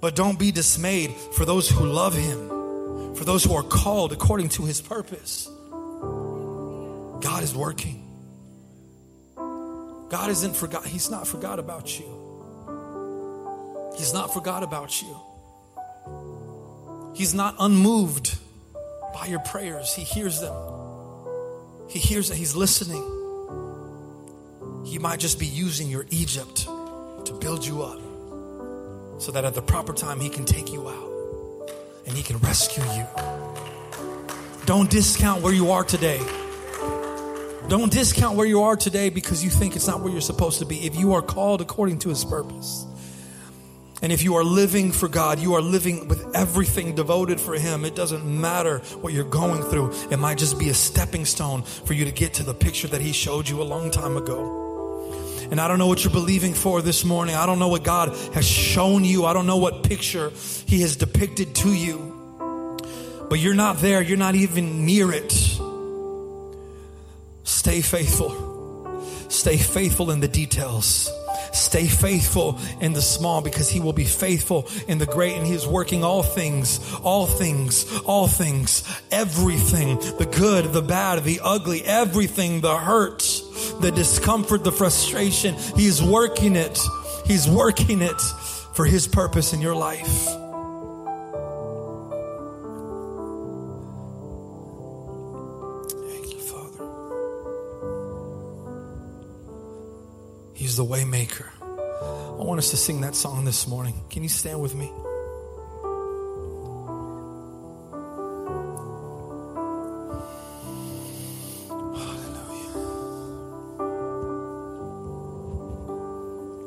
But 0.02 0.16
don't 0.16 0.38
be 0.38 0.52
dismayed 0.52 1.12
for 1.12 1.46
those 1.46 1.70
who 1.70 1.86
love 1.86 2.14
him, 2.14 3.16
for 3.16 3.24
those 3.24 3.44
who 3.44 3.56
are 3.56 3.64
called 3.64 4.12
according 4.12 4.50
to 4.50 4.66
his 4.66 4.82
purpose. 4.82 5.48
God 7.22 7.44
is 7.44 7.56
working. 7.56 8.02
God 10.10 10.30
isn't 10.30 10.56
forgot. 10.56 10.86
He's 10.86 11.10
not 11.10 11.28
forgot 11.28 11.58
about 11.58 12.00
you. 12.00 12.06
He's 13.98 14.14
not 14.14 14.34
forgot 14.34 14.64
about 14.64 15.02
you. 15.02 15.18
He's 17.14 17.34
not 17.34 17.56
unmoved 17.60 18.38
by 19.14 19.28
your 19.28 19.40
prayers. 19.40 19.94
He 19.94 20.04
hears 20.04 20.42
them. 20.42 20.56
He 21.88 22.00
hears 22.00 22.30
that 22.30 22.36
he's 22.36 22.56
listening. 22.56 23.04
He 24.86 24.98
might 24.98 25.20
just 25.20 25.40
be 25.40 25.46
using 25.46 25.90
your 25.90 26.06
Egypt 26.10 26.66
to 26.66 27.38
build 27.40 27.66
you 27.66 27.84
up 27.84 28.00
so 29.22 29.32
that 29.32 29.46
at 29.46 29.54
the 29.54 29.62
proper 29.62 29.94
time 29.94 30.20
he 30.20 30.30
can 30.30 30.44
take 30.44 30.74
you 30.74 30.90
out 30.90 31.70
and 32.08 32.18
he 32.18 32.24
can 32.24 32.38
rescue 32.40 32.84
you. 32.96 33.08
Don't 34.66 34.90
discount 34.90 35.42
where 35.44 35.54
you 35.54 35.72
are 35.72 35.84
today. 35.84 36.20
Don't 37.70 37.92
discount 37.92 38.36
where 38.38 38.48
you 38.48 38.64
are 38.64 38.76
today 38.76 39.10
because 39.10 39.44
you 39.44 39.50
think 39.50 39.76
it's 39.76 39.88
not 39.88 40.02
where 40.02 40.12
you're 40.12 40.22
supposed 40.22 40.60
to 40.60 40.66
be. 40.66 40.86
If 40.86 40.96
you 40.96 41.14
are 41.14 41.22
called 41.22 41.62
according 41.62 42.00
to 42.00 42.10
his 42.10 42.26
purpose, 42.26 42.86
and 44.04 44.12
if 44.12 44.22
you 44.22 44.36
are 44.36 44.44
living 44.44 44.92
for 44.92 45.08
God, 45.08 45.40
you 45.40 45.54
are 45.54 45.62
living 45.62 46.10
with 46.10 46.36
everything 46.36 46.94
devoted 46.94 47.40
for 47.40 47.54
Him. 47.54 47.86
It 47.86 47.96
doesn't 47.96 48.26
matter 48.26 48.80
what 49.00 49.14
you're 49.14 49.24
going 49.24 49.64
through. 49.64 49.94
It 50.12 50.18
might 50.18 50.38
just 50.38 50.60
be 50.60 50.68
a 50.68 50.74
stepping 50.74 51.24
stone 51.24 51.64
for 51.64 51.94
you 51.94 52.04
to 52.04 52.12
get 52.12 52.34
to 52.34 52.44
the 52.44 52.54
picture 52.54 52.90
that 52.90 53.00
He 53.00 53.14
showed 53.14 53.48
you 53.48 53.62
a 53.62 53.64
long 53.64 53.92
time 53.92 54.18
ago. 54.18 54.60
And 55.50 55.62
I 55.62 55.70
don't 55.70 55.80
know 55.80 55.88
what 55.88 56.04
you're 56.04 56.12
believing 56.12 56.54
for 56.54 56.82
this 56.82 57.06
morning. 57.06 57.36
I 57.36 57.46
don't 57.46 57.60
know 57.60 57.70
what 57.70 57.86
God 57.86 58.10
has 58.34 58.46
shown 58.46 59.06
you. 59.06 59.24
I 59.24 59.32
don't 59.32 59.48
know 59.48 59.58
what 59.58 59.84
picture 59.84 60.34
He 60.66 60.82
has 60.82 60.98
depicted 60.98 61.56
to 61.56 61.74
you. 61.74 62.10
But 63.30 63.40
you're 63.40 63.54
not 63.54 63.78
there. 63.78 64.02
You're 64.02 64.18
not 64.18 64.36
even 64.36 64.86
near 64.86 65.14
it. 65.14 65.32
Stay 67.46 67.80
faithful. 67.80 69.00
Stay 69.30 69.56
faithful 69.56 70.12
in 70.12 70.20
the 70.20 70.28
details. 70.28 71.10
Stay 71.54 71.88
faithful 71.88 72.60
in 72.82 72.94
the 72.94 73.02
small 73.02 73.42
because 73.42 73.70
he 73.70 73.80
will 73.80 73.94
be 73.94 74.06
faithful 74.06 74.68
in 74.88 74.98
the 74.98 75.06
great 75.06 75.34
and 75.38 75.46
he 75.46 75.54
is 75.54 75.68
working 75.68 76.04
all 76.04 76.24
things, 76.24 76.80
all 77.04 77.28
things, 77.28 77.86
all 78.06 78.28
things, 78.28 78.84
everything, 79.12 79.98
the 80.18 80.28
good, 80.30 80.74
the 80.74 80.82
bad, 80.82 81.24
the 81.24 81.40
ugly, 81.44 81.84
everything, 81.84 82.62
the 82.62 82.76
hurt, 82.76 83.20
the 83.82 83.92
discomfort, 83.92 84.64
the 84.64 84.72
frustration. 84.72 85.56
He 85.76 85.86
is 85.86 86.02
working 86.02 86.56
it. 86.56 86.80
He's 87.26 87.48
working 87.48 88.02
it 88.02 88.20
for 88.74 88.86
his 88.86 89.08
purpose 89.08 89.54
in 89.54 89.62
your 89.62 89.76
life. 89.76 90.43
He's 100.74 100.78
the 100.80 100.86
waymaker. 100.86 101.46
I 101.62 102.44
want 102.44 102.58
us 102.58 102.72
to 102.72 102.78
sing 102.78 103.02
that 103.02 103.14
song 103.14 103.46
this 103.46 103.68
morning. 103.68 103.94
Can 104.10 104.24
you 104.24 104.30
stand 104.30 104.60
with 104.60 104.74
me? 104.74 104.92
Hallelujah. 111.70 112.74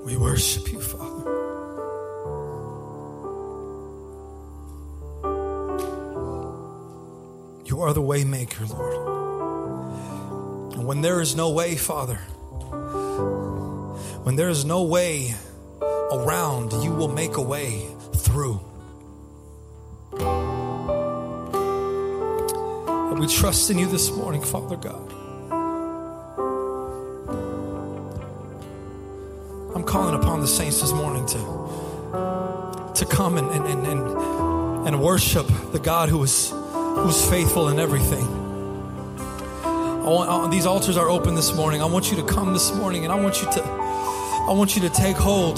We 0.04 0.16
worship 0.16 0.70
you, 0.72 0.80
Father. 0.80 1.32
You 7.64 7.80
are 7.80 7.92
the 7.92 8.02
waymaker, 8.02 8.70
Lord. 8.70 8.94
And 10.74 10.86
when 10.86 11.00
there 11.00 11.20
is 11.20 11.34
no 11.34 11.50
way, 11.50 11.74
Father, 11.74 12.20
when 14.26 14.34
there 14.34 14.48
is 14.48 14.64
no 14.64 14.82
way 14.82 15.32
around, 16.10 16.72
you 16.82 16.90
will 16.90 17.06
make 17.06 17.36
a 17.36 17.40
way 17.40 17.86
through. 18.12 18.60
And 23.10 23.20
we 23.20 23.28
trust 23.28 23.70
in 23.70 23.78
you 23.78 23.86
this 23.86 24.10
morning, 24.10 24.42
Father 24.42 24.74
God. 24.74 25.12
I'm 29.76 29.84
calling 29.84 30.16
upon 30.16 30.40
the 30.40 30.48
saints 30.48 30.80
this 30.80 30.90
morning 30.90 31.24
to, 31.26 32.92
to 32.96 33.06
come 33.08 33.38
and, 33.38 33.48
and, 33.52 33.64
and, 33.64 33.86
and, 33.86 34.88
and 34.88 35.00
worship 35.00 35.46
the 35.70 35.78
God 35.78 36.08
who 36.08 36.20
is, 36.24 36.50
who's 36.50 37.30
faithful 37.30 37.68
in 37.68 37.78
everything. 37.78 38.26
Want, 40.02 40.28
uh, 40.28 40.48
these 40.48 40.66
altars 40.66 40.96
are 40.96 41.08
open 41.08 41.36
this 41.36 41.54
morning. 41.54 41.80
I 41.80 41.84
want 41.84 42.10
you 42.10 42.16
to 42.16 42.24
come 42.24 42.52
this 42.52 42.74
morning 42.74 43.04
and 43.04 43.12
I 43.12 43.16
want 43.20 43.40
you 43.40 43.48
to 43.52 43.85
I 44.48 44.52
want 44.52 44.76
you 44.76 44.82
to 44.82 44.90
take 44.90 45.16
hold. 45.16 45.56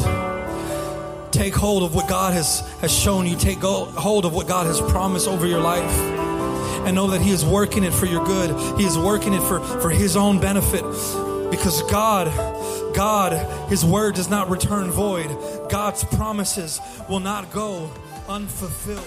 Take 1.31 1.55
hold 1.55 1.83
of 1.83 1.95
what 1.95 2.09
God 2.09 2.33
has, 2.33 2.61
has 2.81 2.91
shown 2.91 3.27
you. 3.27 3.37
Take 3.37 3.59
hold 3.59 4.25
of 4.25 4.33
what 4.33 4.49
God 4.49 4.67
has 4.67 4.81
promised 4.81 5.29
over 5.29 5.47
your 5.47 5.61
life. 5.61 5.91
And 6.87 6.95
know 6.95 7.09
that 7.09 7.21
He 7.21 7.31
is 7.31 7.45
working 7.45 7.85
it 7.85 7.93
for 7.93 8.07
your 8.07 8.25
good. 8.25 8.49
He 8.81 8.87
is 8.87 8.97
working 8.97 9.35
it 9.35 9.43
for, 9.43 9.61
for 9.61 9.91
His 9.91 10.17
own 10.17 10.41
benefit. 10.41 10.81
Because 11.51 11.83
God, 11.91 12.29
God, 12.95 13.69
His 13.69 13.85
word 13.85 14.15
does 14.15 14.31
not 14.31 14.49
return 14.49 14.91
void. 14.91 15.29
God's 15.69 16.03
promises 16.05 16.81
will 17.11 17.21
not 17.21 17.53
go 17.53 17.91
unfulfilled. 18.27 19.05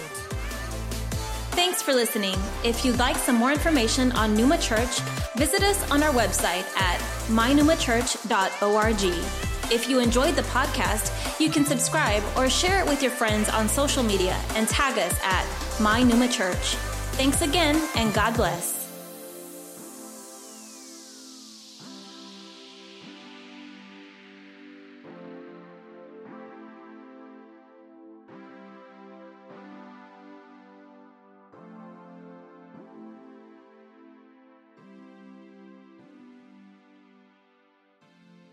Thanks 1.54 1.82
for 1.82 1.94
listening. 1.94 2.36
If 2.64 2.86
you'd 2.86 3.00
like 3.00 3.16
some 3.16 3.36
more 3.36 3.52
information 3.52 4.12
on 4.12 4.36
Numa 4.36 4.60
Church, 4.60 5.00
visit 5.38 5.64
us 5.64 5.90
on 5.90 6.04
our 6.04 6.14
website 6.14 6.72
at 6.78 7.00
mynumachurch.org. 7.30 9.51
If 9.72 9.88
you 9.88 10.00
enjoyed 10.00 10.36
the 10.36 10.42
podcast, 10.44 11.40
you 11.40 11.50
can 11.50 11.64
subscribe 11.64 12.24
or 12.36 12.50
share 12.50 12.82
it 12.82 12.86
with 12.86 13.02
your 13.02 13.12
friends 13.12 13.48
on 13.48 13.70
social 13.70 14.04
media 14.04 14.38
and 14.56 14.68
tag 14.68 14.98
us 14.98 15.18
at 15.24 15.48
My 15.80 16.04
Numa 16.04 16.28
Church. 16.28 16.76
Thanks 17.16 17.42
again, 17.42 17.82
and 17.96 18.14
God 18.14 18.36
bless. 18.36 18.81